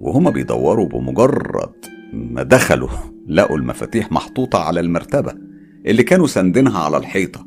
وهما 0.00 0.30
بيدوروا 0.30 0.88
بمجرد 0.88 1.72
ما 2.12 2.42
دخلوا 2.42 2.88
لقوا 3.28 3.56
المفاتيح 3.56 4.12
محطوطة 4.12 4.58
على 4.58 4.80
المرتبة 4.80 5.34
اللي 5.86 6.02
كانوا 6.02 6.26
ساندينها 6.26 6.78
على 6.78 6.96
الحيطة. 6.96 7.46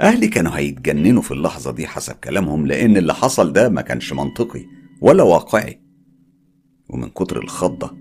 أهلي 0.00 0.28
كانوا 0.28 0.52
هيتجننوا 0.58 1.22
في 1.22 1.30
اللحظة 1.30 1.70
دي 1.72 1.86
حسب 1.86 2.14
كلامهم 2.14 2.66
لأن 2.66 2.96
اللي 2.96 3.14
حصل 3.14 3.52
ده 3.52 3.68
ما 3.68 3.80
كانش 3.82 4.12
منطقي 4.12 4.64
ولا 5.00 5.22
واقعي. 5.22 5.80
ومن 6.90 7.08
كتر 7.08 7.42
الخضة 7.42 7.96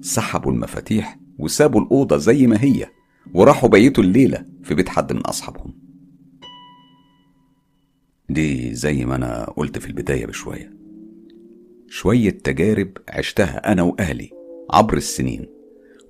سحبوا 0.00 0.52
المفاتيح 0.52 1.18
وسابوا 1.38 1.80
الأوضة 1.80 2.16
زي 2.16 2.46
ما 2.46 2.64
هي 2.64 2.86
وراحوا 3.34 3.68
بيتوا 3.68 4.04
الليلة 4.04 4.44
في 4.62 4.74
بيت 4.74 4.88
حد 4.88 5.12
من 5.12 5.20
أصحابهم. 5.20 5.74
دي 8.30 8.74
زي 8.74 9.04
ما 9.04 9.14
أنا 9.16 9.44
قلت 9.44 9.78
في 9.78 9.86
البداية 9.86 10.26
بشوية. 10.26 10.72
شوية 11.88 12.30
تجارب 12.30 12.92
عشتها 13.08 13.72
أنا 13.72 13.82
وأهلي 13.82 14.30
عبر 14.72 14.96
السنين. 14.96 15.46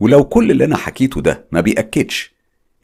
ولو 0.01 0.25
كل 0.25 0.51
اللي 0.51 0.65
أنا 0.65 0.77
حكيته 0.77 1.21
ده 1.21 1.49
ما 1.53 1.61
بيأكدش 1.61 2.35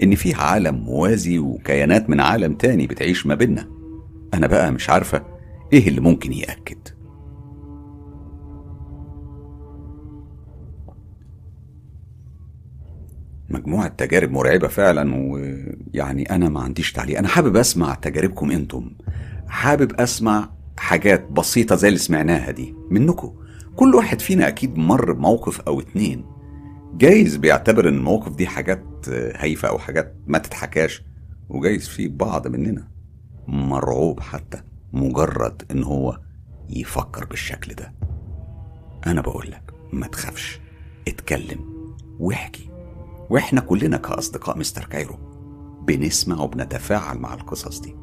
إن 0.03 0.15
فيه 0.15 0.37
عالم 0.37 0.75
موازي 0.75 1.39
وكيانات 1.39 2.11
من 2.11 2.21
عالم 2.21 2.55
تاني 2.55 2.87
بتعيش 2.87 3.27
ما 3.27 3.35
بينا 3.35 3.69
أنا 4.35 4.47
بقى 4.47 4.73
مش 4.73 4.91
عارفة 4.91 5.23
إيه 5.73 5.89
اللي 5.89 6.01
ممكن 6.01 6.33
يأكد. 6.33 6.79
مجموعة 13.51 13.89
تجارب 13.89 14.31
مرعبة 14.31 14.69
فعلا 14.69 15.15
ويعني 15.15 16.31
أنا 16.31 16.49
ما 16.49 16.61
عنديش 16.61 16.93
تعليق. 16.93 17.19
أنا 17.19 17.29
حابب 17.29 17.57
أسمع 17.57 17.95
تجاربكم 17.95 18.51
أنتم. 18.51 18.91
حابب 19.49 19.93
أسمع 20.01 20.51
حاجات 20.79 21.31
بسيطة 21.31 21.77
زي 21.77 21.89
اللي 21.89 21.99
سمعناها 21.99 22.51
دي 22.51 22.75
منكم. 22.91 23.35
كل 23.77 23.95
واحد 23.95 24.21
فينا 24.21 24.49
أكيد 24.49 24.79
مر 24.79 25.13
بموقف 25.13 25.61
أو 25.61 25.81
اتنين. 25.81 26.25
جايز 26.97 27.37
بيعتبر 27.37 27.89
إن 27.89 27.95
المواقف 27.95 28.35
دي 28.37 28.47
حاجات 28.47 29.09
هايفة 29.09 29.69
أو 29.69 29.79
حاجات 29.79 30.17
ما 30.27 30.39
تتحكاش 30.39 31.03
وجايز 31.49 31.89
في 31.89 32.09
بعض 32.09 32.47
مننا 32.47 32.89
مرعوب 33.47 34.21
حتى 34.21 34.63
مجرد 34.93 35.63
إن 35.71 35.83
هو 35.83 36.19
يفكر 36.69 37.25
بالشكل 37.25 37.75
ده. 37.75 37.93
أنا 39.07 39.21
بقولك 39.21 39.73
ما 39.93 40.07
تخافش 40.07 40.61
اتكلم 41.09 41.89
واحكي. 42.19 42.71
وإحنا 43.31 43.61
كلنا 43.61 43.97
كأصدقاء 43.97 44.59
مستر 44.59 44.85
كايرو 44.85 45.19
بنسمع 45.87 46.41
وبنتفاعل 46.41 47.19
مع 47.19 47.35
القصص 47.35 47.81
دي 47.81 47.97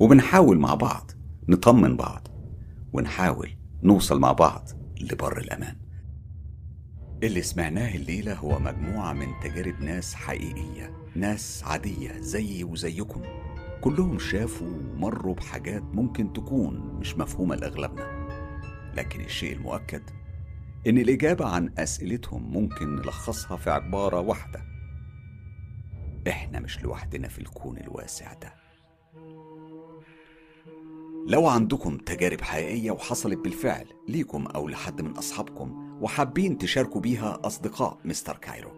وبنحاول 0.00 0.58
مع 0.58 0.74
بعض 0.74 1.10
نطمن 1.48 1.96
بعض 1.96 2.28
ونحاول 2.92 3.50
نوصل 3.82 4.20
مع 4.20 4.32
بعض 4.32 4.68
لبر 5.00 5.38
الأمان. 5.38 5.76
اللي 7.22 7.42
سمعناه 7.42 7.94
الليلة 7.94 8.34
هو 8.34 8.58
مجموعة 8.58 9.12
من 9.12 9.40
تجارب 9.42 9.80
ناس 9.80 10.14
حقيقية 10.14 10.92
ناس 11.14 11.64
عادية 11.64 12.12
زيي 12.20 12.64
وزيكم. 12.64 13.22
كلهم 13.80 14.18
شافوا 14.18 14.66
ومروا 14.68 15.34
بحاجات 15.34 15.82
ممكن 15.82 16.32
تكون 16.32 16.98
مش 17.00 17.16
مفهومة 17.18 17.56
لأغلبنا. 17.56 18.28
لكن 18.94 19.20
الشيء 19.20 19.52
المؤكد 19.52 20.02
إن 20.86 20.98
الإجابة 20.98 21.46
عن 21.46 21.72
أسئلتهم 21.78 22.52
ممكن 22.52 22.96
نلخصها 22.96 23.56
في 23.56 23.70
عبارة 23.70 24.20
واحدة. 24.20 24.62
إحنا 26.28 26.60
مش 26.60 26.82
لوحدنا 26.82 27.28
في 27.28 27.38
الكون 27.38 27.78
الواسع 27.78 28.32
ده. 28.32 28.59
لو 31.26 31.46
عندكم 31.46 31.96
تجارب 31.98 32.40
حقيقية 32.40 32.90
وحصلت 32.90 33.38
بالفعل 33.38 33.86
ليكم 34.08 34.46
أو 34.46 34.68
لحد 34.68 35.02
من 35.02 35.10
أصحابكم 35.10 35.98
وحابين 36.00 36.58
تشاركوا 36.58 37.00
بيها 37.00 37.40
أصدقاء 37.44 37.98
مستر 38.04 38.36
كايرو 38.36 38.70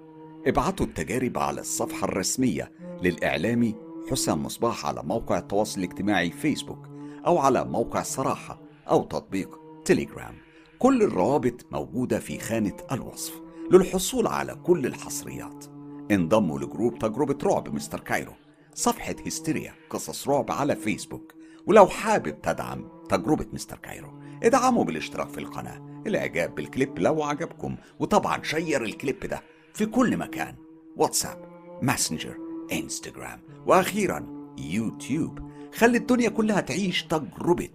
ابعتوا 0.46 0.86
التجارب 0.86 1.38
على 1.38 1.60
الصفحة 1.60 2.04
الرسمية 2.04 2.72
للإعلامي 3.02 3.74
حسام 4.10 4.42
مصباح 4.42 4.86
على 4.86 5.02
موقع 5.02 5.38
التواصل 5.38 5.80
الاجتماعي 5.80 6.30
فيسبوك 6.30 6.88
أو 7.26 7.38
على 7.38 7.64
موقع 7.64 8.00
الصراحة 8.00 8.60
أو 8.88 9.04
تطبيق 9.04 9.60
تليجرام 9.84 10.34
كل 10.78 11.02
الروابط 11.02 11.66
موجودة 11.72 12.18
في 12.18 12.38
خانة 12.38 12.76
الوصف 12.92 13.40
للحصول 13.72 14.26
على 14.26 14.54
كل 14.54 14.86
الحصريات. 14.86 15.64
انضموا 16.10 16.58
ل 16.58 16.65
group 16.65 16.98
تجربة 16.98 17.38
رعب 17.44 17.74
مستر 17.74 18.00
كايرو. 18.00 18.32
صفحة 18.74 19.14
هستيريا 19.26 19.74
قصص 19.90 20.28
رعب 20.28 20.50
على 20.50 20.76
فيسبوك. 20.76 21.34
ولو 21.66 21.86
حابب 21.86 22.42
تدعم 22.42 22.88
تجربة 23.08 23.46
مستر 23.52 23.78
كايرو 23.78 24.22
ادعموا 24.42 24.84
بالاشتراك 24.84 25.28
في 25.28 25.38
القناة 25.38 26.02
الإعجاب 26.06 26.54
بالكليب 26.54 26.98
لو 26.98 27.22
عجبكم 27.22 27.76
وطبعا 27.98 28.42
share 28.42 28.84
الكليب 28.84 29.20
ده 29.20 29.42
في 29.74 29.86
كل 29.86 30.16
مكان 30.16 30.54
واتساب 30.96 31.44
ماسنجر 31.82 32.36
انستجرام 32.72 33.40
وأخيرا 33.66 34.26
يوتيوب. 34.58 35.52
خلي 35.74 35.98
الدنيا 35.98 36.28
كلها 36.28 36.60
تعيش 36.60 37.04
تجربة 37.04 37.70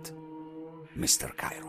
مستر 0.96 1.32
كايرو. 1.32 1.67